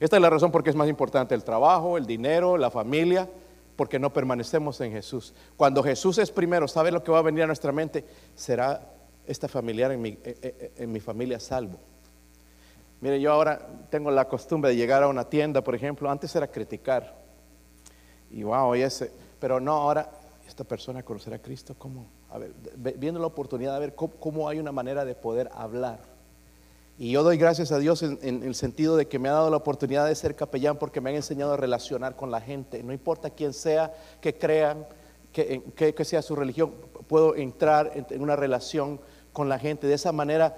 Esta 0.00 0.16
es 0.16 0.22
la 0.22 0.28
razón 0.28 0.50
por 0.50 0.64
qué 0.64 0.70
es 0.70 0.74
más 0.74 0.88
importante 0.88 1.32
el 1.36 1.44
trabajo, 1.44 1.96
el 1.96 2.06
dinero, 2.06 2.56
la 2.56 2.72
familia, 2.72 3.28
porque 3.76 4.00
no 4.00 4.12
permanecemos 4.12 4.80
en 4.80 4.90
Jesús. 4.90 5.32
Cuando 5.56 5.80
Jesús 5.80 6.18
es 6.18 6.32
primero, 6.32 6.66
¿sabe 6.66 6.90
lo 6.90 7.04
que 7.04 7.12
va 7.12 7.20
a 7.20 7.22
venir 7.22 7.44
a 7.44 7.46
nuestra 7.46 7.70
mente? 7.70 8.04
Será 8.34 8.82
esta 9.28 9.46
familiar 9.46 9.92
en 9.92 10.02
mi, 10.02 10.08
eh, 10.08 10.18
eh, 10.24 10.72
en 10.76 10.90
mi 10.90 10.98
familia 10.98 11.38
salvo. 11.38 11.78
Mire, 13.00 13.20
yo 13.20 13.32
ahora 13.32 13.64
tengo 13.90 14.10
la 14.10 14.26
costumbre 14.26 14.70
de 14.70 14.76
llegar 14.76 15.04
a 15.04 15.08
una 15.08 15.22
tienda, 15.22 15.62
por 15.62 15.76
ejemplo, 15.76 16.10
antes 16.10 16.34
era 16.34 16.48
criticar. 16.48 17.16
Y 18.28 18.42
wow, 18.42 18.74
ese, 18.74 19.12
pero 19.38 19.60
no, 19.60 19.72
ahora 19.74 20.17
esta 20.48 20.64
persona 20.64 21.02
conocerá 21.02 21.36
a 21.36 21.42
Cristo, 21.42 21.74
¿cómo? 21.78 22.06
A 22.30 22.38
ver, 22.38 22.52
viendo 22.96 23.20
la 23.20 23.26
oportunidad 23.26 23.74
de 23.74 23.80
ver 23.80 23.94
cómo, 23.94 24.48
hay 24.48 24.58
una 24.58 24.72
manera 24.72 25.04
de 25.04 25.14
poder 25.14 25.50
hablar. 25.54 26.00
Y 26.98 27.12
yo 27.12 27.22
doy 27.22 27.36
gracias 27.36 27.70
a 27.70 27.78
Dios 27.78 28.02
en, 28.02 28.42
el 28.42 28.54
sentido 28.54 28.96
de 28.96 29.06
que 29.06 29.18
me 29.18 29.28
ha 29.28 29.32
dado 29.32 29.50
la 29.50 29.56
oportunidad 29.56 30.06
de 30.06 30.14
ser 30.14 30.34
capellán 30.34 30.78
porque 30.78 31.00
me 31.00 31.10
han 31.10 31.16
enseñado 31.16 31.52
a 31.52 31.56
relacionar 31.56 32.16
con 32.16 32.30
la 32.30 32.40
gente. 32.40 32.82
No 32.82 32.92
importa 32.92 33.30
quién 33.30 33.52
sea, 33.52 33.94
que 34.20 34.36
crean, 34.36 34.84
que, 35.32 35.62
que, 35.72 36.04
sea 36.04 36.22
su 36.22 36.34
religión, 36.34 36.72
puedo 37.06 37.36
entrar 37.36 37.92
en 37.94 38.20
una 38.20 38.34
relación 38.34 39.00
con 39.32 39.48
la 39.48 39.60
gente. 39.60 39.86
De 39.86 39.94
esa 39.94 40.10
manera 40.10 40.56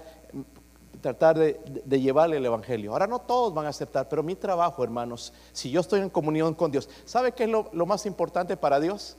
tratar 1.00 1.38
de, 1.38 2.00
llevarle 2.00 2.36
el 2.36 2.46
Evangelio. 2.46 2.92
Ahora 2.92 3.06
no 3.06 3.20
todos 3.20 3.52
van 3.52 3.66
a 3.66 3.70
aceptar, 3.70 4.08
pero 4.08 4.22
mi 4.22 4.36
trabajo, 4.36 4.84
hermanos, 4.84 5.32
si 5.52 5.70
yo 5.70 5.80
estoy 5.80 6.00
en 6.00 6.10
comunión 6.10 6.54
con 6.54 6.70
Dios, 6.70 6.88
¿sabe 7.04 7.32
qué 7.32 7.44
es 7.44 7.50
lo, 7.50 7.86
más 7.86 8.06
importante 8.06 8.56
para 8.56 8.78
Dios? 8.80 9.16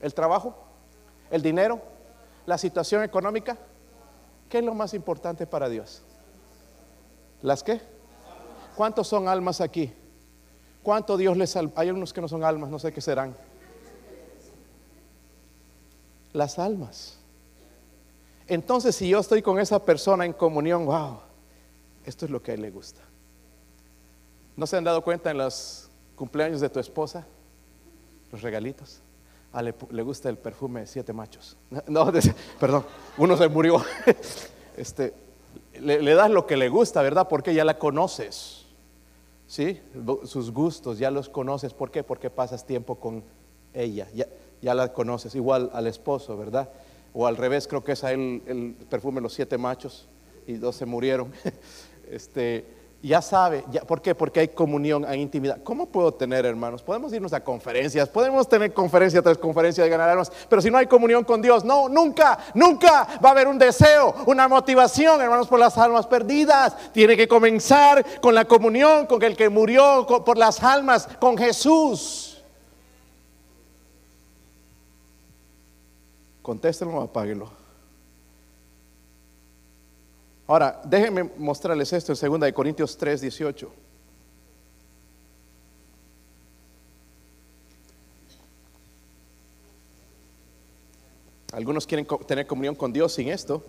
¿El 0.00 0.14
trabajo? 0.14 0.54
¿El 1.30 1.42
dinero? 1.42 1.80
¿La 2.46 2.58
situación 2.58 3.02
económica? 3.02 3.56
¿Qué 4.48 4.58
es 4.58 4.64
lo 4.64 4.74
más 4.74 4.94
importante 4.94 5.46
para 5.46 5.68
Dios? 5.68 6.02
¿Las 7.42 7.62
qué? 7.62 7.80
¿Cuántos 8.76 9.08
son 9.08 9.28
almas 9.28 9.60
aquí? 9.60 9.92
¿Cuánto 10.82 11.16
Dios 11.16 11.36
les 11.36 11.50
salva? 11.50 11.72
Hay 11.76 11.90
unos 11.90 12.12
que 12.12 12.20
no 12.20 12.28
son 12.28 12.44
almas, 12.44 12.70
no 12.70 12.78
sé 12.78 12.92
qué 12.92 13.00
serán. 13.00 13.36
Las 16.32 16.58
almas. 16.58 17.18
Entonces, 18.46 18.94
si 18.94 19.08
yo 19.08 19.18
estoy 19.18 19.42
con 19.42 19.58
esa 19.58 19.82
persona 19.84 20.24
en 20.24 20.32
comunión, 20.32 20.86
wow, 20.86 21.18
esto 22.04 22.26
es 22.26 22.30
lo 22.30 22.40
que 22.40 22.52
a 22.52 22.54
él 22.54 22.62
le 22.62 22.70
gusta. 22.70 23.00
¿No 24.56 24.66
se 24.66 24.76
han 24.76 24.84
dado 24.84 25.02
cuenta 25.02 25.30
en 25.30 25.38
los 25.38 25.90
cumpleaños 26.14 26.60
de 26.60 26.68
tu 26.68 26.78
esposa? 26.78 27.26
Los 28.30 28.42
regalitos. 28.42 29.00
Ah, 29.52 29.62
le, 29.62 30.02
gusta 30.02 30.28
el 30.28 30.36
perfume 30.36 30.80
de 30.80 30.86
siete 30.86 31.12
machos. 31.12 31.56
No, 31.88 32.10
perdón, 32.60 32.84
uno 33.16 33.36
se 33.36 33.48
murió. 33.48 33.82
Este, 34.76 35.14
le, 35.80 36.14
das 36.14 36.30
lo 36.30 36.46
que 36.46 36.54
le 36.58 36.68
gusta, 36.68 37.00
¿verdad? 37.00 37.28
Porque 37.28 37.54
ya 37.54 37.64
la 37.64 37.78
conoces. 37.78 38.66
¿Sí? 39.46 39.80
Sus 40.24 40.50
gustos, 40.50 40.98
ya 40.98 41.10
los 41.10 41.30
conoces. 41.30 41.72
¿Por 41.72 41.90
qué? 41.90 42.02
Porque 42.02 42.28
pasas 42.28 42.66
tiempo 42.66 42.96
con 42.96 43.24
ella. 43.72 44.06
Ya, 44.60 44.74
la 44.74 44.92
conoces. 44.92 45.34
Igual 45.34 45.70
al 45.72 45.86
esposo, 45.86 46.36
¿verdad? 46.36 46.68
o 47.18 47.26
al 47.26 47.38
revés, 47.38 47.66
creo 47.66 47.82
que 47.82 47.92
es 47.92 48.04
el, 48.04 48.42
el 48.46 48.76
perfume 48.90 49.22
Los 49.22 49.32
Siete 49.32 49.56
Machos 49.56 50.06
y 50.46 50.54
dos 50.54 50.76
se 50.76 50.84
murieron. 50.84 51.32
este, 52.10 52.66
ya 53.08 53.22
sabe, 53.22 53.64
¿por 53.86 54.02
qué? 54.02 54.14
Porque 54.14 54.40
hay 54.40 54.48
comunión, 54.48 55.04
hay 55.04 55.20
intimidad. 55.20 55.58
¿Cómo 55.62 55.86
puedo 55.86 56.12
tener, 56.12 56.44
hermanos? 56.44 56.82
Podemos 56.82 57.12
irnos 57.12 57.32
a 57.32 57.44
conferencias, 57.44 58.08
podemos 58.08 58.48
tener 58.48 58.72
conferencia 58.72 59.22
tras 59.22 59.38
conferencia 59.38 59.84
de 59.84 59.90
ganar 59.90 60.08
almas, 60.08 60.32
pero 60.48 60.60
si 60.60 60.70
no 60.70 60.78
hay 60.78 60.86
comunión 60.86 61.22
con 61.22 61.40
Dios, 61.40 61.64
no, 61.64 61.88
nunca, 61.88 62.38
nunca 62.54 63.06
va 63.24 63.28
a 63.28 63.32
haber 63.32 63.48
un 63.48 63.58
deseo, 63.58 64.14
una 64.26 64.48
motivación, 64.48 65.20
hermanos, 65.20 65.46
por 65.46 65.60
las 65.60 65.78
almas 65.78 66.06
perdidas. 66.06 66.74
Tiene 66.92 67.16
que 67.16 67.28
comenzar 67.28 68.04
con 68.20 68.34
la 68.34 68.44
comunión 68.44 69.06
con 69.06 69.22
el 69.22 69.36
que 69.36 69.48
murió 69.48 70.06
por 70.06 70.36
las 70.36 70.62
almas, 70.62 71.08
con 71.20 71.38
Jesús. 71.38 72.42
Contéstenlo 76.42 77.00
apáguenlo. 77.00 77.65
Ahora, 80.46 80.80
déjenme 80.84 81.24
mostrarles 81.38 81.92
esto 81.92 82.12
en 82.12 82.40
2 82.40 82.52
Corintios 82.52 82.96
3, 82.96 83.20
18. 83.20 83.72
Algunos 91.52 91.86
quieren 91.86 92.06
tener 92.26 92.46
comunión 92.46 92.74
con 92.74 92.92
Dios 92.92 93.14
sin 93.14 93.28
esto. 93.28 93.62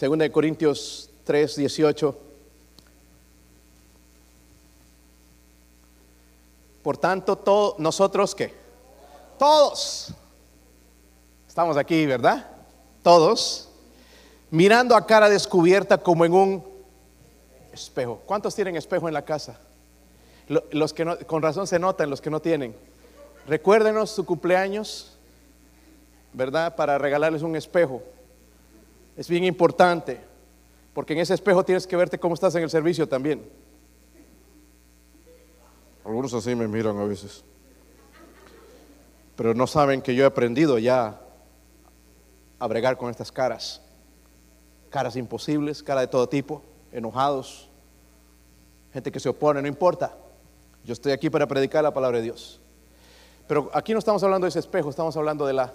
2 0.00 0.30
Corintios 0.30 1.10
3, 1.24 1.56
18. 1.56 2.18
Por 6.82 6.98
tanto, 6.98 7.36
todos 7.36 7.78
nosotros 7.78 8.34
qué? 8.34 8.52
Todos 9.38 10.14
Estamos 11.54 11.76
aquí, 11.76 12.04
¿verdad? 12.04 12.44
Todos. 13.04 13.68
Mirando 14.54 14.94
a 14.94 15.04
cara 15.04 15.28
descubierta 15.28 15.98
como 15.98 16.24
en 16.24 16.32
un 16.32 16.64
espejo. 17.72 18.22
¿Cuántos 18.24 18.54
tienen 18.54 18.76
espejo 18.76 19.08
en 19.08 19.14
la 19.14 19.24
casa? 19.24 19.58
Los 20.70 20.94
que 20.94 21.04
no, 21.04 21.18
con 21.26 21.42
razón 21.42 21.66
se 21.66 21.80
notan 21.80 22.08
los 22.08 22.20
que 22.20 22.30
no 22.30 22.38
tienen. 22.38 22.72
Recuérdenos 23.48 24.10
su 24.10 24.24
cumpleaños, 24.24 25.18
¿verdad? 26.32 26.76
Para 26.76 26.98
regalarles 26.98 27.42
un 27.42 27.56
espejo. 27.56 28.00
Es 29.16 29.28
bien 29.28 29.42
importante, 29.42 30.20
porque 30.92 31.14
en 31.14 31.18
ese 31.18 31.34
espejo 31.34 31.64
tienes 31.64 31.84
que 31.84 31.96
verte 31.96 32.20
cómo 32.20 32.34
estás 32.34 32.54
en 32.54 32.62
el 32.62 32.70
servicio 32.70 33.08
también. 33.08 33.44
Algunos 36.04 36.32
así 36.32 36.54
me 36.54 36.68
miran 36.68 36.96
a 36.98 37.04
veces. 37.04 37.42
Pero 39.34 39.52
no 39.52 39.66
saben 39.66 40.00
que 40.00 40.14
yo 40.14 40.22
he 40.22 40.28
aprendido 40.28 40.78
ya 40.78 41.20
a 42.60 42.66
bregar 42.68 42.96
con 42.96 43.10
estas 43.10 43.32
caras. 43.32 43.80
Caras 44.94 45.16
imposibles, 45.16 45.82
cara 45.82 46.02
de 46.02 46.06
todo 46.06 46.28
tipo, 46.28 46.62
enojados, 46.92 47.68
gente 48.92 49.10
que 49.10 49.18
se 49.18 49.28
opone, 49.28 49.60
no 49.60 49.66
importa. 49.66 50.14
Yo 50.84 50.92
estoy 50.92 51.10
aquí 51.10 51.28
para 51.30 51.48
predicar 51.48 51.82
la 51.82 51.92
palabra 51.92 52.18
de 52.18 52.22
Dios. 52.22 52.60
Pero 53.48 53.72
aquí 53.74 53.92
no 53.92 53.98
estamos 53.98 54.22
hablando 54.22 54.44
de 54.44 54.50
ese 54.50 54.60
espejo, 54.60 54.90
estamos 54.90 55.16
hablando 55.16 55.46
de 55.46 55.52
la 55.52 55.74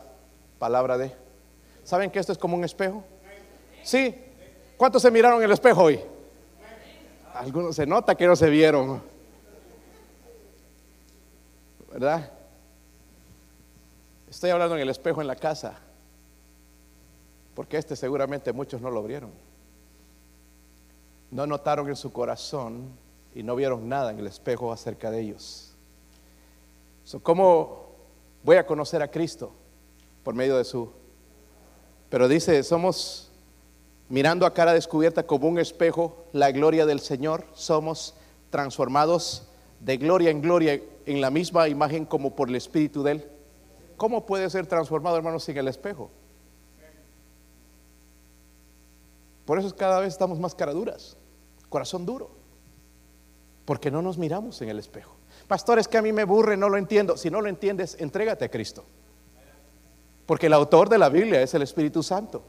palabra 0.57 0.97
de... 0.97 1.13
¿Saben 1.83 2.09
que 2.09 2.19
esto 2.19 2.31
es 2.31 2.37
como 2.37 2.55
un 2.55 2.63
espejo? 2.63 3.03
Sí. 3.83 4.15
¿Cuántos 4.77 5.01
se 5.01 5.11
miraron 5.11 5.39
en 5.39 5.43
el 5.43 5.51
espejo 5.51 5.83
hoy? 5.83 5.99
Algunos 7.33 7.75
se 7.75 7.85
nota 7.85 8.15
que 8.15 8.25
no 8.25 8.37
se 8.37 8.49
vieron. 8.49 9.01
¿Verdad? 11.91 12.31
Estoy 14.29 14.51
hablando 14.51 14.77
en 14.77 14.83
el 14.83 14.89
espejo 14.89 15.19
en 15.19 15.27
la 15.27 15.35
casa. 15.35 15.88
Porque 17.59 17.75
este 17.75 17.97
seguramente 17.97 18.53
muchos 18.53 18.79
no 18.79 18.89
lo 18.89 19.03
vieron. 19.03 19.31
No 21.29 21.45
notaron 21.45 21.89
en 21.89 21.97
su 21.97 22.09
corazón 22.13 22.85
y 23.35 23.43
no 23.43 23.53
vieron 23.53 23.89
nada 23.89 24.11
en 24.11 24.19
el 24.19 24.27
espejo 24.27 24.71
acerca 24.71 25.11
de 25.11 25.19
ellos. 25.19 25.75
¿Cómo 27.21 27.89
voy 28.45 28.55
a 28.55 28.65
conocer 28.65 29.01
a 29.01 29.11
Cristo? 29.11 29.51
Por 30.23 30.35
medio 30.35 30.55
de 30.55 30.63
su... 30.63 30.89
Pero 32.09 32.29
dice, 32.29 32.63
somos 32.63 33.29
mirando 34.07 34.45
a 34.45 34.53
cara 34.53 34.73
descubierta 34.73 35.27
como 35.27 35.49
un 35.49 35.59
espejo 35.59 36.27
la 36.31 36.53
gloria 36.53 36.85
del 36.85 37.01
Señor, 37.01 37.45
somos 37.51 38.15
transformados 38.51 39.49
de 39.81 39.97
gloria 39.97 40.29
en 40.29 40.41
gloria 40.41 40.81
en 41.05 41.19
la 41.19 41.29
misma 41.29 41.67
imagen 41.67 42.05
como 42.05 42.37
por 42.37 42.47
el 42.47 42.55
Espíritu 42.55 43.03
de 43.03 43.11
Él. 43.11 43.29
¿Cómo 43.97 44.25
puede 44.25 44.49
ser 44.49 44.65
transformado, 44.65 45.17
hermanos, 45.17 45.43
sin 45.43 45.57
el 45.57 45.67
espejo? 45.67 46.09
Por 49.49 49.57
eso 49.57 49.75
cada 49.75 49.99
vez 49.99 50.09
estamos 50.09 50.39
más 50.39 50.53
caraduras, 50.53 51.17
corazón 51.69 52.05
duro, 52.05 52.29
porque 53.65 53.89
no 53.89 54.03
nos 54.03 54.15
miramos 54.15 54.61
en 54.61 54.69
el 54.69 54.77
espejo. 54.77 55.15
Pastores, 55.47 55.87
que 55.87 55.97
a 55.97 56.03
mí 56.03 56.13
me 56.13 56.21
aburre, 56.21 56.55
no 56.55 56.69
lo 56.69 56.77
entiendo. 56.77 57.17
Si 57.17 57.31
no 57.31 57.41
lo 57.41 57.49
entiendes, 57.49 57.97
entrégate 57.99 58.45
a 58.45 58.51
Cristo. 58.51 58.83
Porque 60.27 60.45
el 60.45 60.53
autor 60.53 60.87
de 60.87 60.99
la 60.99 61.09
Biblia 61.09 61.41
es 61.41 61.51
el 61.55 61.63
Espíritu 61.63 62.03
Santo. 62.03 62.43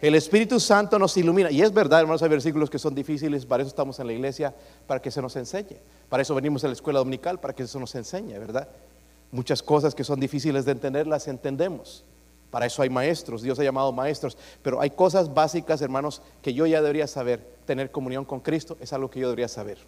El 0.00 0.16
Espíritu 0.16 0.58
Santo 0.58 0.98
nos 0.98 1.16
ilumina. 1.16 1.48
Y 1.48 1.62
es 1.62 1.72
verdad, 1.72 2.00
hermanos, 2.00 2.24
hay 2.24 2.28
versículos 2.30 2.68
que 2.68 2.80
son 2.80 2.92
difíciles, 2.92 3.46
para 3.46 3.62
eso 3.62 3.68
estamos 3.68 4.00
en 4.00 4.08
la 4.08 4.12
iglesia, 4.12 4.52
para 4.88 5.00
que 5.00 5.12
se 5.12 5.22
nos 5.22 5.36
enseñe. 5.36 5.76
Para 6.08 6.24
eso 6.24 6.34
venimos 6.34 6.64
a 6.64 6.66
la 6.66 6.72
escuela 6.72 6.98
dominical, 6.98 7.38
para 7.38 7.54
que 7.54 7.64
se 7.68 7.78
nos 7.78 7.94
enseñe, 7.94 8.36
¿verdad? 8.40 8.66
Muchas 9.30 9.62
cosas 9.62 9.94
que 9.94 10.02
son 10.02 10.18
difíciles 10.18 10.64
de 10.64 10.72
entender 10.72 11.06
las 11.06 11.28
entendemos. 11.28 12.04
Para 12.52 12.66
eso 12.66 12.82
hay 12.82 12.90
maestros, 12.90 13.40
Dios 13.40 13.58
ha 13.58 13.64
llamado 13.64 13.92
maestros, 13.92 14.36
pero 14.60 14.78
hay 14.78 14.90
cosas 14.90 15.32
básicas, 15.32 15.80
hermanos, 15.80 16.20
que 16.42 16.52
yo 16.52 16.66
ya 16.66 16.82
debería 16.82 17.06
saber. 17.06 17.40
Tener 17.64 17.90
comunión 17.90 18.26
con 18.26 18.40
Cristo 18.40 18.76
es 18.78 18.92
algo 18.92 19.08
que 19.08 19.20
yo 19.20 19.28
debería 19.28 19.48
saber. 19.48 19.78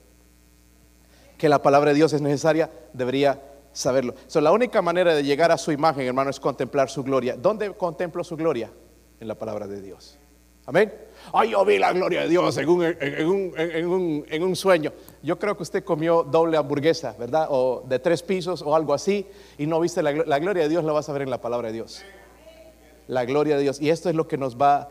Que 1.37 1.51
la 1.51 1.61
palabra 1.61 1.91
de 1.91 1.97
Dios 1.97 2.15
es 2.15 2.23
necesaria, 2.23 2.71
debería 2.95 3.39
saberlo. 3.75 4.15
So, 4.29 4.41
la 4.41 4.51
única 4.51 4.81
manera 4.81 5.15
de 5.15 5.23
llegar 5.23 5.53
a 5.53 5.59
su 5.59 5.73
imagen, 5.73 6.07
hermano, 6.07 6.31
es 6.31 6.41
contemplar 6.41 6.89
su 6.89 7.05
gloria. 7.05 7.37
¿Dónde 7.37 7.71
contemplo 7.75 8.25
su 8.25 8.35
gloria? 8.35 8.73
En 9.21 9.29
la 9.29 9.35
palabra 9.35 9.67
de 9.67 9.83
Dios. 9.83 10.19
Amén. 10.65 10.91
Ay, 11.35 11.51
yo 11.51 11.63
vi 11.67 11.79
la 11.79 11.93
gloria 11.93 12.23
de 12.23 12.29
Dios 12.31 12.57
en 12.57 12.69
un, 14.43 14.57
sueño. 14.57 14.91
Yo 15.23 15.39
creo 15.39 15.55
que 15.55 15.65
usted 15.65 15.85
comió 15.85 16.23
doble 16.23 16.57
hamburguesa, 16.57 17.15
¿verdad? 17.19 17.49
O 17.51 17.85
de 17.87 17.99
tres 17.99 18.23
pisos 18.23 18.63
o 18.63 18.75
algo 18.75 18.95
así, 18.95 19.27
y 19.59 19.67
no 19.67 19.81
viste 19.81 20.03
la, 20.03 20.39
gloria 20.39 20.63
de 20.63 20.71
Dios, 20.71 20.83
la 20.83 20.93
vas 20.93 21.11
a 21.11 21.13
ver 21.13 21.21
en 21.21 21.31
la 21.31 21.43
palabra 21.43 21.69
de 21.69 21.75
Dios. 21.75 22.03
La 23.09 23.25
gloria 23.25 23.57
de 23.57 23.63
Dios. 23.63 23.81
Y 23.81 23.91
esto 23.91 24.09
es 24.09 24.15
lo 24.15 24.27
que 24.27 24.39
nos 24.39 24.57
va 24.57 24.89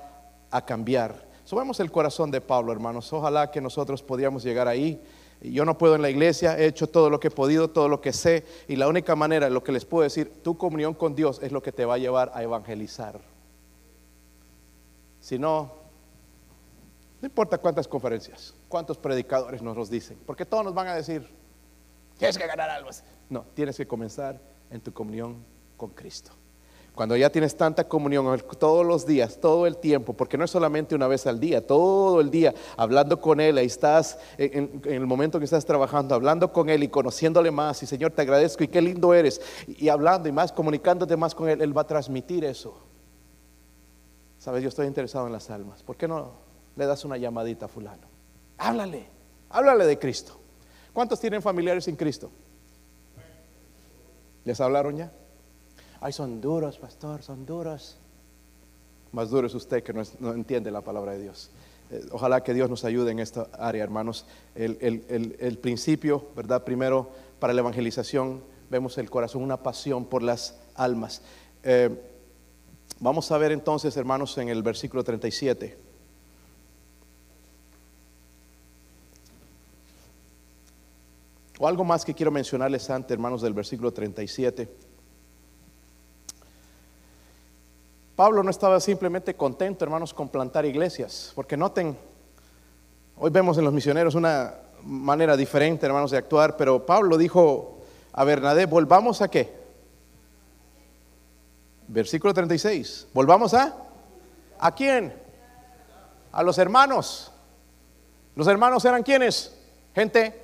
a 0.51 0.65
cambiar. 0.65 1.27
Subamos 1.43 1.79
el 1.79 1.91
corazón 1.91 2.31
de 2.31 2.41
Pablo, 2.41 2.71
hermanos. 2.71 3.11
Ojalá 3.11 3.51
que 3.51 3.59
nosotros 3.59 4.01
podíamos 4.01 4.43
llegar 4.43 4.67
ahí. 4.67 5.01
Yo 5.41 5.65
no 5.65 5.77
puedo 5.77 5.95
en 5.95 6.01
la 6.01 6.09
iglesia, 6.09 6.57
he 6.57 6.65
hecho 6.67 6.87
todo 6.87 7.09
lo 7.09 7.19
que 7.19 7.27
he 7.27 7.31
podido, 7.31 7.69
todo 7.69 7.89
lo 7.89 7.99
que 7.99 8.13
sé, 8.13 8.45
y 8.69 8.77
la 8.77 8.87
única 8.87 9.13
manera, 9.13 9.49
lo 9.49 9.61
que 9.61 9.73
les 9.73 9.83
puedo 9.83 10.03
decir, 10.03 10.41
tu 10.41 10.57
comunión 10.57 10.93
con 10.93 11.15
Dios 11.15 11.41
es 11.43 11.51
lo 11.51 11.61
que 11.61 11.73
te 11.73 11.83
va 11.83 11.95
a 11.95 11.97
llevar 11.97 12.31
a 12.33 12.43
evangelizar. 12.43 13.19
Si 15.19 15.37
no, 15.37 15.73
no 17.21 17.25
importa 17.25 17.57
cuántas 17.57 17.89
conferencias, 17.89 18.53
cuántos 18.69 18.97
predicadores 18.97 19.61
nos 19.61 19.75
los 19.75 19.89
dicen, 19.89 20.17
porque 20.25 20.45
todos 20.45 20.63
nos 20.63 20.73
van 20.73 20.87
a 20.87 20.95
decir, 20.95 21.27
tienes 22.17 22.37
que 22.37 22.47
ganar 22.47 22.69
algo. 22.69 22.89
No, 23.29 23.45
tienes 23.53 23.75
que 23.75 23.85
comenzar 23.85 24.39
en 24.69 24.79
tu 24.79 24.93
comunión 24.93 25.43
con 25.75 25.89
Cristo. 25.89 26.31
Cuando 26.95 27.17
ya 27.17 27.31
tienes 27.31 27.57
tanta 27.57 27.87
comunión 27.87 28.39
todos 28.59 28.85
los 28.85 29.07
días, 29.07 29.39
todo 29.39 29.65
el 29.65 29.77
tiempo, 29.77 30.13
porque 30.13 30.37
no 30.37 30.45
es 30.45 30.51
solamente 30.51 30.93
una 30.93 31.07
vez 31.07 31.25
al 31.25 31.39
día, 31.39 31.65
todo 31.65 32.21
el 32.21 32.29
día 32.29 32.53
hablando 32.77 33.19
con 33.19 33.39
Él, 33.39 33.57
ahí 33.57 33.65
estás 33.65 34.19
en, 34.37 34.79
en, 34.85 34.93
el 34.93 35.07
momento 35.07 35.39
que 35.39 35.45
estás 35.45 35.65
trabajando, 35.65 36.13
hablando 36.13 36.53
con 36.53 36.69
Él 36.69 36.83
y 36.83 36.89
conociéndole 36.89 37.49
más, 37.49 37.81
y 37.81 37.87
Señor 37.87 38.11
te 38.11 38.21
agradezco 38.21 38.63
y 38.63 38.67
qué 38.67 38.79
lindo 38.79 39.11
eres, 39.11 39.41
y 39.67 39.89
hablando 39.89 40.29
y 40.29 40.31
más, 40.31 40.51
comunicándote 40.51 41.17
más 41.17 41.33
con 41.33 41.49
Él, 41.49 41.63
Él 41.63 41.75
va 41.75 41.81
a 41.81 41.87
transmitir 41.87 42.45
eso. 42.45 42.77
Sabes, 44.37 44.61
yo 44.61 44.69
estoy 44.69 44.85
interesado 44.85 45.25
en 45.25 45.33
las 45.33 45.49
almas, 45.49 45.81
¿por 45.81 45.97
qué 45.97 46.07
no 46.07 46.33
le 46.75 46.85
das 46.85 47.03
una 47.05 47.17
llamadita 47.17 47.65
a 47.65 47.69
fulano? 47.69 48.07
Háblale, 48.59 49.07
háblale 49.49 49.87
de 49.87 49.97
Cristo. 49.97 50.39
¿Cuántos 50.93 51.19
tienen 51.19 51.41
familiares 51.41 51.85
sin 51.85 51.95
Cristo? 51.95 52.29
¿Les 54.45 54.61
hablaron 54.61 54.95
ya? 54.95 55.11
Ay, 56.05 56.11
son 56.11 56.41
duros, 56.41 56.77
pastor, 56.79 57.23
son 57.23 57.45
duros. 57.45 57.95
Más 59.13 59.29
duro 59.29 59.47
es 59.47 59.55
usted 59.55 59.81
que 59.83 59.93
no, 59.93 60.33
entiende 60.33 60.69
la 60.69 60.81
palabra 60.81 61.13
de 61.13 61.21
Dios. 61.21 61.49
Eh, 61.89 62.03
ojalá 62.11 62.43
que 62.43 62.53
Dios 62.53 62.69
nos 62.69 62.83
ayude 62.83 63.11
en 63.11 63.19
esta 63.19 63.47
área, 63.57 63.81
hermanos. 63.81 64.25
El, 64.53 65.59
principio, 65.61 66.27
¿verdad? 66.35 66.65
Primero, 66.65 67.09
para 67.39 67.53
la 67.53 67.61
evangelización, 67.61 68.43
vemos 68.69 68.97
el 68.97 69.09
corazón, 69.09 69.43
una 69.43 69.63
pasión 69.63 70.03
por 70.03 70.23
las 70.23 70.59
almas. 70.75 71.21
Eh, 71.63 71.89
vamos 72.99 73.31
a 73.31 73.37
ver 73.37 73.53
entonces, 73.53 73.95
hermanos, 73.95 74.37
en 74.37 74.49
el 74.49 74.61
versículo 74.61 75.05
37. 75.05 75.77
O 81.59 81.65
algo 81.65 81.85
más 81.85 82.03
que 82.03 82.13
quiero 82.13 82.29
mencionarles 82.29 82.89
antes, 82.89 83.09
hermanos, 83.09 83.41
del 83.41 83.53
versículo 83.53 83.93
37. 83.93 84.91
Pablo 88.15 88.43
no 88.43 88.51
estaba 88.51 88.79
simplemente 88.79 89.35
contento, 89.35 89.83
hermanos, 89.83 90.13
con 90.13 90.29
plantar 90.29 90.65
iglesias, 90.65 91.31
porque 91.33 91.57
noten, 91.57 91.97
hoy 93.17 93.31
vemos 93.31 93.57
en 93.57 93.63
los 93.63 93.73
misioneros 93.73 94.13
una 94.13 94.53
manera 94.83 95.35
diferente, 95.35 95.87
hermanos, 95.87 96.11
de 96.11 96.17
actuar, 96.17 96.55
pero 96.55 96.85
Pablo 96.85 97.17
dijo 97.17 97.79
a 98.11 98.23
Bernadette, 98.23 98.69
volvamos 98.69 99.23
a 99.23 99.29
qué? 99.29 99.51
Versículo 101.87 102.35
36, 102.35 103.07
volvamos 103.13 103.55
a, 103.55 103.75
¿a 104.59 104.75
quién? 104.75 105.13
A 106.31 106.43
los 106.43 106.59
hermanos. 106.59 107.31
Los 108.35 108.47
hermanos 108.47 108.85
eran 108.85 109.01
quienes? 109.01 109.57
Gente 109.95 110.39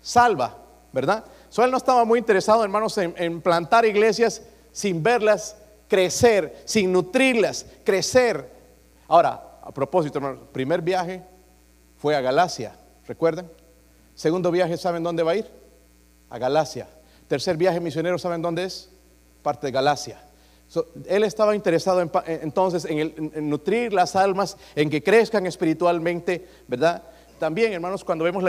salva, 0.00 0.56
¿verdad? 0.92 1.24
So, 1.50 1.62
él 1.64 1.70
no 1.70 1.76
estaba 1.76 2.04
muy 2.04 2.18
interesado, 2.18 2.64
hermanos, 2.64 2.98
en 2.98 3.40
plantar 3.42 3.84
iglesias 3.84 4.42
sin 4.72 5.04
verlas 5.04 5.61
crecer, 5.92 6.62
sin 6.64 6.90
nutrirlas, 6.90 7.66
crecer. 7.84 8.48
Ahora, 9.08 9.58
a 9.62 9.70
propósito, 9.74 10.16
hermano, 10.16 10.40
primer 10.50 10.80
viaje 10.80 11.20
fue 11.98 12.16
a 12.16 12.22
Galacia, 12.22 12.74
¿recuerdan? 13.06 13.46
Segundo 14.14 14.50
viaje, 14.50 14.78
¿saben 14.78 15.02
dónde 15.02 15.22
va 15.22 15.32
a 15.32 15.36
ir? 15.36 15.46
A 16.30 16.38
Galacia. 16.38 16.88
Tercer 17.28 17.58
viaje 17.58 17.78
misionero, 17.78 18.18
¿saben 18.18 18.40
dónde 18.40 18.64
es? 18.64 18.88
Parte 19.42 19.66
de 19.66 19.70
Galacia. 19.70 20.18
Él 21.06 21.24
estaba 21.24 21.54
interesado 21.54 22.00
en, 22.00 22.10
entonces 22.26 22.86
en, 22.86 23.50
nutrir 23.50 23.92
las 23.92 24.16
almas, 24.16 24.56
en 24.74 24.88
que 24.88 25.02
crezcan 25.02 25.44
espiritualmente, 25.44 26.48
¿verdad? 26.68 27.02
También, 27.38 27.70
hermanos, 27.74 28.02
cuando 28.02 28.24
vemos 28.24 28.42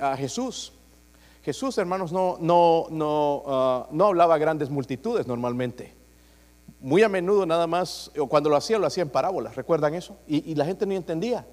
a 0.00 0.16
Jesús, 0.16 0.72
Jesús, 1.44 1.78
hermanos, 1.78 2.10
no, 2.10 2.38
no, 2.40 2.86
no, 2.90 3.36
uh, 3.36 3.94
no 3.94 4.06
hablaba 4.06 4.34
a 4.34 4.38
grandes 4.38 4.68
multitudes 4.68 5.28
normalmente 5.28 5.97
muy 6.80 7.02
a 7.02 7.08
menudo 7.08 7.46
nada 7.46 7.66
más, 7.66 8.10
o 8.18 8.26
cuando 8.26 8.50
lo 8.50 8.56
hacía, 8.56 8.78
lo 8.78 8.86
hacía 8.86 9.02
en 9.02 9.10
parábolas, 9.10 9.56
¿recuerdan 9.56 9.94
eso? 9.94 10.16
Y, 10.26 10.50
y, 10.50 10.54
la 10.54 10.64
gente 10.64 10.86
no 10.86 10.94
entendía, 10.94 11.46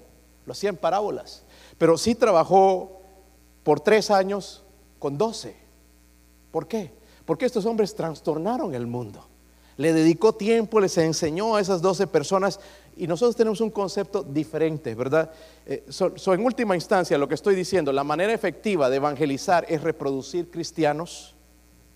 lo 0.44 0.52
hacía 0.52 0.70
en 0.70 0.76
parábolas. 0.76 1.44
Pero 1.78 1.98
sí 1.98 2.14
trabajó 2.14 3.00
por 3.62 3.80
tres 3.80 4.10
años 4.10 4.64
con 4.98 5.18
doce. 5.18 5.56
¿Por 6.50 6.68
qué? 6.68 6.92
Porque 7.24 7.44
estos 7.44 7.66
hombres 7.66 7.94
trastornaron 7.94 8.74
el 8.74 8.86
mundo. 8.86 9.26
Le 9.76 9.92
dedicó 9.92 10.34
tiempo, 10.34 10.80
les 10.80 10.96
enseñó 10.96 11.56
a 11.56 11.60
esas 11.60 11.82
doce 11.82 12.06
personas 12.06 12.60
y 12.96 13.06
nosotros 13.06 13.36
tenemos 13.36 13.60
un 13.60 13.70
concepto 13.70 14.22
diferente, 14.22 14.94
¿verdad? 14.94 15.30
Eh, 15.66 15.84
so, 15.90 16.16
so 16.16 16.32
en 16.32 16.42
última 16.42 16.74
instancia, 16.74 17.18
lo 17.18 17.28
que 17.28 17.34
estoy 17.34 17.54
diciendo, 17.54 17.92
la 17.92 18.04
manera 18.04 18.32
efectiva 18.32 18.88
de 18.88 18.96
evangelizar 18.96 19.66
es 19.68 19.82
reproducir 19.82 20.50
cristianos 20.50 21.34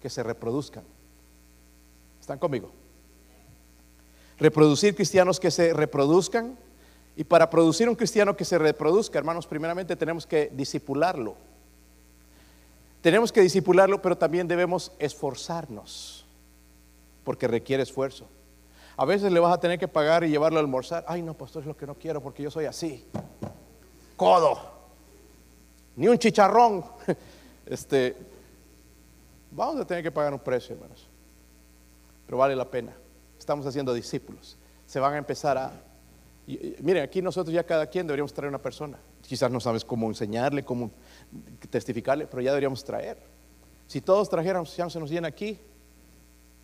que 0.01 0.11
se 0.11 0.23
reproduzcan. 0.23 0.85
¿Están 2.21 2.39
conmigo? 2.39 2.80
Reproducir 4.41 4.97
cristianos 4.97 5.39
que 5.39 5.51
se 5.51 5.73
reproduzcan. 5.73 6.59
Y 7.17 7.25
para 7.25 7.51
producir 7.51 7.89
un 7.89 7.95
cristiano 7.95 8.37
que 8.37 8.45
se 8.45 8.59
reproduzca, 8.59 9.19
hermanos, 9.19 9.47
primeramente 9.47 9.95
tenemos 9.95 10.27
que 10.27 10.51
disipularlo. 10.55 11.37
Tenemos 13.03 13.31
que 13.31 13.43
disipularlo, 13.43 14.01
pero 14.01 14.17
también 14.17 14.49
debemos 14.49 14.93
esforzarnos, 14.99 16.25
porque 17.25 17.47
requiere 17.47 17.83
esfuerzo. 17.83 18.27
A 18.97 19.05
veces 19.05 19.33
le 19.33 19.41
vas 19.41 19.53
a 19.53 19.61
tener 19.61 19.79
que 19.79 19.89
pagar 19.89 20.25
y 20.25 20.29
llevarlo 20.29 20.59
a 20.59 20.63
almorzar. 20.63 21.05
Ay, 21.07 21.23
no, 21.23 21.35
pastor, 21.35 21.63
es 21.63 21.67
lo 21.67 21.77
que 21.77 21.87
no 21.87 21.95
quiero 21.95 22.23
porque 22.23 22.43
yo 22.43 22.51
soy 22.51 22.67
así. 22.67 23.07
Codo. 24.17 24.59
Ni 25.97 26.09
un 26.09 26.19
chicharrón. 26.19 26.85
Este, 27.67 28.17
vamos 29.53 29.81
a 29.81 29.87
tener 29.87 30.03
que 30.03 30.11
pagar 30.11 30.33
un 30.33 30.41
precio, 30.41 30.75
hermanos. 30.75 31.07
Pero 32.27 32.39
vale 32.39 32.57
la 32.57 32.69
pena 32.69 32.93
estamos 33.41 33.67
haciendo 33.67 33.93
discípulos. 33.93 34.57
Se 34.87 35.01
van 35.01 35.15
a 35.15 35.19
empezar 35.19 35.59
a... 35.59 35.73
Miren, 36.47 37.03
aquí 37.03 37.23
nosotros 37.23 37.55
ya 37.55 37.65
cada 37.65 37.87
quien 37.87 38.07
deberíamos 38.07 38.33
traer 38.33 38.49
una 38.49 38.61
persona. 38.61 38.99
Quizás 39.23 39.51
no 39.51 39.61
sabes 39.61 39.85
cómo 39.85 40.09
enseñarle, 40.09 40.65
cómo 40.65 40.91
testificarle, 41.69 42.27
pero 42.27 42.43
ya 42.43 42.51
deberíamos 42.51 42.83
traer. 42.85 43.19
Si 43.87 44.01
todos 44.01 44.29
trajéramos, 44.29 44.77
ya 44.77 44.85
no 44.85 44.91
se 44.91 45.01
nos 45.01 45.11
llena 45.11 45.29
aquí. 45.29 45.59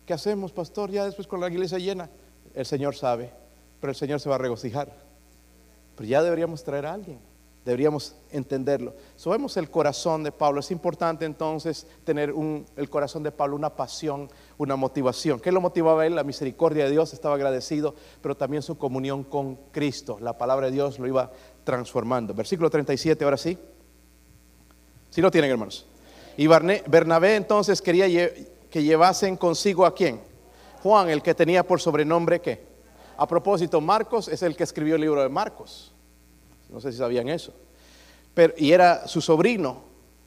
¿Qué 0.05 0.13
hacemos, 0.13 0.51
pastor? 0.51 0.91
Ya 0.91 1.05
después 1.05 1.27
con 1.27 1.39
la 1.39 1.49
iglesia 1.49 1.77
llena. 1.77 2.09
El 2.53 2.65
Señor 2.65 2.95
sabe, 2.95 3.31
pero 3.79 3.91
el 3.91 3.95
Señor 3.95 4.19
se 4.19 4.29
va 4.29 4.35
a 4.35 4.39
regocijar. 4.39 4.93
Pero 5.95 6.07
ya 6.07 6.21
deberíamos 6.21 6.63
traer 6.63 6.85
a 6.85 6.93
alguien. 6.93 7.19
Deberíamos 7.67 8.15
entenderlo. 8.31 8.95
Sabemos 9.17 9.57
el 9.57 9.69
corazón 9.69 10.23
de 10.23 10.31
Pablo. 10.31 10.61
Es 10.61 10.71
importante 10.71 11.25
entonces 11.25 11.85
tener 12.05 12.31
un, 12.31 12.65
el 12.77 12.89
corazón 12.89 13.23
de 13.23 13.31
Pablo, 13.33 13.57
una 13.57 13.75
pasión, 13.75 14.29
una 14.57 14.77
motivación. 14.77 15.41
¿Qué 15.41 15.51
lo 15.51 15.59
motivaba 15.59 16.03
a 16.03 16.05
él? 16.05 16.15
La 16.15 16.23
misericordia 16.23 16.85
de 16.85 16.91
Dios, 16.91 17.11
estaba 17.11 17.35
agradecido, 17.35 17.93
pero 18.21 18.37
también 18.37 18.63
su 18.63 18.77
comunión 18.77 19.25
con 19.25 19.57
Cristo. 19.73 20.17
La 20.21 20.37
palabra 20.37 20.67
de 20.67 20.71
Dios 20.71 20.97
lo 20.97 21.07
iba 21.07 21.29
transformando. 21.65 22.33
Versículo 22.33 22.69
37, 22.69 23.21
ahora 23.25 23.35
sí. 23.35 23.57
Si 25.09 25.21
lo 25.21 25.29
tienen, 25.29 25.51
hermanos. 25.51 25.87
Y 26.37 26.47
Bernabé 26.47 27.35
entonces 27.35 27.81
quería 27.81 28.07
que 28.69 28.81
llevasen 28.81 29.35
consigo 29.35 29.85
a 29.85 29.93
quién? 29.93 30.21
Juan, 30.83 31.09
el 31.09 31.21
que 31.21 31.35
tenía 31.35 31.67
por 31.67 31.81
sobrenombre 31.81 32.39
qué? 32.39 32.65
A 33.17 33.27
propósito, 33.27 33.81
Marcos 33.81 34.29
es 34.29 34.41
el 34.41 34.55
que 34.55 34.63
escribió 34.63 34.95
el 34.95 35.01
libro 35.01 35.21
de 35.21 35.27
Marcos. 35.27 35.93
No 36.69 36.81
sé 36.81 36.91
si 36.91 36.97
sabían 36.97 37.29
eso. 37.29 37.53
Pero, 38.33 38.53
y 38.57 38.71
era 38.71 39.07
su 39.07 39.21
sobrino, 39.21 39.83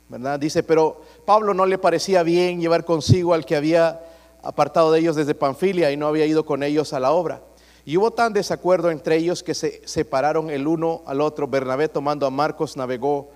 ¿verdad? 0.09 0.39
Dice, 0.41 0.63
pero 0.63 1.03
Pablo 1.25 1.55
no 1.55 1.67
le 1.67 1.79
parecía 1.79 2.23
bien 2.23 2.61
llevar 2.61 2.85
consigo 2.85 3.35
al 3.35 3.45
que 3.45 3.57
había 3.57 4.01
apartado 4.43 4.91
de 4.93 5.01
ellos 5.01 5.17
desde 5.17 5.35
Panfilia 5.35 5.93
y 5.93 5.97
no 5.97 6.07
había 6.07 6.27
ido 6.27 6.45
con 6.45 6.63
ellos 6.63 6.93
a 6.93 7.01
la 7.01 7.13
obra. 7.13 7.43
Y 7.85 7.97
hubo 7.97 8.11
tan 8.11 8.33
desacuerdo 8.33 8.91
entre 8.91 9.17
ellos 9.17 9.43
que 9.43 9.55
se 9.55 9.87
separaron 9.87 10.51
el 10.51 10.67
uno 10.67 11.03
al 11.07 11.21
otro. 11.21 11.47
Bernabé 11.49 11.89
tomando 11.89 12.27
a 12.27 12.31
Marcos 12.31 12.77
navegó 12.77 13.31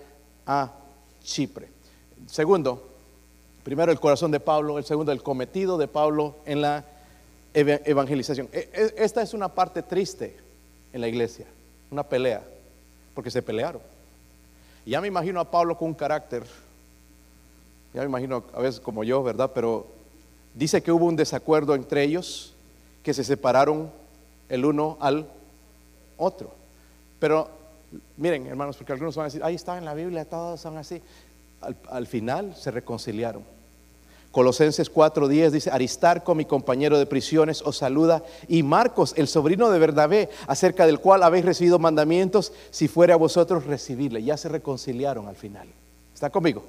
a 0.47 0.73
Chipre. 1.23 1.69
Segundo, 2.27 2.91
primero 3.63 3.91
el 3.91 4.01
corazón 4.01 4.31
de 4.31 4.41
Pablo, 4.41 4.79
el 4.79 4.85
segundo 4.85 5.13
el 5.13 5.23
cometido 5.23 5.79
de 5.79 5.89
Pablo 5.89 6.37
en 6.45 6.61
la 6.61 6.85
evangelización. 7.53 8.49
E, 8.53 8.71
e, 8.73 8.95
esta 9.05 9.23
es 9.23 9.33
una 9.35 9.49
parte 9.49 9.83
triste 9.83 10.37
en 10.93 11.01
la 11.01 11.09
iglesia, 11.09 11.47
una 11.91 12.03
pelea, 12.03 12.43
porque 13.15 13.31
se 13.31 13.43
pelearon. 13.43 13.83
Ya 14.87 15.01
me 15.01 15.09
imagino 15.09 15.41
a 15.41 15.51
Pablo 15.51 15.79
con 15.79 15.89
un 15.89 15.95
carácter, 15.95 16.45
ya 17.95 18.01
me 18.01 18.07
imagino 18.07 18.45
a 18.53 18.61
veces 18.61 18.81
como 18.81 19.05
yo, 19.05 19.23
¿verdad? 19.23 19.53
Pero 19.55 19.87
dice 20.53 20.83
que 20.83 20.93
hubo 20.93 21.07
un 21.07 21.17
desacuerdo 21.17 21.75
entre 21.75 22.03
ellos, 22.03 22.55
que 23.03 23.15
se 23.15 23.25
separaron 23.25 23.91
el 24.49 24.65
uno 24.65 24.99
al 25.01 25.27
otro. 26.17 26.53
Pero 27.19 27.49
miren, 28.17 28.47
hermanos, 28.47 28.77
porque 28.77 28.93
algunos 28.93 29.15
van 29.17 29.25
a 29.25 29.27
decir, 29.29 29.43
ahí 29.45 29.55
está 29.55 29.79
en 29.79 29.85
la 29.85 29.95
Biblia, 29.95 30.25
todos 30.25 30.61
son 30.61 30.77
así. 30.77 31.01
Al, 31.89 32.07
final 32.07 32.55
se 32.57 32.71
reconciliaron. 32.71 33.43
Colosenses 34.35 34.93
4:10 34.93 35.51
dice, 35.53 35.70
Aristarco, 35.70 36.35
mi 36.35 36.45
compañero 36.45 36.99
de 36.99 37.07
prisiones, 37.07 37.62
os 37.62 37.76
saluda, 37.76 38.24
y 38.49 38.64
Marcos, 38.64 39.14
el 39.16 39.28
sobrino 39.28 39.70
de 39.70 39.78
Bernabé, 39.78 40.28
acerca 40.49 40.87
del 40.87 40.99
cual 40.99 41.22
habéis 41.22 41.45
recibido 41.45 41.78
mandamientos, 41.78 42.53
si 42.70 42.89
fuera 42.89 43.14
a 43.14 43.16
vosotros 43.16 43.64
recibirle. 43.64 44.24
Ya 44.24 44.37
se 44.37 44.49
reconciliaron 44.49 45.28
al 45.28 45.37
final. 45.37 45.68
¿Está 46.12 46.30
conmigo? 46.30 46.64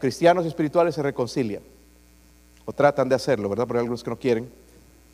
Cristianos 0.00 0.44
espirituales 0.44 0.96
se 0.96 1.02
reconcilian, 1.02 1.62
o 2.64 2.72
tratan 2.72 3.08
de 3.08 3.14
hacerlo, 3.14 3.48
¿verdad? 3.48 3.64
Porque 3.64 3.78
hay 3.78 3.84
algunos 3.84 4.02
que 4.02 4.10
no 4.10 4.18
quieren 4.18 4.62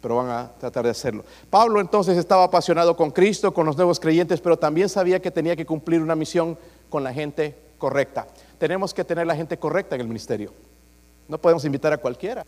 pero 0.00 0.14
van 0.14 0.28
a 0.30 0.48
tratar 0.60 0.84
de 0.84 0.90
hacerlo. 0.90 1.24
Pablo 1.50 1.80
entonces 1.80 2.16
estaba 2.16 2.44
apasionado 2.44 2.96
con 2.96 3.10
Cristo, 3.10 3.52
con 3.52 3.66
los 3.66 3.76
nuevos 3.76 3.98
creyentes, 3.98 4.40
pero 4.40 4.56
también 4.56 4.88
sabía 4.88 5.20
que 5.20 5.32
tenía 5.32 5.56
que 5.56 5.66
cumplir 5.66 6.00
una 6.00 6.14
misión 6.14 6.56
con 6.88 7.02
la 7.02 7.12
gente 7.12 7.56
correcta. 7.78 8.28
Tenemos 8.58 8.94
que 8.94 9.02
tener 9.02 9.26
la 9.26 9.34
gente 9.34 9.58
correcta 9.58 9.96
en 9.96 10.02
el 10.02 10.06
ministerio. 10.06 10.52
No 11.28 11.38
podemos 11.38 11.64
invitar 11.64 11.92
a 11.92 11.98
cualquiera. 11.98 12.44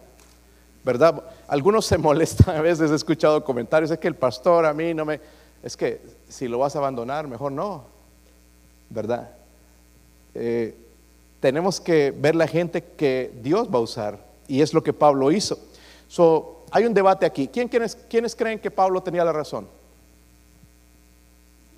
¿Verdad? 0.83 1.23
Algunos 1.47 1.87
se 1.87 1.99
molestan, 2.09 2.57
a 2.57 2.63
veces 2.63 2.91
he 2.91 2.95
escuchado 2.95 3.45
comentarios, 3.45 3.91
es 3.91 3.99
que 3.99 4.09
el 4.09 4.17
pastor 4.17 4.67
a 4.67 4.73
mí 4.73 4.95
no 4.95 5.05
me... 5.05 5.21
Es 5.63 5.77
que 5.77 6.01
si 6.29 6.49
lo 6.49 6.59
vas 6.59 6.75
a 6.75 6.79
abandonar, 6.79 7.29
mejor 7.29 7.53
no. 7.53 7.85
¿Verdad? 8.89 9.31
Eh, 10.35 10.75
tenemos 11.41 11.81
que 11.81 12.13
ver 12.17 12.35
la 12.35 12.47
gente 12.47 12.83
que 12.83 13.31
Dios 13.43 13.69
va 13.69 13.79
a 13.79 13.83
usar. 13.83 14.19
Y 14.49 14.63
es 14.63 14.75
lo 14.75 14.83
que 14.83 14.93
Pablo 14.93 15.31
hizo. 15.31 15.59
So, 16.09 16.65
hay 16.71 16.85
un 16.85 16.95
debate 16.95 17.27
aquí. 17.27 17.49
¿Quiénes, 17.49 18.35
creen 18.37 18.59
que 18.59 18.71
Pablo 18.71 19.03
tenía 19.03 19.25
la 19.25 19.33
razón? 19.33 19.69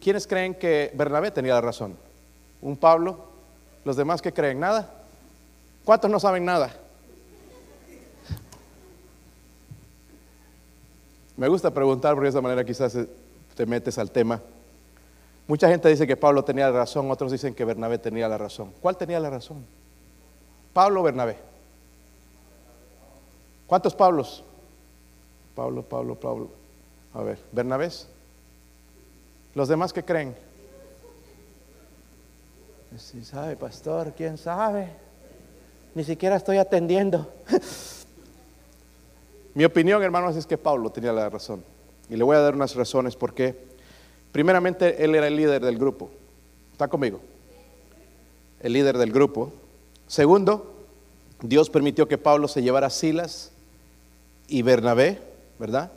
¿Quiénes 0.01 0.27
creen 0.27 0.55
que 0.55 0.91
Bernabé 0.95 1.31
tenía 1.31 1.55
la 1.55 1.61
razón? 1.61 1.97
¿Un 2.61 2.77
Pablo? 2.77 3.19
¿Los 3.85 3.97
demás 3.97 4.21
que 4.21 4.33
creen? 4.33 4.61
¿Nada? 4.61 4.91
¿Cuántos 5.85 6.11
no 6.11 6.19
saben 6.21 6.45
nada? 6.45 6.75
Me 11.43 11.49
gusta 11.49 11.75
preguntar 11.75 12.15
porque 12.15 12.27
de 12.27 12.31
esa 12.31 12.41
manera 12.41 12.65
quizás 12.65 12.97
te 13.57 13.67
metes 13.67 13.99
al 13.99 14.13
tema. 14.13 14.41
Mucha 15.49 15.69
gente 15.69 15.89
dice 15.89 16.07
que 16.07 16.17
Pablo 16.17 16.45
tenía 16.45 16.71
la 16.71 16.79
razón, 16.79 17.11
otros 17.11 17.33
dicen 17.33 17.53
que 17.53 17.65
Bernabé 17.65 17.99
tenía 17.99 18.29
la 18.29 18.39
razón. 18.39 18.73
¿Cuál 18.81 18.97
tenía 18.97 19.19
la 19.19 19.29
razón? 19.29 19.67
¿Pablo 20.73 21.01
o 21.01 21.03
Bernabé? 21.03 21.37
¿Cuántos 23.67 23.93
Pablos? 23.93 24.45
Pablo, 25.57 25.83
Pablo, 25.83 26.15
Pablo. 26.15 26.49
A 27.13 27.25
ver, 27.25 27.41
Bernabés. 27.51 28.07
¿Los 29.57 29.67
demás 29.67 29.93
qué 29.93 30.05
creen? 30.05 30.37
Si 32.97 33.25
sabe, 33.25 33.57
pastor, 33.57 34.13
quién 34.17 34.39
sabe. 34.39 34.91
Ni 35.97 36.05
siquiera 36.05 36.37
estoy 36.37 36.59
atendiendo. 36.59 37.29
Mi 39.55 39.65
opinión, 39.65 40.03
hermanos, 40.03 40.37
es 40.37 40.47
que 40.47 40.59
Pablo 40.59 40.91
tenía 40.91 41.13
la 41.13 41.29
razón. 41.29 41.63
Y 42.09 42.17
le 42.17 42.25
voy 42.25 42.37
a 42.37 42.41
dar 42.41 42.55
unas 42.55 42.75
razones 42.75 43.17
por 43.17 43.35
qué. 43.35 43.57
Primeramente, 44.33 45.05
él 45.05 45.15
era 45.15 45.27
el 45.27 45.37
líder 45.37 45.65
del 45.65 45.79
grupo. 45.79 46.11
¿Está 46.73 46.89
conmigo? 46.89 47.21
El 48.61 48.73
líder 48.73 48.97
del 48.99 49.13
grupo. 49.13 49.53
Segundo, 50.07 50.75
Dios 51.43 51.71
permitió 51.71 52.09
que 52.09 52.19
Pablo 52.19 52.49
se 52.49 52.63
llevara 52.63 52.91
Silas 52.91 53.53
y 54.49 54.63
Bernabé 54.63 55.33
¿verdad? 55.63 55.93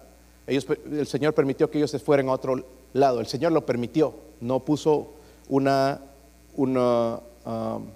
El 0.46 1.08
Señor 1.08 1.34
permitió 1.34 1.72
que 1.72 1.80
ellos 1.80 1.90
se 1.90 1.98
fueran 1.98 2.30
a 2.30 2.34
otro 2.34 2.64
lado. 2.94 3.20
El 3.20 3.26
Señor 3.26 3.52
lo 3.52 3.66
permitió, 3.66 4.14
no 4.40 4.60
puso 4.60 5.14
una, 5.50 6.02
una 6.56 7.20
um, 7.46 7.88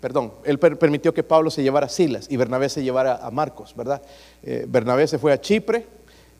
perdón, 0.00 0.32
Él 0.44 0.58
permitió 0.58 1.12
que 1.12 1.22
Pablo 1.22 1.50
se 1.50 1.62
llevara 1.62 1.86
a 1.86 1.88
Silas 1.88 2.26
y 2.30 2.36
Bernabé 2.36 2.68
se 2.68 2.82
llevara 2.82 3.16
a 3.16 3.30
Marcos, 3.30 3.74
¿verdad? 3.76 4.02
Eh, 4.42 4.64
Bernabé 4.68 5.06
se 5.06 5.18
fue 5.18 5.32
a 5.32 5.40
Chipre 5.40 5.86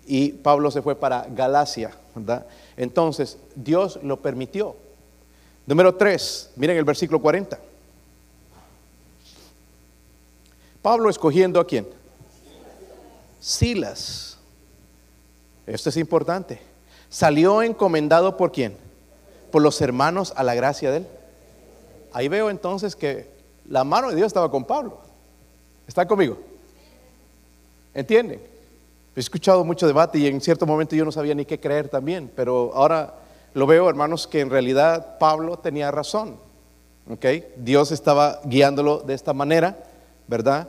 y 0.06 0.32
Pablo 0.32 0.70
se 0.70 0.82
fue 0.82 0.94
para 0.94 1.26
Galacia, 1.30 1.90
¿verdad? 2.14 2.46
Entonces, 2.76 3.38
Dios 3.54 3.98
lo 4.02 4.20
permitió. 4.20 4.76
Número 5.66 5.94
3, 5.94 6.52
miren 6.56 6.76
el 6.76 6.84
versículo 6.84 7.20
40. 7.20 7.58
Pablo 10.82 11.10
escogiendo 11.10 11.58
a 11.58 11.66
quién? 11.66 11.86
Silas 13.40 14.26
esto 15.66 15.88
es 15.88 15.96
importante. 15.96 16.60
Salió 17.08 17.62
encomendado 17.62 18.36
por 18.36 18.52
quién? 18.52 18.76
Por 19.50 19.62
los 19.62 19.80
hermanos 19.80 20.32
a 20.36 20.44
la 20.44 20.54
gracia 20.54 20.90
de 20.90 20.98
él. 20.98 21.06
Ahí 22.12 22.28
veo 22.28 22.50
entonces 22.50 22.94
que 22.94 23.28
la 23.68 23.84
mano 23.84 24.10
de 24.10 24.16
Dios 24.16 24.26
estaba 24.26 24.50
con 24.50 24.64
Pablo. 24.64 24.98
¿Está 25.86 26.06
conmigo? 26.06 26.38
¿Entienden? 27.94 28.40
He 29.14 29.20
escuchado 29.20 29.64
mucho 29.64 29.86
debate 29.86 30.18
y 30.18 30.26
en 30.26 30.40
cierto 30.40 30.66
momento 30.66 30.94
yo 30.94 31.04
no 31.04 31.12
sabía 31.12 31.34
ni 31.34 31.44
qué 31.44 31.58
creer 31.58 31.88
también, 31.88 32.30
pero 32.34 32.72
ahora 32.74 33.14
lo 33.54 33.66
veo, 33.66 33.88
hermanos, 33.88 34.26
que 34.26 34.40
en 34.40 34.50
realidad 34.50 35.18
Pablo 35.18 35.58
tenía 35.58 35.90
razón. 35.90 36.36
¿Ok? 37.10 37.24
Dios 37.56 37.92
estaba 37.92 38.40
guiándolo 38.44 38.98
de 38.98 39.14
esta 39.14 39.32
manera, 39.32 39.78
¿verdad? 40.26 40.68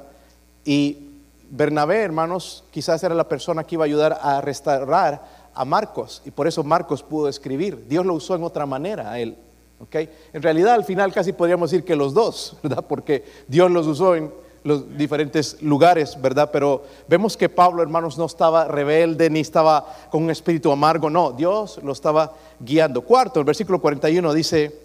Y 0.63 1.07
Bernabé, 1.49 2.01
hermanos, 2.01 2.63
quizás 2.71 3.03
era 3.03 3.15
la 3.15 3.27
persona 3.27 3.63
que 3.63 3.75
iba 3.75 3.83
a 3.83 3.87
ayudar 3.87 4.19
a 4.21 4.39
restaurar 4.41 5.49
a 5.53 5.65
Marcos 5.65 6.21
y 6.25 6.31
por 6.31 6.47
eso 6.47 6.63
Marcos 6.63 7.01
pudo 7.01 7.27
escribir. 7.27 7.87
Dios 7.87 8.05
lo 8.05 8.13
usó 8.13 8.35
en 8.35 8.43
otra 8.43 8.65
manera 8.65 9.11
a 9.11 9.19
él. 9.19 9.35
¿Okay? 9.79 10.09
En 10.33 10.41
realidad, 10.41 10.73
al 10.73 10.83
final 10.83 11.13
casi 11.13 11.33
podríamos 11.33 11.71
decir 11.71 11.85
que 11.85 11.95
los 11.95 12.13
dos, 12.13 12.57
¿verdad? 12.63 12.85
Porque 12.87 13.23
Dios 13.47 13.71
los 13.71 13.87
usó 13.87 14.15
en 14.15 14.31
los 14.63 14.97
diferentes 14.97 15.61
lugares, 15.61 16.19
¿verdad? 16.21 16.49
Pero 16.51 16.83
vemos 17.07 17.37
que 17.37 17.47
Pablo, 17.47 17.81
hermanos, 17.81 18.17
no 18.17 18.25
estaba 18.25 18.65
rebelde 18.65 19.29
ni 19.29 19.39
estaba 19.39 19.85
con 20.11 20.23
un 20.23 20.29
espíritu 20.29 20.71
amargo, 20.71 21.09
no, 21.09 21.31
Dios 21.31 21.79
lo 21.83 21.93
estaba 21.93 22.33
guiando. 22.59 23.01
Cuarto, 23.01 23.39
el 23.39 23.45
versículo 23.45 23.79
41 23.79 24.33
dice, 24.33 24.77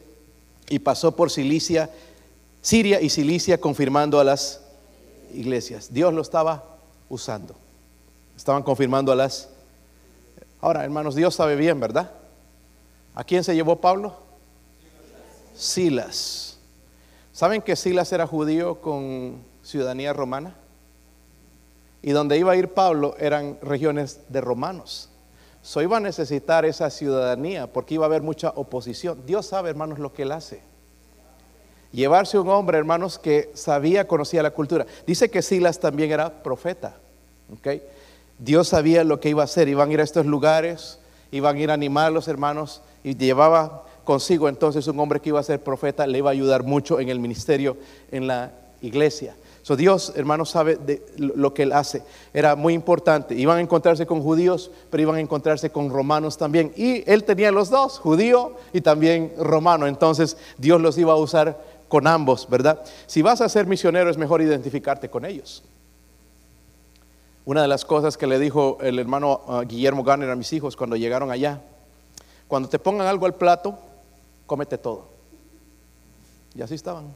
y 0.69 0.79
pasó 0.79 1.17
por 1.17 1.31
Cilicia, 1.31 1.91
Siria 2.61 3.01
y 3.01 3.11
Cilicia, 3.11 3.61
confirmando 3.61 4.21
a 4.21 4.25
las 4.25 4.63
iglesias. 5.35 5.93
Dios 5.93 6.15
lo 6.15 6.23
estaba 6.23 6.65
usando. 7.09 7.55
Estaban 8.37 8.63
confirmando 8.63 9.11
a 9.11 9.17
las... 9.17 9.49
Ahora, 10.61 10.85
hermanos, 10.85 11.17
Dios 11.17 11.35
sabe 11.35 11.57
bien, 11.57 11.81
¿verdad? 11.81 12.13
¿A 13.15 13.25
quién 13.25 13.43
se 13.43 13.55
llevó 13.55 13.81
Pablo? 13.81 14.17
Silas. 15.63 16.59
¿Saben 17.33 17.63
que 17.63 17.77
Silas 17.77 18.13
era 18.13 18.27
judío 18.27 18.81
con 18.81 19.43
ciudadanía 19.63 20.13
romana? 20.13 20.55
Y 22.03 22.11
donde 22.11 22.37
iba 22.37 22.53
a 22.53 22.57
ir 22.57 22.69
Pablo 22.69 23.15
eran 23.19 23.59
regiones 23.63 24.21
de 24.29 24.41
romanos. 24.41 25.09
So 25.63 25.81
iba 25.81 25.99
a 25.99 26.01
necesitar 26.01 26.65
esa 26.65 26.91
ciudadanía 26.91 27.73
porque 27.73 27.95
iba 27.95 28.05
a 28.05 28.09
haber 28.09 28.23
mucha 28.23 28.51
oposición. 28.51 29.25
Dios 29.25 29.47
sabe, 29.47 29.71
hermanos, 29.71 29.99
lo 30.01 30.13
que 30.13 30.23
él 30.23 30.33
hace 30.33 30.63
llevarse 31.93 32.39
un 32.39 32.49
hombre, 32.49 32.79
hermanos, 32.79 33.19
que 33.19 33.51
sabía, 33.55 34.09
conocía 34.09 34.43
la 34.43 34.51
cultura. 34.51 34.87
Dice 35.07 35.31
que 35.31 35.43
Silas 35.43 35.79
también 35.79 36.11
era 36.11 36.43
profeta. 36.43 36.97
Dios 38.39 38.69
sabía 38.69 39.05
lo 39.05 39.21
que 39.21 39.29
iba 39.29 39.43
a 39.43 39.45
hacer. 39.45 39.69
Iban 39.69 39.91
a 39.91 39.93
ir 39.93 40.01
a 40.01 40.05
estos 40.05 40.27
lugares, 40.27 40.99
iban 41.31 41.57
a 41.57 41.61
ir 41.61 41.71
a 41.71 41.75
animar 41.75 42.07
a 42.07 42.11
los 42.11 42.27
hermanos 42.29 42.83
y 43.05 43.17
llevaba 43.17 43.85
consigo 44.05 44.49
entonces 44.49 44.87
un 44.87 44.99
hombre 45.01 45.21
que 45.21 45.31
iba 45.31 45.41
a 45.41 45.45
ser 45.45 45.63
profeta, 45.63 46.07
le 46.07 46.19
iba 46.19 46.31
a 46.31 46.33
ayudar 46.33 46.63
mucho 46.65 47.01
en 47.01 47.09
el 47.09 47.19
ministerio 47.19 47.77
en 48.11 48.27
la 48.27 48.53
iglesia. 48.81 49.35
So 49.63 49.77
Dios, 49.77 50.13
hermanos, 50.17 50.51
sabe 50.51 50.75
de 50.75 51.07
lo 51.17 51.55
que 51.55 51.63
él 51.63 51.73
hace. 51.73 52.03
Era 52.35 52.57
muy 52.57 52.75
importante. 52.75 53.37
Iban 53.37 53.59
a 53.59 53.61
encontrarse 53.61 54.07
con 54.07 54.21
judíos, 54.21 54.73
pero 54.91 55.05
iban 55.05 55.17
a 55.17 55.21
encontrarse 55.21 55.71
con 55.71 55.89
romanos 55.89 56.37
también. 56.37 56.73
Y 56.77 57.09
él 57.09 57.23
tenía 57.23 57.53
los 57.53 57.71
dos, 57.71 58.01
judío 58.01 58.57
y 58.73 58.81
también 58.81 59.33
romano. 59.39 59.87
Entonces 59.87 60.37
Dios 60.59 60.81
los 60.81 60.99
iba 60.99 61.13
a 61.13 61.17
usar 61.17 61.63
con 61.87 62.09
ambos, 62.09 62.49
¿verdad? 62.51 62.83
Si 63.07 63.23
vas 63.23 63.41
a 63.41 63.49
ser 63.49 63.67
misionero 63.67 64.11
es 64.11 64.19
mejor 64.19 64.43
identificarte 64.43 65.09
con 65.09 65.25
ellos. 65.25 65.63
Una 67.45 67.63
de 67.63 67.69
las 67.69 67.85
cosas 67.85 68.17
que 68.17 68.27
le 68.27 68.41
dijo 68.41 68.79
el 68.81 68.99
hermano 68.99 69.43
uh, 69.47 69.61
Guillermo 69.61 70.03
Garner 70.03 70.31
a 70.31 70.37
mis 70.37 70.53
hijos 70.53 70.77
cuando 70.77 70.97
llegaron 70.97 71.31
allá, 71.31 71.61
cuando 72.49 72.69
te 72.69 72.79
pongan 72.79 73.07
algo 73.07 73.27
al 73.27 73.35
plato, 73.35 73.79
cómete 74.53 74.77
todo. 74.77 75.07
Y 76.55 76.61
así 76.61 76.75
estaban. 76.75 77.15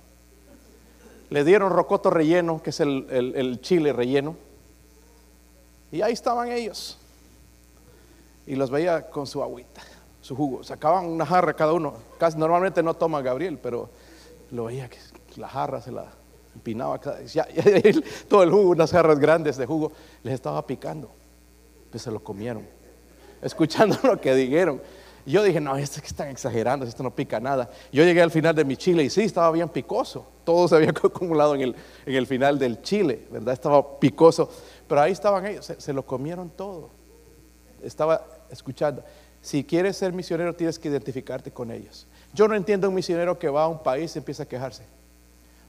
Le 1.28 1.45
dieron 1.45 1.70
rocoto 1.70 2.09
relleno, 2.09 2.62
que 2.62 2.70
es 2.70 2.80
el, 2.80 3.07
el 3.11 3.61
chile 3.61 3.93
relleno. 3.93 4.37
Y 5.93 6.01
ahí 6.01 6.14
estaban 6.14 6.51
ellos. 6.51 6.97
Y 8.47 8.55
los 8.55 8.70
veía 8.70 9.11
con 9.11 9.26
su 9.26 9.43
agüita, 9.43 9.82
su 10.22 10.34
jugo. 10.34 10.64
Sacaban 10.64 11.05
una 11.05 11.26
jarra 11.26 11.53
cada 11.53 11.74
uno. 11.74 11.93
Casi 12.18 12.39
normalmente 12.39 12.82
no 12.82 12.95
toma 12.95 13.20
Gabriel, 13.20 13.59
pero 13.62 13.91
lo 14.51 14.64
veía 14.64 14.89
que 14.89 14.97
la 15.37 15.51
jarra 15.51 15.82
se 15.82 15.93
la 15.93 16.07
empinaba. 16.55 16.99
Ya, 17.26 17.47
todo 18.30 18.45
el 18.45 18.51
jugo, 18.51 18.70
unas 18.70 18.93
jarras 18.93 19.18
grandes 19.18 19.59
de 19.59 19.66
jugo, 19.66 19.93
les 20.22 20.32
estaba 20.32 20.66
picando. 20.66 21.11
Pues 21.91 22.03
se 22.03 22.11
lo 22.11 22.24
comieron. 22.24 22.66
Escuchando 23.43 23.99
lo 24.05 24.18
que 24.18 24.34
dijeron. 24.34 24.80
Yo 25.27 25.43
dije, 25.43 25.61
no, 25.61 25.77
esto 25.77 26.01
que 26.01 26.07
están 26.07 26.29
exagerando, 26.29 26.87
esto 26.87 27.03
no 27.03 27.14
pica 27.14 27.41
nada. 27.41 27.68
Yo 27.93 28.05
llegué 28.05 28.22
al 28.22 28.31
final 28.31 28.55
de 28.55 28.64
mi 28.64 28.77
chile 28.77 29.03
y 29.03 29.11
sí, 29.11 29.22
estaba 29.22 29.51
bien 29.51 29.68
picoso. 29.68 30.24
Todo 30.45 30.68
se 30.68 30.77
había 30.77 30.91
acumulado 31.05 31.57
en 31.57 31.62
el, 31.62 31.77
en 32.07 32.14
el 32.14 32.29
final 32.29 32.61
del 32.61 32.81
chile, 32.81 33.27
¿verdad? 33.31 33.53
Estaba 33.53 33.99
picoso. 33.99 34.49
Pero 34.87 35.01
ahí 35.01 35.11
estaban 35.11 35.45
ellos, 35.45 35.72
se, 35.77 35.93
lo 35.93 36.07
comieron 36.07 36.49
todo. 36.49 36.91
Estaba 37.83 38.24
escuchando. 38.51 39.03
Si 39.43 39.64
quieres 39.64 39.97
ser 39.97 40.12
misionero, 40.12 40.55
tienes 40.55 40.79
que 40.79 40.89
identificarte 40.89 41.51
con 41.51 41.72
ellos. 41.72 42.07
Yo 42.33 42.47
no 42.47 42.55
entiendo 42.55 42.89
un 42.89 42.95
misionero 42.95 43.37
que 43.37 43.49
va 43.49 43.64
a 43.64 43.68
un 43.68 43.83
país 43.83 44.14
y 44.14 44.20
empieza 44.20 44.45
a 44.45 44.47
quejarse. 44.47 44.85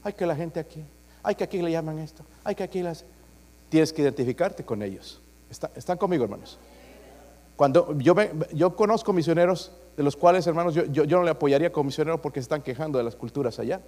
Hay 0.04 0.12
que 0.12 0.24
la 0.24 0.36
gente 0.36 0.60
aquí, 0.60 0.84
hay 1.20 1.34
que 1.34 1.42
aquí 1.42 1.60
le 1.60 1.72
llaman 1.72 1.98
esto, 1.98 2.24
hay 2.44 2.54
que 2.54 2.62
aquí 2.62 2.82
las... 2.82 3.04
Tienes 3.68 3.92
que 3.92 4.02
identificarte 4.02 4.64
con 4.64 4.82
ellos. 4.82 5.20
¿Están 5.74 5.98
conmigo, 5.98 6.24
hermanos? 6.24 6.58
Cuando 7.58 7.98
yo, 7.98 8.14
yo 8.52 8.76
conozco 8.76 9.12
misioneros 9.12 9.72
de 9.96 10.04
los 10.04 10.14
cuales, 10.14 10.46
hermanos, 10.46 10.76
yo, 10.76 10.84
yo, 10.84 11.04
no 11.04 11.24
le 11.24 11.30
apoyaría 11.30 11.72
como 11.72 11.88
misionero 11.88 12.22
porque 12.22 12.38
se 12.38 12.42
están 12.44 12.62
quejando 12.62 12.98
de 12.98 13.04
las 13.04 13.16
culturas 13.16 13.58
allá. 13.58 13.80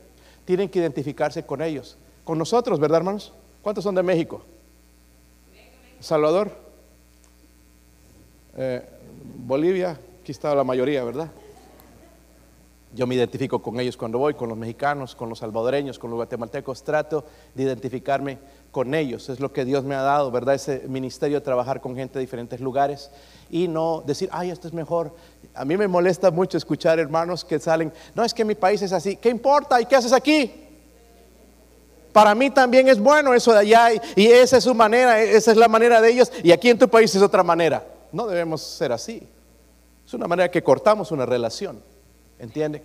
Tienen 0.45 0.69
que 0.69 0.81
identificarse 0.81 1.47
con 1.47 1.63
ellos. 1.63 1.97
Con 2.25 2.37
nosotros, 2.37 2.81
¿verdad, 2.81 2.99
hermanos? 2.99 3.33
¿Cuántos 3.63 3.85
son 3.85 3.95
de 3.95 4.03
México? 4.03 4.43
Salvador, 6.01 6.51
eh, 8.57 8.83
Bolivia, 9.37 10.01
aquí 10.21 10.33
está 10.33 10.53
la 10.53 10.65
mayoría, 10.65 11.05
¿verdad? 11.05 11.31
Yo 12.93 13.07
me 13.07 13.15
identifico 13.15 13.63
con 13.63 13.79
ellos 13.79 13.97
cuando 13.97 14.19
voy, 14.19 14.35
con 14.35 14.49
los 14.49 14.59
mexicanos, 14.59 15.15
con 15.15 15.29
los 15.29 15.39
salvadoreños, 15.39 15.97
con 15.97 16.11
los 16.11 16.17
guatemaltecos, 16.17 16.83
trato 16.83 17.25
de 17.55 17.63
identificarme 17.63 18.37
con 18.71 18.95
ellos. 18.95 19.29
Es 19.29 19.41
lo 19.41 19.53
que 19.53 19.65
Dios 19.65 19.85
me 19.85 19.95
ha 19.95 20.03
dado, 20.03 20.31
¿verdad? 20.31 20.55
Ese 20.55 20.85
ministerio 20.89 21.39
de 21.39 21.45
trabajar 21.45 21.81
con 21.81 21.97
gente 21.97 22.19
de 22.19 22.21
diferentes 22.21 22.61
lugares 22.61 23.11
y 23.51 23.69
no 23.69 24.03
decir, 24.07 24.29
ay, 24.33 24.51
esto 24.51 24.69
es 24.69 24.75
mejor. 24.75 25.15
A 25.55 25.65
mí 25.65 25.77
me 25.77 25.89
molesta 25.89 26.31
mucho 26.31 26.57
escuchar 26.57 26.99
hermanos 26.99 27.45
que 27.45 27.59
salen, 27.59 27.93
no 28.15 28.25
es 28.25 28.33
que 28.33 28.45
mi 28.45 28.55
país 28.55 28.81
es 28.83 28.93
así, 28.93 29.17
¿qué 29.17 29.29
importa? 29.29 29.81
¿Y 29.81 29.87
qué 29.87 29.97
haces 29.97 30.13
aquí? 30.13 30.69
Para 32.13 32.35
mí 32.35 32.51
también 32.51 32.89
es 32.89 32.99
bueno 32.99 33.35
eso 33.35 33.53
de 33.53 33.61
allá 33.61 33.93
y, 34.17 34.27
esa 34.27 34.57
es 34.57 34.65
su 34.65 34.75
manera, 34.75 35.21
esa 35.21 35.53
es 35.53 35.57
la 35.57 35.69
manera 35.69 36.01
de 36.01 36.11
ellos 36.11 36.33
y 36.43 36.51
aquí 36.53 36.71
en 36.71 36.79
tu 36.79 36.89
país 36.89 37.15
es 37.15 37.23
otra 37.23 37.43
manera. 37.43 37.85
No 38.13 38.27
debemos 38.27 38.63
ser 38.63 38.93
así. 38.93 39.27
Es 40.05 40.15
una 40.15 40.27
manera 40.27 40.51
que 40.51 40.63
cortamos 40.63 41.13
una 41.13 41.25
relación, 41.25 41.81
¿entiende? 42.39 42.83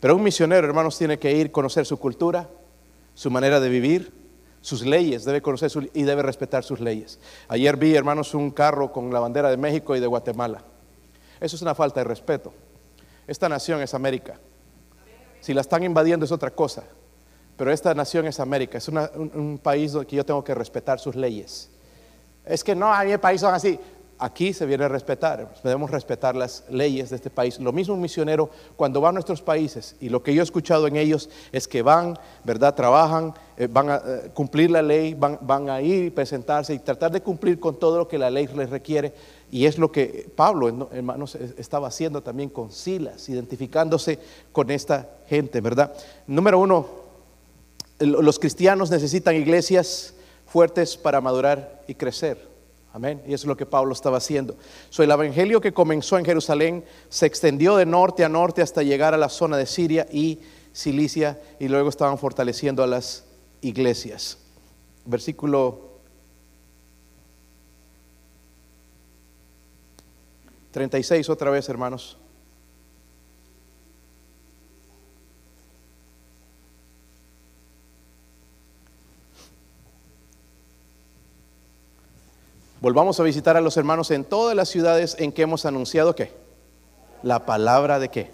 Pero 0.00 0.14
un 0.14 0.22
misionero, 0.22 0.66
hermanos, 0.66 0.98
tiene 0.98 1.18
que 1.18 1.32
ir, 1.32 1.50
conocer 1.50 1.86
su 1.86 1.98
cultura, 1.98 2.48
su 3.14 3.30
manera 3.30 3.58
de 3.58 3.68
vivir, 3.70 4.12
sus 4.60 4.84
leyes, 4.84 5.24
debe 5.24 5.42
conocer 5.42 5.70
y 5.94 6.02
debe 6.02 6.22
respetar 6.22 6.64
sus 6.64 6.80
leyes. 6.80 7.18
Ayer 7.48 7.76
vi, 7.76 7.94
hermanos, 7.94 8.34
un 8.34 8.50
carro 8.50 8.92
con 8.92 9.12
la 9.12 9.20
bandera 9.20 9.50
de 9.50 9.56
México 9.56 9.94
y 9.96 10.00
de 10.00 10.06
Guatemala. 10.06 10.62
Eso 11.40 11.56
es 11.56 11.62
una 11.62 11.74
falta 11.74 12.00
de 12.00 12.04
respeto. 12.04 12.52
Esta 13.26 13.48
nación 13.48 13.80
es 13.82 13.94
América. 13.94 14.38
Si 15.40 15.54
la 15.54 15.60
están 15.60 15.84
invadiendo 15.84 16.24
es 16.24 16.32
otra 16.32 16.50
cosa. 16.50 16.84
Pero 17.58 17.72
esta 17.72 17.92
nación 17.92 18.26
es 18.26 18.38
América, 18.38 18.78
es 18.78 18.88
un, 18.88 19.58
país 19.60 19.90
donde 19.90 20.14
yo 20.14 20.24
tengo 20.24 20.44
que 20.44 20.54
respetar 20.54 21.00
sus 21.00 21.16
leyes. 21.16 21.68
Es 22.44 22.62
que 22.62 22.76
no, 22.76 22.94
a 22.94 23.02
mi 23.02 23.18
país 23.18 23.40
son 23.40 23.52
así. 23.52 23.78
Aquí 24.20 24.52
se 24.52 24.66
viene 24.66 24.84
a 24.84 24.88
respetar, 24.88 25.54
debemos 25.62 25.92
respetar 25.92 26.34
las 26.34 26.64
leyes 26.68 27.10
de 27.10 27.16
este 27.16 27.30
país. 27.30 27.60
Lo 27.60 27.72
mismo 27.72 27.94
un 27.94 28.00
misionero 28.00 28.50
cuando 28.74 29.00
va 29.00 29.10
a 29.10 29.12
nuestros 29.12 29.40
países 29.42 29.94
y 30.00 30.08
lo 30.08 30.24
que 30.24 30.34
yo 30.34 30.42
he 30.42 30.44
escuchado 30.44 30.88
en 30.88 30.96
ellos 30.96 31.30
es 31.52 31.68
que 31.68 31.82
van, 31.82 32.18
¿verdad? 32.42 32.74
Trabajan, 32.74 33.32
eh, 33.56 33.68
van 33.70 33.90
a 33.90 34.02
eh, 34.04 34.30
cumplir 34.34 34.72
la 34.72 34.82
ley, 34.82 35.14
van, 35.14 35.38
van 35.40 35.70
a 35.70 35.80
ir 35.80 36.06
y 36.06 36.10
presentarse 36.10 36.74
y 36.74 36.80
tratar 36.80 37.12
de 37.12 37.20
cumplir 37.20 37.60
con 37.60 37.78
todo 37.78 37.96
lo 37.96 38.08
que 38.08 38.18
la 38.18 38.28
ley 38.28 38.48
les 38.48 38.70
requiere. 38.70 39.14
Y 39.52 39.66
es 39.66 39.78
lo 39.78 39.92
que 39.92 40.28
Pablo, 40.34 40.88
hermanos, 40.90 41.36
estaba 41.36 41.86
haciendo 41.86 42.20
también 42.20 42.48
con 42.50 42.72
Silas, 42.72 43.28
identificándose 43.28 44.18
con 44.50 44.70
esta 44.72 45.08
gente, 45.28 45.60
¿verdad? 45.60 45.94
Número 46.26 46.58
uno, 46.58 46.86
los 48.00 48.40
cristianos 48.40 48.90
necesitan 48.90 49.36
iglesias 49.36 50.14
fuertes 50.44 50.96
para 50.96 51.20
madurar 51.20 51.82
y 51.86 51.94
crecer. 51.94 52.47
Amén. 52.98 53.22
Y 53.28 53.32
eso 53.32 53.44
es 53.44 53.46
lo 53.46 53.56
que 53.56 53.64
Pablo 53.64 53.92
estaba 53.92 54.16
haciendo. 54.16 54.56
So, 54.90 55.04
el 55.04 55.10
evangelio 55.12 55.60
que 55.60 55.72
comenzó 55.72 56.18
en 56.18 56.24
Jerusalén 56.24 56.84
se 57.08 57.26
extendió 57.26 57.76
de 57.76 57.86
norte 57.86 58.24
a 58.24 58.28
norte 58.28 58.60
hasta 58.60 58.82
llegar 58.82 59.14
a 59.14 59.16
la 59.16 59.28
zona 59.28 59.56
de 59.56 59.66
Siria 59.66 60.08
y 60.10 60.40
Cilicia 60.74 61.40
y 61.60 61.68
luego 61.68 61.90
estaban 61.90 62.18
fortaleciendo 62.18 62.82
a 62.82 62.88
las 62.88 63.24
iglesias. 63.60 64.38
Versículo 65.04 66.00
36 70.72 71.30
otra 71.30 71.52
vez, 71.52 71.68
hermanos. 71.68 72.18
Volvamos 82.80 83.18
a 83.18 83.24
visitar 83.24 83.56
a 83.56 83.60
los 83.60 83.76
hermanos 83.76 84.12
en 84.12 84.24
todas 84.24 84.54
las 84.54 84.68
ciudades 84.68 85.16
en 85.18 85.32
que 85.32 85.42
hemos 85.42 85.66
anunciado 85.66 86.14
qué? 86.14 86.30
La 87.24 87.44
palabra 87.44 87.98
de 87.98 88.08
qué? 88.08 88.30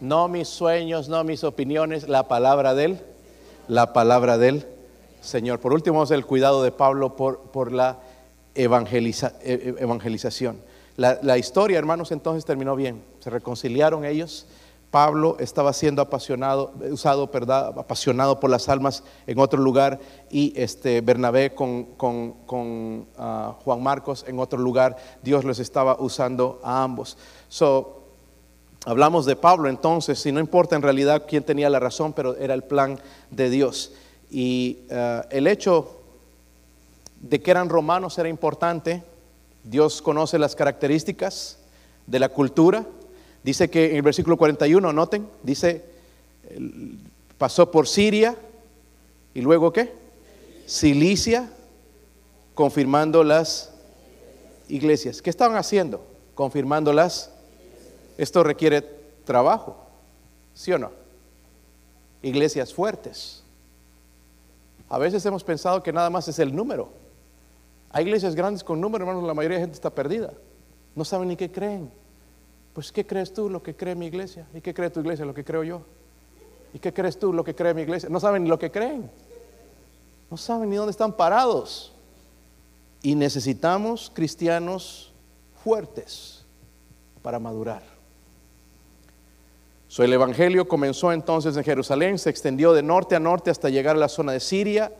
No 0.00 0.28
mis 0.28 0.46
sueños, 0.46 1.08
no 1.08 1.24
mis 1.24 1.42
opiniones, 1.42 2.08
la 2.08 2.28
palabra 2.28 2.74
del, 2.74 3.00
la 3.66 3.92
palabra 3.92 4.38
del 4.38 4.64
Señor. 5.20 5.58
Por 5.58 5.72
último, 5.72 6.04
el 6.04 6.24
cuidado 6.24 6.62
de 6.62 6.70
Pablo 6.70 7.16
por, 7.16 7.40
por 7.50 7.72
la 7.72 7.98
e, 8.54 8.62
e, 8.62 9.74
evangelización. 9.80 10.60
La, 10.96 11.18
la 11.22 11.36
historia, 11.36 11.76
hermanos, 11.76 12.12
entonces 12.12 12.44
terminó 12.44 12.76
bien. 12.76 13.02
Se 13.18 13.28
reconciliaron 13.28 14.04
ellos 14.04 14.46
Pablo 14.94 15.36
estaba 15.40 15.72
siendo 15.72 16.00
apasionado, 16.02 16.72
usado, 16.88 17.28
apasionado 17.76 18.38
por 18.38 18.48
las 18.48 18.68
almas 18.68 19.02
en 19.26 19.40
otro 19.40 19.60
lugar 19.60 19.98
y 20.30 20.52
este, 20.54 21.00
Bernabé 21.00 21.52
con, 21.52 23.04
ah, 23.18 23.56
Juan 23.64 23.82
Marcos 23.82 24.24
en 24.28 24.38
otro 24.38 24.60
lugar. 24.60 24.96
Dios 25.20 25.42
los 25.42 25.58
estaba 25.58 25.96
usando 25.98 26.60
a 26.62 26.84
ambos. 26.84 27.18
So, 27.48 28.04
hablamos 28.84 29.26
de 29.26 29.34
Pablo 29.34 29.68
entonces, 29.68 30.24
y 30.26 30.30
no 30.30 30.38
importa 30.38 30.76
en 30.76 30.82
realidad 30.82 31.24
quién 31.26 31.42
tenía 31.42 31.68
la 31.68 31.80
razón, 31.80 32.12
pero 32.12 32.36
era 32.36 32.54
el 32.54 32.62
plan 32.62 33.00
de 33.32 33.50
Dios. 33.50 33.94
Y 34.30 34.82
ah, 34.92 35.26
el 35.30 35.48
hecho 35.48 35.90
de 37.20 37.42
que 37.42 37.50
eran 37.50 37.68
romanos 37.68 38.16
era 38.16 38.28
importante. 38.28 39.02
Dios 39.64 40.00
conoce 40.00 40.38
las 40.38 40.54
características 40.54 41.58
de 42.06 42.20
la 42.20 42.28
cultura 42.28 42.86
Dice 43.44 43.68
que 43.68 43.90
en 43.90 43.96
el 43.96 44.02
versículo 44.02 44.38
41, 44.38 44.92
noten, 44.92 45.28
dice, 45.42 45.84
pasó 47.36 47.70
por 47.70 47.86
Siria 47.86 48.34
y 49.34 49.42
luego 49.42 49.70
qué? 49.70 49.92
Cilicia, 50.66 51.50
confirmando 52.54 53.22
las 53.22 53.70
iglesias. 54.68 55.20
¿Qué 55.20 55.28
estaban 55.28 55.58
haciendo? 55.58 56.02
Confirmándolas. 56.34 57.30
Esto 58.16 58.42
requiere 58.42 58.82
trabajo, 59.24 59.76
¿sí 60.54 60.72
o 60.72 60.78
no? 60.78 60.90
Iglesias 62.22 62.72
fuertes. 62.72 63.42
A 64.88 64.96
veces 64.96 65.24
hemos 65.26 65.44
pensado 65.44 65.82
que 65.82 65.92
nada 65.92 66.08
más 66.08 66.28
es 66.28 66.38
el 66.38 66.56
número. 66.56 66.88
Hay 67.90 68.04
iglesias 68.04 68.34
grandes 68.34 68.64
con 68.64 68.80
número, 68.80 69.04
hermanos, 69.04 69.24
la 69.24 69.34
mayoría 69.34 69.58
de 69.58 69.64
gente 69.64 69.74
está 69.74 69.90
perdida. 69.90 70.32
No 70.94 71.04
saben 71.04 71.28
ni 71.28 71.36
qué 71.36 71.52
creen. 71.52 71.90
Pues 72.74 72.92
¿qué 72.92 73.06
crees 73.06 73.32
tú 73.32 73.48
lo 73.48 73.62
que 73.62 73.74
cree 73.74 73.94
mi 73.94 74.06
iglesia? 74.06 74.46
¿Y 74.52 74.60
qué 74.60 74.74
cree 74.74 74.90
tu 74.90 75.00
iglesia 75.00 75.24
lo 75.24 75.32
que 75.32 75.44
creo 75.44 75.62
yo? 75.62 75.82
¿Y 76.74 76.80
qué 76.80 76.92
crees 76.92 77.18
tú 77.18 77.32
lo 77.32 77.44
que 77.44 77.54
cree 77.54 77.72
mi 77.72 77.82
iglesia? 77.82 78.08
No 78.08 78.18
saben 78.20 78.42
ni 78.42 78.48
lo 78.48 78.58
que 78.58 78.70
creen. 78.70 79.08
No 80.30 80.36
saben 80.36 80.68
ni 80.68 80.76
dónde 80.76 80.90
están 80.90 81.12
parados. 81.12 81.92
Y 83.00 83.14
necesitamos 83.14 84.10
cristianos 84.12 85.12
fuertes 85.62 86.44
para 87.22 87.38
madurar. 87.38 87.82
So, 89.86 90.02
el 90.02 90.12
Evangelio 90.12 90.66
comenzó 90.66 91.12
entonces 91.12 91.56
en 91.56 91.62
Jerusalén, 91.62 92.18
se 92.18 92.28
extendió 92.28 92.72
de 92.72 92.82
norte 92.82 93.14
a 93.14 93.20
norte 93.20 93.50
hasta 93.50 93.68
llegar 93.68 93.94
a 93.94 94.00
la 94.00 94.08
zona 94.08 94.32
de 94.32 94.40
Siria, 94.40 94.90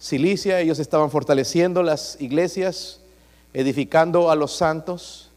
Cilicia, 0.00 0.60
ellos 0.60 0.78
estaban 0.78 1.10
fortaleciendo 1.10 1.82
las 1.82 2.18
iglesias, 2.22 3.02
edificando 3.52 4.30
a 4.30 4.34
los 4.34 4.56
santos, 4.56 5.29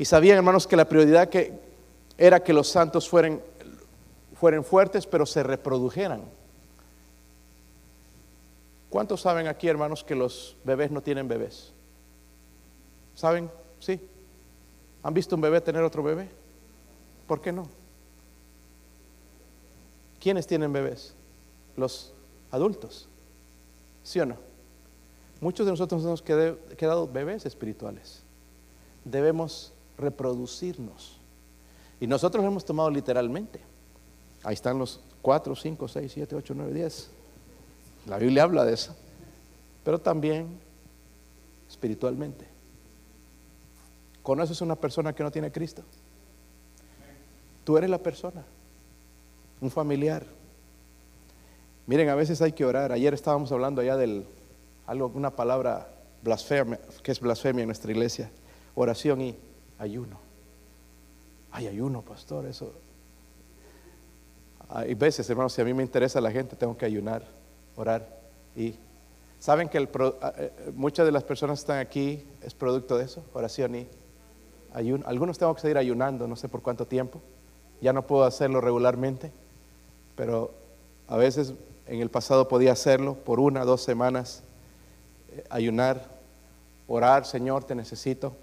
y 0.00 0.06
sabían, 0.06 0.38
hermanos, 0.38 0.66
que 0.66 0.76
la 0.76 0.88
prioridad 0.88 1.28
que 1.28 1.52
era 2.16 2.42
que 2.42 2.54
los 2.54 2.68
santos 2.68 3.06
fueran, 3.06 3.38
fueran 4.34 4.64
fuertes, 4.64 5.06
pero 5.06 5.26
se 5.26 5.42
reprodujeran. 5.42 6.22
¿Cuántos 8.88 9.20
saben 9.20 9.46
aquí, 9.46 9.68
hermanos, 9.68 10.02
que 10.02 10.14
los 10.14 10.56
bebés 10.64 10.90
no 10.90 11.02
tienen 11.02 11.28
bebés? 11.28 11.74
¿Saben? 13.14 13.50
Sí. 13.78 14.00
¿Han 15.02 15.12
visto 15.12 15.36
un 15.36 15.42
bebé 15.42 15.60
tener 15.60 15.82
otro 15.82 16.02
bebé? 16.02 16.30
¿Por 17.26 17.42
qué 17.42 17.52
no? 17.52 17.68
¿Quiénes 20.18 20.46
tienen 20.46 20.72
bebés? 20.72 21.12
Los 21.76 22.14
adultos. 22.50 23.06
¿Sí 24.02 24.18
o 24.18 24.24
no? 24.24 24.38
Muchos 25.42 25.66
de 25.66 25.72
nosotros 25.72 26.02
nos 26.02 26.22
hemos 26.22 26.56
quedado 26.78 27.06
bebés 27.06 27.44
espirituales. 27.44 28.22
Debemos 29.04 29.74
reproducirnos. 30.00 31.18
Y 32.00 32.06
nosotros 32.06 32.42
lo 32.42 32.50
hemos 32.50 32.64
tomado 32.64 32.90
literalmente. 32.90 33.60
Ahí 34.42 34.54
están 34.54 34.78
los 34.78 35.00
4, 35.22 35.54
5, 35.54 35.88
6, 35.88 36.12
7, 36.12 36.34
8, 36.36 36.54
9, 36.56 36.72
10. 36.72 37.10
La 38.06 38.18
Biblia 38.18 38.44
habla 38.44 38.64
de 38.64 38.72
eso. 38.72 38.96
Pero 39.84 39.98
también 39.98 40.58
espiritualmente. 41.68 42.46
¿Conoces 44.22 44.60
una 44.60 44.76
persona 44.76 45.14
que 45.14 45.22
no 45.22 45.30
tiene 45.30 45.52
Cristo? 45.52 45.82
Tú 47.64 47.76
eres 47.76 47.90
la 47.90 47.98
persona. 47.98 48.44
Un 49.60 49.70
familiar. 49.70 50.24
Miren, 51.86 52.08
a 52.08 52.14
veces 52.14 52.40
hay 52.40 52.52
que 52.52 52.64
orar. 52.64 52.92
Ayer 52.92 53.12
estábamos 53.12 53.52
hablando 53.52 53.80
allá 53.80 53.96
del 53.96 54.24
algo, 54.86 55.12
una 55.14 55.30
palabra 55.30 55.88
blasfemia, 56.22 56.80
que 57.02 57.12
es 57.12 57.20
blasfemia 57.20 57.62
en 57.62 57.68
nuestra 57.68 57.92
iglesia. 57.92 58.30
Oración 58.74 59.20
y 59.20 59.36
ayuno. 59.80 60.18
Hay 61.50 61.66
ayuno, 61.66 62.02
pastor, 62.02 62.46
eso. 62.46 62.72
Hay 64.68 64.94
veces, 64.94 65.28
hermanos, 65.28 65.52
si 65.52 65.60
a 65.60 65.64
mí 65.64 65.74
me 65.74 65.82
interesa 65.82 66.20
la 66.20 66.30
gente, 66.30 66.54
tengo 66.54 66.76
que 66.76 66.84
ayunar, 66.84 67.24
orar. 67.74 68.06
Y 68.54 68.74
saben 69.40 69.68
que 69.68 69.78
el, 69.78 69.88
eh, 70.36 70.52
muchas 70.76 71.06
de 71.06 71.12
las 71.12 71.24
personas 71.24 71.58
que 71.58 71.62
están 71.62 71.78
aquí 71.78 72.24
es 72.42 72.54
producto 72.54 72.96
de 72.96 73.06
eso, 73.06 73.24
oración 73.32 73.74
y 73.74 73.88
ayuno. 74.72 75.04
Algunos 75.08 75.38
tengo 75.38 75.54
que 75.54 75.60
seguir 75.60 75.78
ayunando, 75.78 76.28
no 76.28 76.36
sé 76.36 76.48
por 76.48 76.62
cuánto 76.62 76.86
tiempo. 76.86 77.20
Ya 77.80 77.92
no 77.92 78.06
puedo 78.06 78.24
hacerlo 78.24 78.60
regularmente, 78.60 79.32
pero 80.14 80.52
a 81.08 81.16
veces 81.16 81.54
en 81.86 82.00
el 82.00 82.10
pasado 82.10 82.46
podía 82.46 82.72
hacerlo 82.72 83.14
por 83.14 83.40
una, 83.40 83.64
dos 83.64 83.82
semanas, 83.82 84.44
eh, 85.32 85.42
ayunar, 85.50 86.06
orar, 86.86 87.24
Señor, 87.24 87.64
te 87.64 87.74
necesito. 87.74 88.36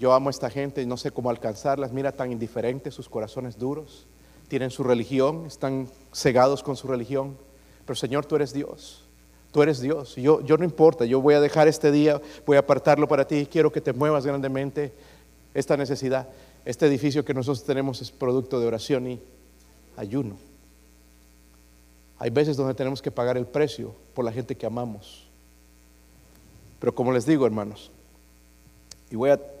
Yo 0.00 0.14
amo 0.14 0.30
a 0.30 0.32
esta 0.32 0.48
gente 0.48 0.80
y 0.80 0.86
no 0.86 0.96
sé 0.96 1.10
cómo 1.10 1.28
alcanzarlas. 1.28 1.92
Mira 1.92 2.10
tan 2.10 2.32
indiferentes, 2.32 2.94
sus 2.94 3.06
corazones 3.06 3.58
duros. 3.58 4.06
Tienen 4.48 4.70
su 4.70 4.82
religión, 4.82 5.44
están 5.44 5.90
cegados 6.10 6.62
con 6.62 6.74
su 6.74 6.88
religión. 6.88 7.36
Pero 7.84 7.94
Señor, 7.94 8.24
tú 8.24 8.36
eres 8.36 8.54
Dios. 8.54 9.04
Tú 9.52 9.62
eres 9.62 9.78
Dios. 9.78 10.16
Yo, 10.16 10.40
yo 10.40 10.56
no 10.56 10.64
importa, 10.64 11.04
yo 11.04 11.20
voy 11.20 11.34
a 11.34 11.40
dejar 11.40 11.68
este 11.68 11.92
día, 11.92 12.18
voy 12.46 12.56
a 12.56 12.60
apartarlo 12.60 13.06
para 13.08 13.26
ti. 13.26 13.46
Quiero 13.50 13.70
que 13.70 13.82
te 13.82 13.92
muevas 13.92 14.24
grandemente 14.24 14.90
esta 15.52 15.76
necesidad. 15.76 16.28
Este 16.64 16.86
edificio 16.86 17.22
que 17.22 17.34
nosotros 17.34 17.62
tenemos 17.62 18.00
es 18.00 18.10
producto 18.10 18.58
de 18.58 18.68
oración 18.68 19.06
y 19.06 19.20
ayuno. 19.98 20.38
Hay 22.18 22.30
veces 22.30 22.56
donde 22.56 22.72
tenemos 22.72 23.02
que 23.02 23.10
pagar 23.10 23.36
el 23.36 23.44
precio 23.44 23.94
por 24.14 24.24
la 24.24 24.32
gente 24.32 24.56
que 24.56 24.64
amamos. 24.64 25.26
Pero 26.78 26.94
como 26.94 27.12
les 27.12 27.26
digo, 27.26 27.44
hermanos, 27.44 27.90
y 29.10 29.16
voy 29.16 29.28
a 29.28 29.59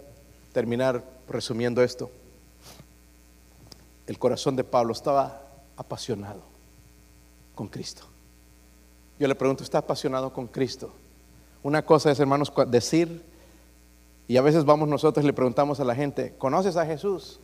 terminar 0.52 1.04
resumiendo 1.28 1.82
esto. 1.82 2.10
El 4.06 4.18
corazón 4.18 4.56
de 4.56 4.64
Pablo 4.64 4.92
estaba 4.92 5.40
apasionado 5.76 6.42
con 7.54 7.68
Cristo. 7.68 8.02
Yo 9.18 9.28
le 9.28 9.34
pregunto, 9.34 9.62
¿está 9.62 9.78
apasionado 9.78 10.32
con 10.32 10.46
Cristo? 10.46 10.92
Una 11.62 11.84
cosa 11.84 12.10
es, 12.10 12.18
hermanos, 12.18 12.52
decir, 12.68 13.22
y 14.26 14.36
a 14.36 14.42
veces 14.42 14.64
vamos 14.64 14.88
nosotros 14.88 15.22
y 15.22 15.26
le 15.26 15.32
preguntamos 15.32 15.78
a 15.78 15.84
la 15.84 15.94
gente, 15.94 16.34
¿conoces 16.38 16.76
a 16.76 16.86
Jesús? 16.86 17.38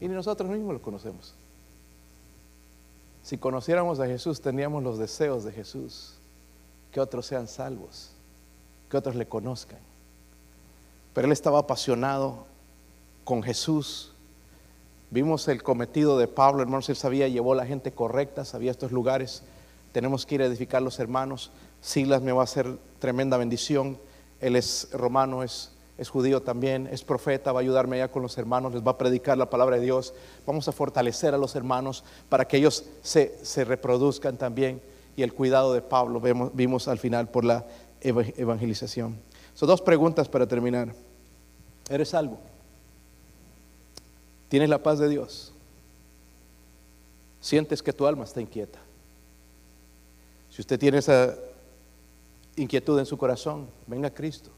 Y 0.00 0.08
ni 0.08 0.14
nosotros 0.14 0.50
mismos 0.50 0.74
lo 0.74 0.82
conocemos. 0.82 1.34
Si 3.22 3.38
conociéramos 3.38 4.00
a 4.00 4.06
Jesús, 4.06 4.40
tendríamos 4.40 4.82
los 4.82 4.98
deseos 4.98 5.44
de 5.44 5.52
Jesús, 5.52 6.14
que 6.90 7.00
otros 7.00 7.26
sean 7.26 7.46
salvos, 7.46 8.10
que 8.90 8.96
otros 8.96 9.14
le 9.14 9.28
conozcan. 9.28 9.78
Pero 11.14 11.26
él 11.26 11.32
estaba 11.32 11.60
apasionado 11.60 12.46
con 13.24 13.42
Jesús. 13.42 14.12
Vimos 15.10 15.48
el 15.48 15.62
cometido 15.62 16.18
de 16.18 16.28
Pablo, 16.28 16.62
hermanos, 16.62 16.88
él 16.88 16.96
sabía, 16.96 17.26
llevó 17.26 17.52
a 17.52 17.56
la 17.56 17.66
gente 17.66 17.92
correcta, 17.92 18.44
sabía 18.44 18.70
estos 18.70 18.92
lugares. 18.92 19.42
Tenemos 19.92 20.24
que 20.24 20.36
ir 20.36 20.42
a 20.42 20.46
edificar 20.46 20.82
los 20.82 21.00
hermanos. 21.00 21.50
Silas 21.80 22.22
me 22.22 22.32
va 22.32 22.42
a 22.42 22.44
hacer 22.44 22.78
tremenda 23.00 23.36
bendición. 23.36 23.98
Él 24.40 24.54
es 24.54 24.88
romano, 24.92 25.42
es, 25.42 25.72
es 25.98 26.08
judío 26.08 26.42
también, 26.42 26.88
es 26.92 27.02
profeta, 27.02 27.52
va 27.52 27.58
a 27.58 27.62
ayudarme 27.62 27.96
allá 27.96 28.12
con 28.12 28.22
los 28.22 28.38
hermanos, 28.38 28.72
les 28.72 28.86
va 28.86 28.92
a 28.92 28.98
predicar 28.98 29.36
la 29.36 29.50
palabra 29.50 29.76
de 29.76 29.82
Dios. 29.82 30.14
Vamos 30.46 30.68
a 30.68 30.72
fortalecer 30.72 31.34
a 31.34 31.38
los 31.38 31.56
hermanos 31.56 32.04
para 32.28 32.46
que 32.46 32.58
ellos 32.58 32.84
se, 33.02 33.36
se 33.42 33.64
reproduzcan 33.64 34.36
también. 34.36 34.80
Y 35.16 35.22
el 35.22 35.34
cuidado 35.34 35.74
de 35.74 35.82
Pablo 35.82 36.20
vemos, 36.20 36.52
vimos 36.54 36.86
al 36.86 36.98
final 36.98 37.28
por 37.28 37.44
la 37.44 37.66
evangelización. 38.00 39.18
Son 39.54 39.66
dos 39.66 39.82
preguntas 39.82 40.28
para 40.28 40.46
terminar. 40.46 40.94
¿Eres 41.90 42.10
salvo? 42.10 42.38
¿Tienes 44.50 44.68
la 44.68 44.82
paz 44.82 44.98
de 44.98 45.08
Dios? 45.08 45.52
Sientes 47.40 47.84
que 47.84 47.92
tu 47.92 48.04
alma 48.04 48.24
está 48.24 48.40
inquieta. 48.40 48.80
Si 50.50 50.60
usted 50.60 50.76
tiene 50.76 50.98
esa 50.98 51.36
inquietud 52.56 52.98
en 52.98 53.06
su 53.06 53.16
corazón, 53.16 53.68
venga 53.86 54.08
a 54.08 54.12
Cristo. 54.12 54.50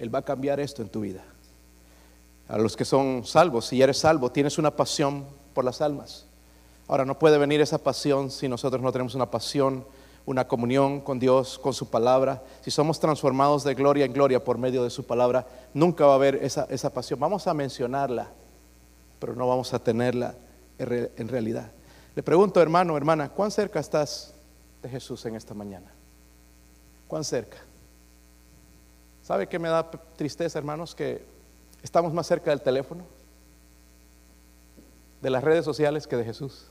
Él 0.00 0.12
va 0.12 0.18
a 0.18 0.24
cambiar 0.24 0.58
esto 0.58 0.82
en 0.82 0.88
tu 0.88 1.02
vida. 1.02 1.22
A 2.48 2.58
los 2.58 2.76
que 2.76 2.84
son 2.84 3.24
salvos, 3.24 3.66
si 3.66 3.80
eres 3.80 3.98
salvo, 3.98 4.32
tienes 4.32 4.58
una 4.58 4.74
pasión 4.74 5.24
por 5.54 5.64
las 5.64 5.80
almas. 5.80 6.26
Ahora, 6.88 7.04
no 7.04 7.16
puede 7.16 7.38
venir 7.38 7.60
esa 7.60 7.78
pasión 7.78 8.32
si 8.32 8.48
nosotros 8.48 8.82
no 8.82 8.90
tenemos 8.90 9.14
una 9.14 9.30
pasión, 9.30 9.86
una 10.26 10.48
comunión 10.48 11.00
con 11.00 11.20
Dios, 11.20 11.60
con 11.60 11.72
su 11.72 11.88
palabra. 11.88 12.42
Si 12.62 12.72
somos 12.72 12.98
transformados 12.98 13.62
de 13.62 13.76
gloria 13.76 14.06
en 14.06 14.12
gloria 14.12 14.42
por 14.42 14.58
medio 14.58 14.82
de 14.82 14.90
su 14.90 15.06
palabra, 15.06 15.46
nunca 15.72 16.04
va 16.04 16.14
a 16.14 16.16
haber 16.16 16.34
esa, 16.42 16.66
esa 16.68 16.92
pasión. 16.92 17.20
Vamos 17.20 17.46
a 17.46 17.54
mencionarla 17.54 18.28
pero 19.24 19.34
no 19.34 19.48
vamos 19.48 19.72
a 19.72 19.78
tenerla 19.78 20.34
en 20.76 21.28
realidad. 21.28 21.70
Le 22.14 22.22
pregunto, 22.22 22.60
hermano, 22.60 22.94
hermana, 22.94 23.30
¿cuán 23.30 23.50
cerca 23.50 23.80
estás 23.80 24.34
de 24.82 24.88
Jesús 24.90 25.24
en 25.24 25.34
esta 25.34 25.54
mañana? 25.54 25.90
¿Cuán 27.08 27.24
cerca? 27.24 27.56
¿Sabe 29.22 29.46
qué 29.46 29.58
me 29.58 29.70
da 29.70 29.90
tristeza, 29.90 30.58
hermanos? 30.58 30.94
Que 30.94 31.24
estamos 31.82 32.12
más 32.12 32.26
cerca 32.26 32.50
del 32.50 32.60
teléfono, 32.60 33.02
de 35.22 35.30
las 35.30 35.42
redes 35.42 35.64
sociales 35.64 36.06
que 36.06 36.16
de 36.18 36.24
Jesús. 36.26 36.66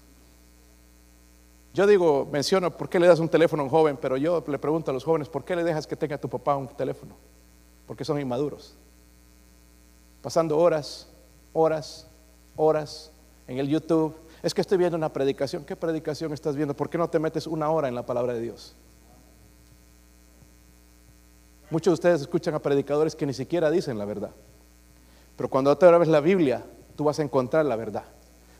Yo 1.74 1.88
digo, 1.88 2.30
menciono, 2.32 2.70
¿por 2.70 2.88
qué 2.88 3.00
le 3.00 3.08
das 3.08 3.18
un 3.18 3.30
teléfono 3.30 3.64
a 3.64 3.66
un 3.66 3.72
joven? 3.72 3.98
Pero 4.00 4.16
yo 4.16 4.44
le 4.46 4.60
pregunto 4.60 4.92
a 4.92 4.94
los 4.94 5.04
jóvenes, 5.04 5.28
¿por 5.28 5.44
qué 5.44 5.56
le 5.56 5.64
dejas 5.64 5.88
que 5.88 5.96
tenga 5.96 6.20
tu 6.20 6.30
papá 6.30 6.56
un 6.56 6.68
teléfono? 6.68 7.16
Porque 7.88 8.06
son 8.06 8.20
inmaduros. 8.20 8.76
Pasando 10.22 10.60
horas, 10.60 11.08
horas, 11.52 12.06
horas 12.56 13.12
en 13.48 13.60
el 13.60 13.68
YouTube. 13.68 14.16
Es 14.42 14.54
que 14.54 14.62
estoy 14.62 14.78
viendo 14.78 14.98
una 14.98 15.12
predicación. 15.12 15.64
¿Qué 15.64 15.76
predicación 15.76 16.34
estás 16.34 16.56
viendo? 16.56 16.74
¿Por 16.74 16.90
qué 16.90 16.98
no 16.98 17.10
te 17.10 17.20
metes 17.20 17.48
una 17.48 17.70
hora 17.70 17.88
en 17.88 17.96
la 17.96 18.06
palabra 18.06 18.34
de 18.34 18.42
Dios? 18.42 18.76
Muchos 21.70 21.92
de 21.92 21.94
ustedes 21.94 22.22
escuchan 22.22 22.54
a 22.54 22.60
predicadores 22.60 23.16
que 23.16 23.26
ni 23.26 23.34
siquiera 23.34 23.72
dicen 23.72 23.98
la 23.98 24.06
verdad. 24.06 24.32
Pero 25.36 25.50
cuando 25.50 25.76
te 25.78 25.90
ves 25.90 26.08
la 26.08 26.20
Biblia, 26.20 26.64
tú 26.96 27.06
vas 27.06 27.20
a 27.20 27.24
encontrar 27.24 27.66
la 27.66 27.76
verdad. 27.76 28.04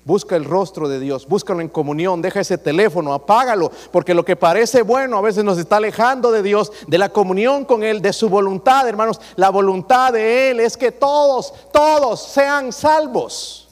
Busca 0.06 0.36
el 0.36 0.44
rostro 0.44 0.90
de 0.90 1.00
Dios, 1.00 1.28
búscalo 1.28 1.62
en 1.62 1.70
comunión, 1.70 2.22
deja 2.22 2.42
ese 2.42 2.58
teléfono, 2.58 3.14
apágalo, 3.14 3.72
porque 3.92 4.14
lo 4.14 4.26
que 4.26 4.36
parece 4.36 4.82
bueno 4.82 5.18
a 5.18 5.22
veces 5.22 5.46
nos 5.46 5.58
está 5.58 5.78
alejando 5.78 6.30
de 6.30 6.44
Dios, 6.44 6.74
de 6.88 6.98
la 6.98 7.08
comunión 7.10 7.64
con 7.64 7.84
Él, 7.84 8.02
de 8.02 8.12
su 8.12 8.28
voluntad, 8.28 8.88
hermanos. 8.88 9.22
La 9.38 9.50
voluntad 9.50 10.12
de 10.12 10.52
Él 10.52 10.60
es 10.60 10.76
que 10.76 10.92
todos, 10.92 11.54
todos 11.72 12.22
sean 12.22 12.74
salvos. 12.74 13.63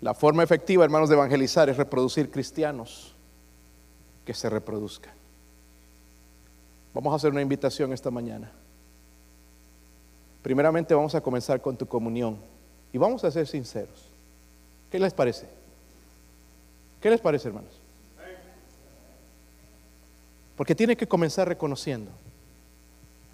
La 0.00 0.14
forma 0.14 0.42
efectiva, 0.42 0.84
hermanos, 0.84 1.08
de 1.08 1.16
evangelizar 1.16 1.68
es 1.68 1.76
reproducir 1.76 2.30
cristianos 2.30 3.14
que 4.24 4.34
se 4.34 4.48
reproduzcan. 4.48 5.12
Vamos 6.94 7.12
a 7.12 7.16
hacer 7.16 7.30
una 7.30 7.42
invitación 7.42 7.92
esta 7.92 8.10
mañana. 8.10 8.50
Primeramente 10.42 10.94
vamos 10.94 11.14
a 11.14 11.20
comenzar 11.20 11.60
con 11.60 11.76
tu 11.76 11.86
comunión 11.86 12.38
y 12.92 12.98
vamos 12.98 13.24
a 13.24 13.30
ser 13.30 13.46
sinceros. 13.46 14.08
¿Qué 14.90 14.98
les 14.98 15.12
parece? 15.12 15.46
¿Qué 17.00 17.10
les 17.10 17.20
parece, 17.20 17.48
hermanos? 17.48 17.72
Porque 20.56 20.74
tiene 20.74 20.96
que 20.96 21.06
comenzar 21.06 21.46
reconociendo. 21.46 22.10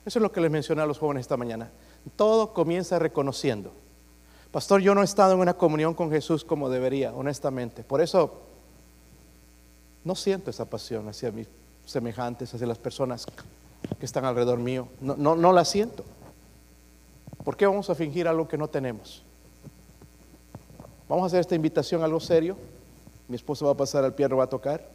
Eso 0.05 0.19
es 0.19 0.23
lo 0.23 0.33
que 0.33 0.41
les 0.41 0.51
mencioné 0.51 0.83
a 0.83 0.87
los 0.87 0.99
jóvenes 0.99 1.23
esta 1.23 1.37
mañana. 1.37 1.71
Todo 2.17 2.53
comienza 2.53 2.99
reconociendo. 2.99 3.73
Pastor, 4.55 4.81
yo 4.81 4.95
no 4.95 5.01
he 5.01 5.05
estado 5.05 5.33
en 5.33 5.41
una 5.41 5.55
comunión 5.55 5.95
con 5.95 6.13
Jesús 6.13 6.45
como 6.45 6.71
debería, 6.71 7.13
honestamente. 7.13 7.83
Por 7.83 8.01
eso 8.01 8.35
no 10.05 10.15
siento 10.15 10.49
esa 10.49 10.71
pasión 10.71 11.09
hacia 11.09 11.33
mis 11.33 11.49
semejantes, 11.85 12.55
hacia 12.55 12.69
las 12.69 12.79
personas 12.79 13.27
que 13.99 14.07
están 14.07 14.25
alrededor 14.25 14.61
mío. 14.61 14.87
No, 15.01 15.17
no, 15.17 15.35
no 15.35 15.53
la 15.53 15.65
siento. 15.65 16.05
¿Por 17.43 17.57
qué 17.57 17.67
vamos 17.67 17.91
a 17.91 17.97
fingir 17.97 18.29
algo 18.29 18.47
que 18.47 18.57
no 18.57 18.69
tenemos? 18.69 19.25
Vamos 21.09 21.25
a 21.25 21.27
hacer 21.27 21.41
esta 21.41 21.57
invitación 21.57 22.05
algo 22.05 22.21
serio. 22.21 22.57
Mi 23.27 23.35
esposo 23.35 23.67
va 23.67 23.73
a 23.73 23.77
pasar 23.77 24.05
al 24.05 24.15
piano, 24.15 24.37
va 24.37 24.45
a 24.45 24.49
tocar. 24.49 24.89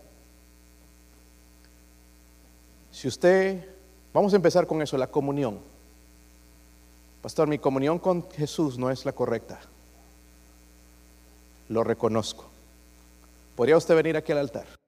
Si 2.91 3.10
usted, 3.10 3.68
vamos 4.14 4.32
a 4.32 4.38
empezar 4.38 4.66
con 4.66 4.82
eso, 4.82 4.97
la 4.97 5.07
comunión. 5.07 5.60
Pastor, 7.22 7.47
mi 7.47 7.59
comunión 7.59 7.99
con 7.99 8.30
Jesús 8.32 8.78
no 8.78 8.89
es 8.89 9.05
la 9.05 9.11
correcta. 9.11 9.59
Lo 11.67 11.84
reconozco. 11.84 12.45
¿Podría 13.55 13.78
usted 13.78 13.95
venir 13.95 14.15
aquí 14.15 14.32
al 14.32 14.38
altar? 14.38 14.79